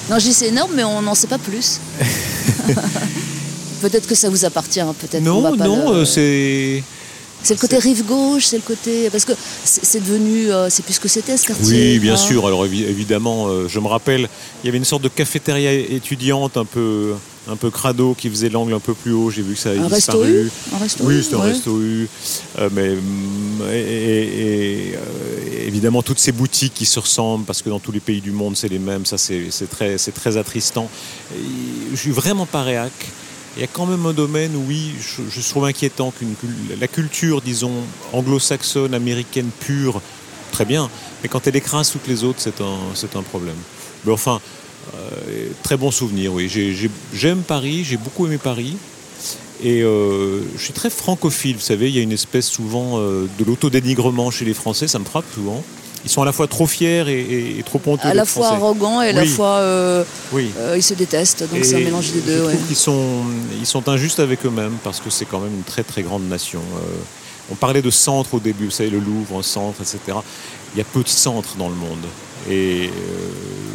Non, 0.10 0.18
je 0.20 0.26
dis 0.26 0.34
c'est 0.34 0.48
énorme, 0.48 0.72
mais 0.76 0.84
on 0.84 1.02
n'en 1.02 1.16
sait 1.16 1.28
pas 1.28 1.38
plus. 1.38 1.80
peut-être 3.82 4.08
que 4.08 4.16
ça 4.16 4.30
vous 4.30 4.46
appartient, 4.46 4.80
hein, 4.82 4.96
peut-être. 5.00 5.24
qu'on 5.24 5.42
va 5.42 5.52
Non, 5.52 5.58
pas 5.58 5.68
non, 5.68 5.92
le- 5.92 5.98
euh, 6.00 6.06
c'est... 6.06 6.84
C'est 7.42 7.54
le 7.54 7.60
côté 7.60 7.78
rive 7.78 8.06
gauche, 8.06 8.46
c'est 8.48 8.58
le 8.58 8.62
côté. 8.64 9.10
Parce 9.10 9.26
que 9.26 9.32
c'est 9.64 10.04
devenu. 10.04 10.52
euh, 10.52 10.70
c'est 10.70 10.84
plus 10.84 10.94
ce 10.94 11.00
que 11.00 11.08
c'était 11.08 11.38
ce 11.38 11.48
quartier. 11.48 11.94
Oui, 11.94 12.00
bien 12.00 12.14
hein. 12.14 12.18
sûr. 12.18 12.46
Alors 12.46 12.66
évi- 12.66 12.86
évidemment, 12.86 13.48
euh, 13.48 13.68
je 13.68 13.80
me 13.80 13.88
rappelle, 13.88 14.28
il 14.64 14.66
y 14.68 14.70
avait 14.70 14.78
une 14.78 14.86
sorte 14.86 15.04
de 15.04 15.08
cafétéria 15.10 15.72
étudiante 15.74 16.58
un 16.58 16.66
peu, 16.66 17.14
un 17.50 17.56
peu 17.56 17.72
crado 17.72 18.14
qui 18.14 18.30
faisait 18.30 18.50
l'angle 18.50 18.74
un 18.74 18.80
peu 18.80 18.94
plus 18.94 19.14
haut. 19.14 19.30
J'ai 19.32 19.42
vu 19.42 19.54
que 19.54 19.60
ça 19.60 19.70
avait 19.70 19.80
Un 19.80 19.88
resto 19.88 20.22
disparu. 20.24 20.44
U? 20.46 20.52
Un 20.76 20.78
resto 20.80 21.04
Oui, 21.06 21.16
U, 21.16 21.24
c'était 21.24 21.36
un 21.36 21.42
resto 21.42 21.80
U. 21.82 22.10
Euh, 22.60 22.70
mais 22.74 22.90
hum, 22.90 23.62
et, 23.72 23.78
et- 23.80 24.88
et, 24.90 25.68
évidemment 25.68 26.02
toutes 26.04 26.20
ces 26.20 26.32
boutiques 26.34 26.74
qui 26.74 26.86
se 26.86 27.00
ressemblent 27.00 27.46
parce 27.46 27.62
que 27.62 27.70
dans 27.70 27.80
tous 27.80 27.92
les 27.94 28.00
pays 28.02 28.22
du 28.22 28.32
monde 28.32 28.58
c'est 28.58 28.68
les 28.70 28.80
mêmes. 28.80 29.06
Ça 29.06 29.18
c'est 29.18 29.50
très 29.70 29.98
c'est 29.98 30.12
très 30.12 30.36
attristant. 30.36 30.90
Je 31.92 31.96
suis 31.98 32.12
vraiment 32.12 32.46
pas 32.46 32.64
réac. 32.64 32.92
Il 33.60 33.64
y 33.64 33.66
a 33.66 33.68
quand 33.68 33.86
même 33.86 34.06
un 34.06 34.14
domaine 34.14 34.56
où 34.56 34.64
oui, 34.70 34.94
je, 35.02 35.42
trouve 35.50 35.66
inquiétant 35.66 36.12
qu'une 36.12 36.34
la 36.80 36.88
culture, 36.88 37.42
disons 37.42 37.74
anglo-saxonne, 38.14 38.94
américaine 38.94 39.50
pure, 39.60 40.02
très 40.54 40.64
bien, 40.64 40.90
mais 41.22 41.28
quand 41.28 41.46
elle 41.46 41.58
écrase 41.58 41.92
toutes 41.92 42.08
les 42.08 42.24
autres, 42.24 42.40
c'est 42.40 42.62
un 43.18 43.22
problème. 43.22 43.58
Mais 44.06 44.14
enfin. 44.14 44.40
euh, 44.96 45.50
très 45.62 45.76
bon 45.76 45.92
souvenir, 45.92 46.34
oui. 46.34 46.48
J'ai- 46.48 46.74
j'ai- 46.74 46.90
J'aime 47.14 47.40
Paris, 47.42 47.84
j'ai 47.84 47.98
beaucoup 47.98 48.26
aimé 48.26 48.38
Paris. 48.38 48.78
Et 49.62 49.82
euh, 49.84 50.42
je 50.58 50.64
suis 50.64 50.72
très 50.74 50.90
francophile, 50.90 51.56
vous 51.58 51.62
savez, 51.62 51.90
il 51.90 51.96
y 51.96 52.00
a 52.00 52.02
une 52.02 52.14
espèce 52.14 52.48
souvent 52.48 52.98
euh, 53.00 53.28
de 53.38 53.44
l'autodénigrement 53.44 54.32
chez 54.32 54.46
les 54.46 54.54
Français, 54.54 54.88
ça 54.88 54.98
me 54.98 55.04
frappe 55.04 55.26
souvent. 55.36 55.64
Ils 56.06 56.10
sont 56.10 56.22
à 56.22 56.26
la 56.26 56.32
fois 56.32 56.48
trop 56.48 56.66
fiers 56.66 57.04
et, 57.10 57.20
et- 57.20 57.60
et 57.60 57.64
trop 57.64 57.82
honteux. 57.86 58.08
À 58.08 58.14
la 58.14 58.26
fois 58.26 58.44
français. 58.48 58.56
arrogant 58.62 59.02
et 59.02 59.10
à 59.10 59.12
la 59.12 59.26
fois. 59.26 59.58
euh, 59.58 60.04
Oui. 60.32 60.50
euh, 60.58 60.76
ils 60.78 60.84
se 60.84 60.94
détestent, 60.94 61.44
donc 61.52 61.66
c'est 61.66 61.76
un 61.76 61.80
mélange 61.80 62.12
des 62.12 62.22
deux. 62.22 62.46
ouais. 62.46 62.56
sont, 62.74 63.24
ils 63.60 63.66
sont 63.66 63.88
injustes 63.90 64.20
avec 64.20 64.46
eux-mêmes 64.46 64.78
parce 64.84 65.00
que 65.02 65.10
c'est 65.10 65.26
quand 65.26 65.40
même 65.40 65.54
une 65.54 65.64
très 65.64 65.84
très 65.84 66.02
grande 66.04 66.28
nation. 66.30 66.62
Euh, 66.78 66.82
on 67.52 67.56
parlait 67.56 67.82
de 67.82 67.90
centre 67.90 68.36
au 68.36 68.40
début, 68.40 68.66
vous 68.66 68.72
savez, 68.72 68.90
le 68.92 69.00
Louvre, 69.00 69.40
un 69.40 69.44
centre, 69.44 69.82
etc. 69.82 70.00
Il 70.74 70.78
y 70.78 70.82
a 70.82 70.86
peu 70.86 71.02
de 71.04 71.10
centres 71.10 71.56
dans 71.58 71.68
le 71.68 71.76
monde. 71.76 72.06
Et 72.50 72.90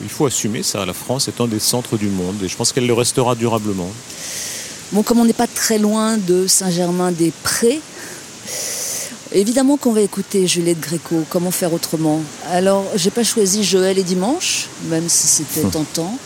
il 0.02 0.08
faut 0.08 0.24
assumer 0.26 0.62
ça. 0.62 0.86
La 0.86 0.94
France 0.94 1.28
est 1.28 1.40
un 1.40 1.46
des 1.46 1.58
centres 1.58 1.98
du 1.98 2.08
monde 2.08 2.36
et 2.42 2.48
je 2.48 2.56
pense 2.56 2.72
qu'elle 2.72 2.86
le 2.86 2.94
restera 2.94 3.34
durablement. 3.34 3.90
Bon, 4.92 5.02
comme 5.02 5.18
on 5.18 5.24
n'est 5.26 5.32
pas 5.34 5.46
très 5.48 5.76
loin 5.78 6.16
de 6.16 6.46
Saint-Germain-des-Prés, 6.46 7.80
évidemment 9.34 9.76
qu'on 9.76 9.92
va 9.92 10.00
écouter 10.00 10.46
Juliette 10.46 10.80
Gréco. 10.80 11.24
Comment 11.28 11.50
faire 11.50 11.72
autrement 11.72 12.20
Alors, 12.50 12.84
j'ai 12.96 13.10
pas 13.10 13.24
choisi 13.24 13.64
Joël 13.64 13.98
et 13.98 14.02
Dimanche, 14.02 14.68
même 14.88 15.08
si 15.08 15.26
c'était 15.26 15.68
tentant. 15.68 16.16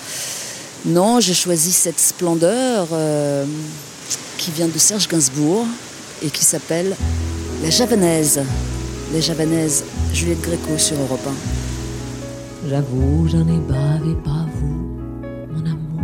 Non, 0.86 1.20
j'ai 1.20 1.34
choisi 1.34 1.72
cette 1.72 1.98
splendeur 1.98 2.88
euh, 2.92 3.44
qui 4.36 4.50
vient 4.50 4.68
de 4.68 4.78
Serge 4.78 5.08
Gainsbourg 5.08 5.66
et 6.22 6.30
qui 6.30 6.44
s'appelle 6.44 6.94
La 7.62 7.70
Javanaise. 7.70 8.42
La 9.12 9.20
Javanaise, 9.20 9.84
Juliette 10.12 10.42
Gréco 10.42 10.76
sur 10.76 10.96
Europe 10.98 11.26
1. 12.64 12.68
J'avoue, 12.70 13.28
j'en 13.28 13.48
ai 13.48 13.58
bavé 13.58 14.14
pas 14.22 14.46
vous, 14.54 14.98
mon 15.52 15.64
amour. 15.64 16.02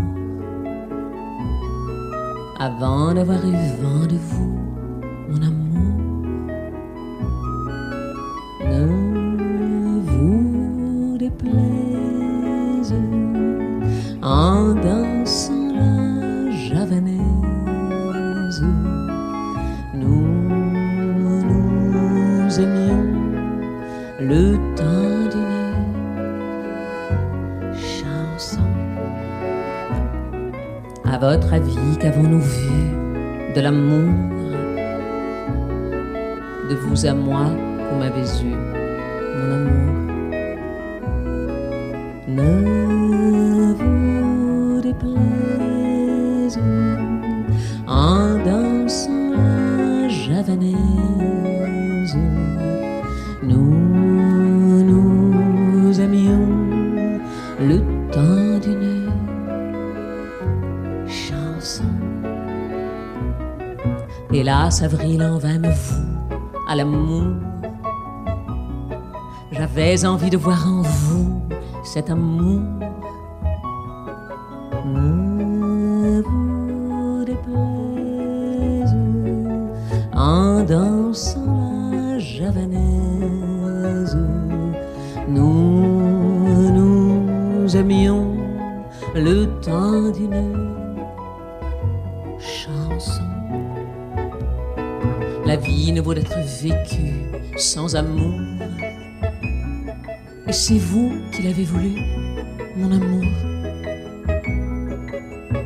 Avant 2.59 3.13
d'avoir 3.13 3.45
eu 3.45 3.53
vent 3.83 4.07
de 4.07 4.17
vous, 4.17 4.64
vous 11.43 11.49
déplaise 11.49 12.95
en 14.23 14.75
dansant 14.75 15.73
la 15.75 16.51
javanaise. 16.51 17.21
Nous 19.95 20.27
nous 21.19 22.61
aimions 22.61 23.07
le 24.21 24.57
temps 24.77 25.29
d'une 25.33 25.75
chanson. 27.75 28.61
À 31.05 31.19
votre 31.19 31.53
avis, 31.53 31.97
qu'avons-nous 32.01 32.41
vu 32.41 33.55
de 33.55 33.61
l'amour 33.61 34.13
De 36.69 36.75
vous 36.75 37.07
à 37.07 37.13
moi, 37.15 37.47
vous 37.91 37.99
m'avez 37.99 38.27
eu, 38.43 38.57
mon 39.37 39.53
amour? 39.53 39.84
Ne 42.35 43.75
vous 43.79 44.81
déplaise 44.81 46.59
en 47.87 48.39
dansant 48.45 49.31
la 49.31 50.09
javanaise. 50.09 50.75
Nous 53.41 54.83
nous 54.91 56.01
aimions 56.01 56.49
le 57.61 57.79
temps 58.11 58.59
d'une 58.65 59.09
chanson. 61.07 61.85
Hélas, 64.33 64.83
avril 64.83 65.23
en 65.23 65.39
vain 65.39 65.59
me 65.61 65.71
voue 65.71 66.29
à 66.69 66.75
l'amour. 66.75 67.27
J'avais 69.53 70.05
envie 70.05 70.31
de 70.31 70.37
voir 70.37 70.67
en 70.67 70.83
vous 70.83 71.34
cet 71.95 72.11
amour. 72.11 72.61
Ne 74.85 76.23
vous 76.23 77.25
déplaise 77.25 78.97
en 80.13 80.65
dansant 80.65 81.93
la 81.93 82.19
javanaise. 82.19 84.19
Nous 85.29 86.73
nous 86.79 87.77
aimions 87.77 88.39
le 89.15 89.45
temps 89.61 90.11
d'une 90.11 90.75
chanson. 92.41 93.23
La 95.47 95.55
vie 95.55 95.93
ne 95.93 96.01
vaut 96.01 96.15
d'être 96.15 96.41
vécue 96.61 97.31
sans 97.57 97.95
amour. 97.95 98.41
Et 100.47 100.53
c'est 100.53 100.79
vous 100.79 101.13
qui 101.33 101.43
l'avez 101.43 101.65
voulu, 101.65 101.93
mon 102.77 102.93
amour. 102.93 103.25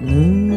Ne 0.02 0.47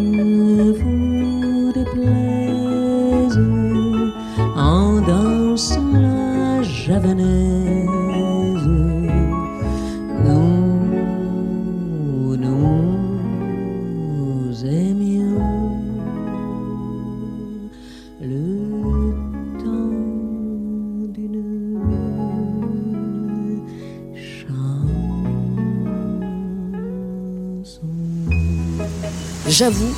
J'avoue, 29.61 29.93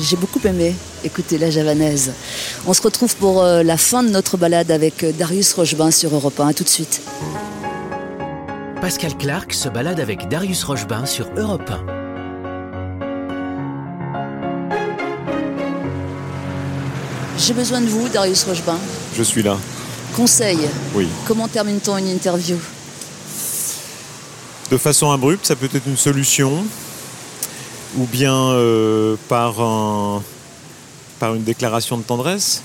j'ai 0.00 0.16
beaucoup 0.16 0.40
aimé 0.44 0.74
écouter 1.04 1.38
la 1.38 1.50
javanaise. 1.52 2.10
On 2.66 2.74
se 2.74 2.82
retrouve 2.82 3.14
pour 3.14 3.44
euh, 3.44 3.62
la 3.62 3.76
fin 3.76 4.02
de 4.02 4.08
notre 4.08 4.36
balade 4.36 4.72
avec 4.72 5.04
euh, 5.04 5.12
Darius 5.12 5.52
Rochebin 5.52 5.92
sur 5.92 6.12
Europe 6.12 6.40
1. 6.40 6.48
À 6.48 6.52
tout 6.52 6.64
de 6.64 6.68
suite. 6.68 7.00
Pascal 8.80 9.16
Clark 9.16 9.52
se 9.52 9.68
balade 9.68 10.00
avec 10.00 10.26
Darius 10.26 10.64
Rochebin 10.64 11.06
sur 11.06 11.28
Europe 11.36 11.70
1. 11.70 11.86
J'ai 17.38 17.54
besoin 17.54 17.80
de 17.80 17.86
vous, 17.86 18.08
Darius 18.08 18.42
Rochebin. 18.42 18.80
Je 19.16 19.22
suis 19.22 19.44
là. 19.44 19.58
Conseil. 20.16 20.58
Oui. 20.96 21.06
Comment 21.28 21.46
termine-t-on 21.46 21.98
une 21.98 22.08
interview? 22.08 22.56
De 24.72 24.76
façon 24.76 25.12
abrupte, 25.12 25.46
ça 25.46 25.54
peut 25.54 25.68
être 25.72 25.86
une 25.86 25.96
solution, 25.96 26.64
ou 27.96 28.04
bien 28.06 28.34
euh, 28.34 29.16
par, 29.28 29.60
un- 29.60 30.22
par 31.18 31.34
une 31.34 31.42
déclaration 31.44 31.96
de 31.96 32.02
tendresse? 32.02 32.62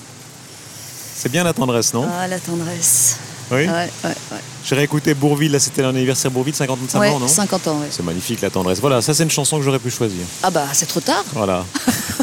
C'est 1.16 1.30
bien 1.30 1.44
la 1.44 1.52
tendresse, 1.52 1.94
non? 1.94 2.06
Ah, 2.18 2.26
la 2.26 2.38
tendresse. 2.38 3.16
Oui? 3.50 3.58
Ouais, 3.58 3.66
ouais, 3.68 3.88
ouais. 4.04 4.38
J'ai 4.64 4.74
réécouté 4.74 5.12
Bourville, 5.14 5.52
là 5.52 5.58
c'était 5.58 5.82
l'anniversaire 5.82 6.30
Bourville, 6.30 6.54
55 6.54 6.98
Ouais, 6.98 7.10
ans, 7.10 7.20
non? 7.20 7.28
50 7.28 7.68
ans, 7.68 7.78
ouais. 7.80 7.88
C'est 7.90 8.02
magnifique 8.02 8.40
la 8.40 8.48
tendresse. 8.50 8.80
Voilà, 8.80 9.02
ça 9.02 9.12
c'est 9.14 9.22
une 9.22 9.30
chanson 9.30 9.58
que 9.58 9.62
j'aurais 9.62 9.78
pu 9.78 9.90
choisir. 9.90 10.24
Ah 10.42 10.50
bah, 10.50 10.64
c'est 10.72 10.86
trop 10.86 11.00
tard. 11.00 11.22
Voilà. 11.34 11.64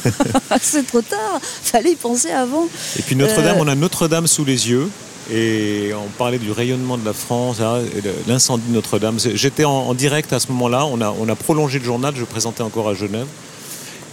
c'est 0.62 0.86
trop 0.88 1.02
tard. 1.02 1.40
Fallait 1.42 1.92
y 1.92 1.96
penser 1.96 2.32
avant. 2.32 2.68
Et 2.98 3.02
puis 3.04 3.16
Notre-Dame, 3.16 3.58
Euh, 3.58 3.62
on 3.64 3.68
a 3.68 3.76
Notre-Dame 3.76 4.26
sous 4.28 4.44
les 4.46 4.70
yeux. 4.70 4.90
Et 5.30 5.92
on 5.94 6.10
parlait 6.18 6.40
du 6.40 6.52
rayonnement 6.52 6.98
de 6.98 7.06
la 7.06 7.14
France, 7.14 7.62
hein, 7.62 7.82
l'incendie 8.28 8.68
de 8.68 8.74
Notre-Dame. 8.74 9.18
J'étais 9.20 9.66
en, 9.66 9.94
direct 9.94 10.34
à 10.34 10.40
ce 10.40 10.48
moment-là. 10.52 10.86
On 10.86 11.00
a, 11.02 11.14
on 11.20 11.30
a 11.30 11.36
prolongé 11.36 11.80
le 11.80 11.86
journal. 11.86 12.14
Je 12.16 12.26
présentais 12.26 12.64
encore 12.64 12.90
à 12.90 12.94
Genève. 12.94 13.28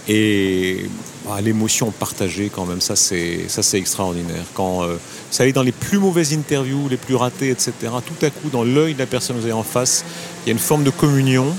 Et 0.07 0.85
ah, 1.29 1.41
l'émotion 1.41 1.91
partagée, 1.91 2.49
quand 2.53 2.65
même, 2.65 2.81
ça 2.81 2.95
c'est 2.95 3.47
extraordinaire. 3.73 4.43
Quand 4.53 4.83
euh, 4.83 4.93
vous 4.93 4.97
savez, 5.29 5.53
dans 5.53 5.61
les 5.61 5.71
plus 5.71 5.99
mauvaises 5.99 6.33
interviews, 6.33 6.87
les 6.89 6.97
plus 6.97 7.15
ratées, 7.15 7.49
etc. 7.49 7.73
Tout 7.81 8.25
à 8.25 8.29
coup, 8.29 8.49
dans 8.51 8.63
l'œil 8.63 8.93
de 8.93 8.99
la 8.99 9.05
personne 9.05 9.35
que 9.35 9.41
vous 9.41 9.47
avez 9.47 9.53
en 9.53 9.63
face, 9.63 10.03
il 10.43 10.47
y 10.47 10.51
a 10.51 10.53
une 10.53 10.59
forme 10.59 10.83
de 10.83 10.89
communion. 10.89 11.53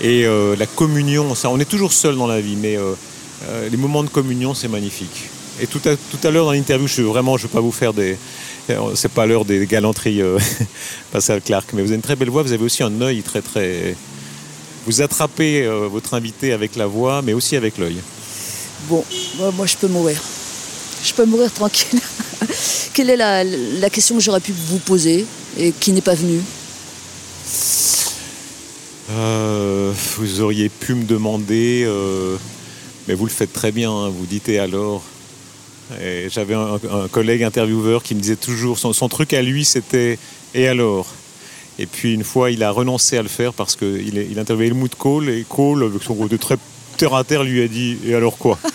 Et 0.00 0.26
euh, 0.26 0.56
la 0.56 0.66
communion, 0.66 1.32
on 1.44 1.60
est 1.60 1.68
toujours 1.68 1.92
seul 1.92 2.16
dans 2.16 2.26
la 2.26 2.40
vie, 2.40 2.56
mais 2.56 2.76
euh, 2.76 2.94
euh, 3.48 3.68
les 3.68 3.76
moments 3.76 4.02
de 4.02 4.08
communion, 4.08 4.54
c'est 4.54 4.68
magnifique. 4.68 5.30
Et 5.60 5.66
tout 5.66 5.80
à, 5.84 5.96
tout 5.96 6.26
à 6.26 6.30
l'heure 6.30 6.46
dans 6.46 6.52
l'interview, 6.52 6.86
je 6.86 7.02
vraiment, 7.02 7.36
je 7.36 7.44
ne 7.44 7.48
vais 7.48 7.52
pas 7.52 7.60
vous 7.60 7.72
faire 7.72 7.92
des, 7.92 8.16
c'est 8.94 9.10
pas 9.10 9.26
l'heure 9.26 9.44
des 9.44 9.66
galanteries, 9.66 10.22
euh, 10.22 10.38
Pascal 11.12 11.40
Clark, 11.40 11.68
mais 11.72 11.82
vous 11.82 11.88
avez 11.88 11.96
une 11.96 12.02
très 12.02 12.16
belle 12.16 12.30
voix. 12.30 12.42
Vous 12.42 12.52
avez 12.52 12.64
aussi 12.64 12.82
un 12.82 13.00
œil 13.00 13.22
très 13.22 13.42
très. 13.42 13.96
Vous 14.86 15.02
attrapez 15.02 15.64
euh, 15.64 15.88
votre 15.88 16.14
invité 16.14 16.52
avec 16.52 16.76
la 16.76 16.86
voix, 16.86 17.22
mais 17.22 17.32
aussi 17.32 17.56
avec 17.56 17.78
l'œil. 17.78 17.98
Bon, 18.88 19.04
moi, 19.56 19.66
je 19.66 19.76
peux 19.76 19.88
mourir. 19.88 20.20
Je 21.04 21.12
peux 21.12 21.24
mourir 21.24 21.52
tranquille. 21.52 22.00
Quelle 22.94 23.10
est 23.10 23.16
la, 23.16 23.44
la 23.44 23.90
question 23.90 24.16
que 24.16 24.20
j'aurais 24.20 24.40
pu 24.40 24.52
vous 24.52 24.78
poser 24.78 25.26
et 25.58 25.72
qui 25.72 25.92
n'est 25.92 26.00
pas 26.00 26.14
venue? 26.14 26.40
Euh, 29.10 29.92
vous 30.16 30.40
auriez 30.40 30.68
pu 30.68 30.94
me 30.94 31.04
demander, 31.04 31.84
euh, 31.86 32.36
mais 33.06 33.14
vous 33.14 33.26
le 33.26 33.30
faites 33.30 33.52
très 33.52 33.72
bien, 33.72 33.90
hein, 33.90 34.08
vous 34.08 34.26
dites 34.26 34.48
et 34.48 34.58
alors? 34.58 35.02
Et 36.00 36.28
J'avais 36.30 36.54
un, 36.54 36.78
un 36.90 37.08
collègue 37.08 37.42
intervieweur 37.42 38.02
qui 38.02 38.14
me 38.14 38.20
disait 38.20 38.36
toujours, 38.36 38.78
son, 38.78 38.92
son 38.92 39.08
truc 39.08 39.32
à 39.34 39.42
lui 39.42 39.64
c'était 39.64 40.18
et 40.54 40.68
alors? 40.68 41.06
Et 41.78 41.86
puis 41.86 42.14
une 42.14 42.24
fois 42.24 42.50
il 42.50 42.62
a 42.62 42.70
renoncé 42.70 43.16
à 43.18 43.22
le 43.22 43.28
faire 43.28 43.52
parce 43.54 43.76
qu'il 43.76 44.16
il 44.30 44.38
interviewait 44.38 44.68
Helmut 44.68 44.94
Kohl 44.94 45.28
et 45.30 45.44
Kohl, 45.48 45.84
avec 45.84 46.02
son 46.02 46.14
côté 46.14 46.38
très 46.38 46.56
terre 46.96 47.14
à 47.14 47.24
terre, 47.24 47.42
lui 47.44 47.62
a 47.62 47.68
dit 47.68 47.98
et 48.06 48.14
alors 48.14 48.36
quoi? 48.38 48.58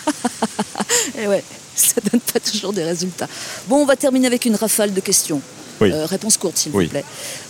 Eh 1.20 1.28
ouais, 1.28 1.44
ça 1.76 1.96
donne 2.12 2.22
pas 2.22 2.40
toujours 2.40 2.74
des 2.74 2.84
résultats. 2.84 3.28
Bon, 3.68 3.78
on 3.78 3.86
va 3.86 3.96
terminer 3.96 4.28
avec 4.28 4.46
une 4.46 4.56
rafale 4.56 4.94
de 4.94 5.00
questions. 5.00 5.42
Oui. 5.82 5.92
Euh, 5.92 6.06
réponse 6.06 6.38
courte, 6.38 6.58
s'il 6.58 6.72
Oui. 6.76 6.86
vous 6.86 6.90
plaît. 6.92 7.04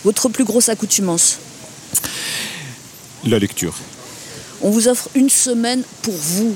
Votre 0.04 0.28
plus 0.30 0.44
grosse 0.44 0.68
accoutumance 0.70 1.38
La 3.26 3.38
lecture. 3.38 3.74
On 4.62 4.70
vous 4.70 4.88
offre 4.88 5.08
une 5.14 5.28
semaine 5.30 5.82
pour 6.02 6.14
vous, 6.14 6.54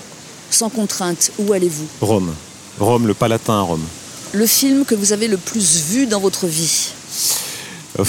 sans 0.50 0.70
contrainte. 0.70 1.32
Où 1.38 1.52
allez-vous? 1.52 1.86
Rome. 2.00 2.34
Rome, 2.80 3.06
le 3.06 3.14
Palatin 3.14 3.54
à 3.54 3.60
Rome. 3.62 3.84
Le 4.32 4.46
film 4.46 4.84
que 4.84 4.94
vous 4.94 5.12
avez 5.12 5.28
le 5.28 5.36
plus 5.36 5.82
vu 5.90 6.06
dans 6.06 6.20
votre 6.20 6.46
vie 6.46 6.88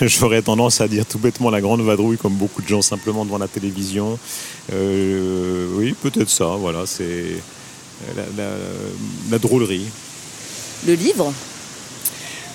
J'aurais 0.00 0.42
tendance 0.42 0.80
à 0.80 0.86
dire 0.86 1.04
tout 1.04 1.18
bêtement 1.18 1.50
la 1.50 1.60
grande 1.60 1.80
vadrouille, 1.80 2.16
comme 2.16 2.34
beaucoup 2.34 2.62
de 2.62 2.68
gens 2.68 2.82
simplement 2.82 3.24
devant 3.24 3.38
la 3.38 3.48
télévision. 3.48 4.18
Euh, 4.72 5.66
oui, 5.74 5.94
peut-être 6.00 6.30
ça, 6.30 6.44
voilà, 6.58 6.84
c'est 6.86 7.24
la, 8.16 8.22
la- 8.36 8.50
la 9.30 9.38
drôlerie. 9.38 9.86
Le 10.86 10.94
livre 10.94 11.32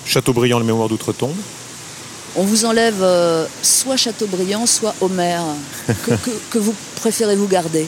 Chateaubriand, 0.06 0.58
le 0.58 0.64
mémoire 0.64 0.88
d'outre-tombe. 0.88 1.34
On 2.36 2.44
vous 2.44 2.64
enlève 2.64 3.02
euh, 3.02 3.44
soit 3.62 3.96
Chateaubriand, 3.98 4.64
soit 4.66 4.94
Homère. 5.02 5.42
Que, 6.06 6.12
que- 6.12 6.30
que 6.52 6.58
vous 6.58 6.74
préférez-vous 6.96 7.48
garder? 7.48 7.86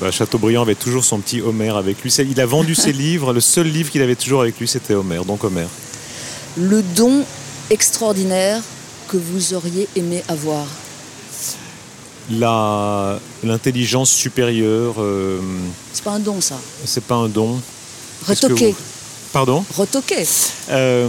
Bah, 0.00 0.10
Chateaubriand 0.10 0.62
avait 0.62 0.74
toujours 0.74 1.04
son 1.04 1.18
petit 1.20 1.40
Homère 1.40 1.76
avec 1.76 2.02
lui. 2.02 2.12
Il 2.12 2.40
a 2.40 2.46
vendu 2.46 2.74
ses 2.74 2.92
livres, 3.06 3.32
le 3.32 3.40
seul 3.40 3.66
livre 3.68 3.90
qu'il 3.90 4.02
avait 4.02 4.16
toujours 4.16 4.42
avec 4.42 4.58
lui, 4.60 4.68
c'était 4.68 4.94
Homère, 4.94 5.24
donc 5.24 5.42
Homère. 5.44 5.68
Le 6.58 6.82
don 6.82 7.24
extraordinaire 7.70 8.62
que 9.08 9.16
vous 9.16 9.54
auriez 9.54 9.88
aimé 9.96 10.22
avoir 10.28 10.66
La- 12.30 13.18
L'intelligence 13.44 14.10
supérieure, 14.10 14.94
euh, 14.98 15.38
C'est 15.92 16.02
pas 16.04 16.12
un 16.12 16.18
don, 16.18 16.40
ça. 16.40 16.58
c'est 16.84 17.04
pas 17.04 17.14
un 17.14 17.28
don. 17.28 17.60
Retoqué. 18.26 18.72
vous- 18.72 18.76
Pardon? 19.32 19.64
Retoqué. 19.76 20.26
Euh, 20.70 21.08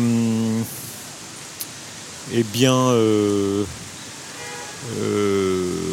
eh 2.34 2.44
bien, 2.44 2.76
euh, 2.76 3.64
euh, 5.02 5.87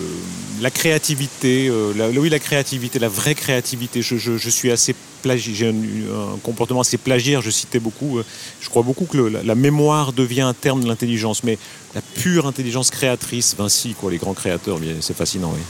la 0.65 0.71
créativité, 0.71 1.69
euh, 1.69 1.93
la- 1.95 2.09
oui, 2.09 2.31
la 2.31 2.39
créativité, 2.39 2.99
la 2.99 3.11
vraie 3.11 3.35
créativité. 3.35 4.01
Je, 4.01 4.17
je- 4.17 4.39
je 4.39 4.51
suis 4.51 4.71
assez 4.73 4.95
j'ai 5.37 5.69
un, 5.69 5.73
un 6.35 6.39
comportement 6.43 6.81
assez 6.81 6.97
plagiaire. 6.99 7.41
Je 7.43 7.51
citais 7.51 7.81
beaucoup. 7.81 8.19
euh, 8.19 8.25
je 8.63 8.69
crois 8.71 8.83
beaucoup 8.83 9.05
que 9.05 9.17
le- 9.19 9.29
la, 9.29 9.43
la 9.43 9.55
mémoire 9.55 10.15
devient 10.15 10.41
un 10.41 10.55
terme 10.55 10.83
de 10.83 10.89
l'intelligence, 10.89 11.45
mais 11.45 11.59
la 11.95 12.01
pure 12.01 12.47
intelligence 12.47 12.91
créatrice, 12.91 13.55
Vinci, 13.59 13.95
quoi, 13.95 14.11
les 14.11 14.17
grands 14.19 14.33
créateurs, 14.35 14.79
c'est 15.01 15.17
fascinant. 15.17 15.53
Oui. 15.55 15.61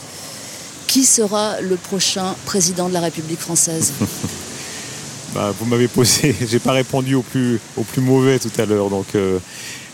Qui 0.87 1.05
sera 1.05 1.61
le 1.61 1.75
prochain 1.77 2.37
président 2.47 2.89
de 2.89 2.95
la 2.95 3.01
République 3.01 3.41
française? 3.41 3.93
Bah, 5.35 5.53
vous 5.59 5.67
m'avez 5.67 5.89
posé, 5.89 6.33
j'ai 6.49 6.61
pas 6.61 6.71
répondu 6.73 7.17
au 7.17 7.23
plus, 7.23 7.59
au 7.77 7.83
plus 7.83 8.01
mauvais 8.01 8.39
tout 8.39 8.53
à 8.57 8.65
l'heure, 8.67 8.89
donc 8.89 9.07
euh, 9.17 9.41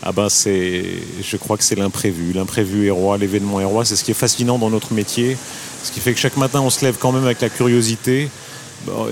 ah 0.03 0.13
ben 0.13 0.29
c'est, 0.29 0.85
je 1.23 1.37
crois 1.37 1.57
que 1.57 1.65
c'est 1.65 1.75
l'imprévu, 1.77 2.33
l'imprévu 2.33 2.87
est 2.87 2.91
roi, 2.91 3.19
l'événement 3.19 3.61
est 3.61 3.65
roi, 3.65 3.85
c'est 3.85 3.97
ce 3.97 4.05
qui 4.05 4.11
est 4.13 4.15
fascinant 4.15 4.59
dans 4.59 4.71
notre 4.71 4.95
métier, 4.95 5.37
ce 5.85 5.93
qui 5.93 6.01
fait 6.01 6.15
que 6.15 6.21
chaque 6.21 6.37
matin 6.37 6.61
on 6.63 6.71
se 6.71 6.85
lève 6.85 6.97
quand 6.99 7.13
même 7.13 7.25
avec 7.25 7.41
la 7.41 7.51
curiosité. 7.51 8.31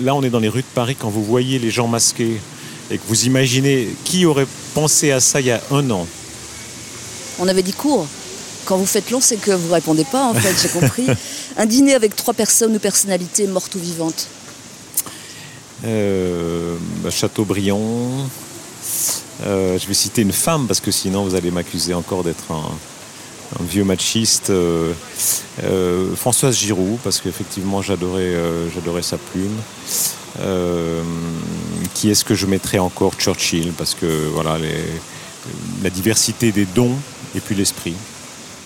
Là 0.00 0.14
on 0.14 0.22
est 0.22 0.30
dans 0.30 0.38
les 0.38 0.48
rues 0.48 0.62
de 0.62 0.74
Paris 0.74 0.96
quand 0.98 1.10
vous 1.10 1.24
voyez 1.24 1.58
les 1.58 1.70
gens 1.70 1.88
masqués 1.88 2.40
et 2.90 2.96
que 2.96 3.02
vous 3.06 3.26
imaginez 3.26 3.88
qui 4.04 4.24
aurait 4.24 4.46
pensé 4.74 5.10
à 5.12 5.20
ça 5.20 5.40
il 5.40 5.46
y 5.48 5.50
a 5.50 5.60
un 5.70 5.90
an. 5.90 6.06
On 7.38 7.48
avait 7.48 7.62
dit 7.62 7.72
court. 7.72 8.06
Quand 8.64 8.76
vous 8.76 8.86
faites 8.86 9.10
long, 9.10 9.20
c'est 9.20 9.36
que 9.36 9.50
vous 9.52 9.72
répondez 9.72 10.04
pas, 10.04 10.26
en 10.26 10.34
fait, 10.34 10.54
j'ai 10.60 10.68
compris. 10.68 11.06
Un 11.56 11.64
dîner 11.64 11.94
avec 11.94 12.14
trois 12.14 12.34
personnes 12.34 12.76
ou 12.76 12.78
personnalités 12.78 13.46
mortes 13.46 13.74
ou 13.74 13.78
vivantes. 13.78 14.26
Euh, 15.86 16.76
bah, 17.02 17.08
Chateaubriand. 17.10 18.28
Euh, 19.46 19.78
je 19.78 19.86
vais 19.86 19.94
citer 19.94 20.22
une 20.22 20.32
femme 20.32 20.66
parce 20.66 20.80
que 20.80 20.90
sinon 20.90 21.24
vous 21.24 21.34
allez 21.34 21.50
m'accuser 21.50 21.94
encore 21.94 22.24
d'être 22.24 22.50
un, 22.50 22.70
un 23.60 23.64
vieux 23.64 23.84
machiste. 23.84 24.50
Euh, 24.50 24.92
euh, 25.62 26.14
Françoise 26.16 26.56
Giroud 26.56 26.98
parce 27.04 27.20
qu'effectivement 27.20 27.80
j'adorais, 27.82 28.34
j'adorais 28.74 29.02
sa 29.02 29.16
plume. 29.18 29.56
Qui 31.94 32.10
est-ce 32.10 32.24
que 32.24 32.34
je 32.34 32.46
mettrais 32.46 32.78
encore? 32.78 33.14
Churchill, 33.18 33.72
parce 33.76 33.94
que 33.94 34.28
voilà, 34.32 34.58
les- 34.58 34.84
la 35.82 35.90
diversité 35.90 36.52
des 36.52 36.64
dons 36.66 36.94
et 37.34 37.40
puis 37.40 37.54
l'esprit. 37.54 37.94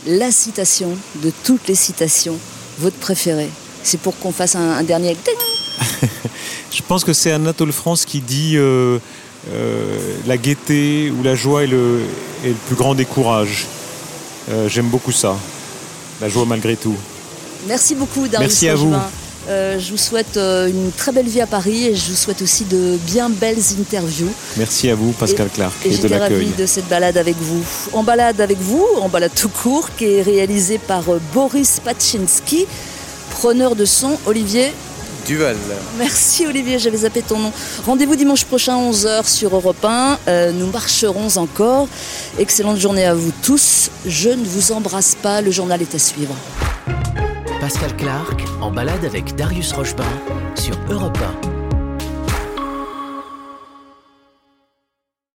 La 0.07 0.31
citation 0.33 0.97
de 1.23 1.31
toutes 1.45 1.69
les 1.69 1.75
citations, 1.77 2.37
votre 2.79 2.97
préférée. 2.97 3.49
C'est 3.85 4.01
pour 4.01 4.19
qu'on 4.19 4.33
fasse 4.33 4.57
un, 4.57 4.71
un 4.73 4.83
dernier. 4.83 5.17
Je 6.73 6.83
pense 6.83 7.05
que 7.05 7.13
c'est 7.13 7.31
Anatole 7.33 7.73
France 7.73 8.05
qui 8.05 8.21
dit 8.21 8.57
euh, 9.51 9.99
la 10.27 10.37
gaieté 10.37 11.11
ou 11.11 11.23
la 11.23 11.35
joie 11.35 11.65
est 11.65 11.67
le, 11.67 12.01
est 12.45 12.49
le 12.49 12.55
plus 12.67 12.77
grand 12.77 12.95
des 12.95 13.05
courages. 13.05 13.67
Euh, 14.51 14.69
J'aime 14.69 14.89
beaucoup 14.89 15.13
ça, 15.13 15.37
la 16.21 16.29
joie 16.29 16.45
malgré 16.47 16.77
tout. 16.77 16.95
Merci 17.67 17.95
beaucoup, 17.95 18.29
Darius 18.29 18.49
Merci 18.49 18.69
à 18.69 18.75
vous. 18.75 18.95
Euh, 19.49 19.81
je 19.81 19.91
vous 19.91 19.99
souhaite 19.99 20.37
une 20.37 20.93
très 20.97 21.11
belle 21.11 21.27
vie 21.27 21.41
à 21.41 21.49
Paris 21.49 21.89
et 21.89 21.97
je 21.97 22.11
vous 22.11 22.17
souhaite 22.17 22.43
aussi 22.43 22.65
de 22.65 22.97
bien 23.07 23.29
belles 23.29 23.59
interviews. 23.81 24.33
Merci 24.57 24.89
à 24.89 24.95
vous, 24.95 25.11
Pascal 25.13 25.49
Clark, 25.53 25.75
Et 25.85 25.93
et, 25.93 25.99
de 25.99 26.07
l'accueil. 26.07 26.53
de 26.57 26.65
cette 26.65 26.89
balade 26.89 27.17
avec 27.17 27.37
vous. 27.41 27.65
En 27.93 28.05
balade 28.05 28.41
avec 28.41 28.59
vous, 28.61 28.87
en 29.01 29.09
balade 29.09 29.33
tout 29.35 29.49
court, 29.49 29.91
qui 29.97 30.05
est 30.05 30.23
réalisée 30.23 30.79
par 30.79 31.03
Boris 31.35 31.81
Pachinski, 31.85 32.67
preneur 33.31 33.75
de 33.75 33.85
son, 33.85 34.17
Olivier. 34.27 34.73
Duval. 35.27 35.57
Merci 35.99 36.47
Olivier, 36.47 36.79
j'avais 36.79 36.99
zappé 36.99 37.23
ton 37.23 37.39
nom. 37.39 37.53
Rendez-vous 37.87 38.17
dimanche 38.17 38.45
prochain 38.45 38.77
11h 38.77 39.29
sur 39.29 39.55
Europe 39.55 39.85
1. 39.85 40.19
Euh, 40.29 40.53
nous 40.53 40.67
marcherons 40.67 41.37
encore. 41.37 41.89
Excellente 42.39 42.79
journée 42.79 43.05
à 43.05 43.15
vous 43.15 43.33
tous. 43.43 43.91
Je 44.07 44.31
ne 44.31 44.45
vous 44.45 44.73
embrasse 44.73 45.15
pas, 45.15 45.41
le 45.41 45.51
journal 45.51 45.81
est 45.83 45.95
à 45.95 45.99
suivre. 45.99 46.35
Pascal 47.61 47.97
Clark 47.97 48.43
en 48.61 48.71
balade 48.71 49.05
avec 49.05 49.37
Darius 49.37 49.73
Rochebin 49.73 50.05
sur 50.57 50.77
Europe 50.91 51.19
1. 51.47 51.52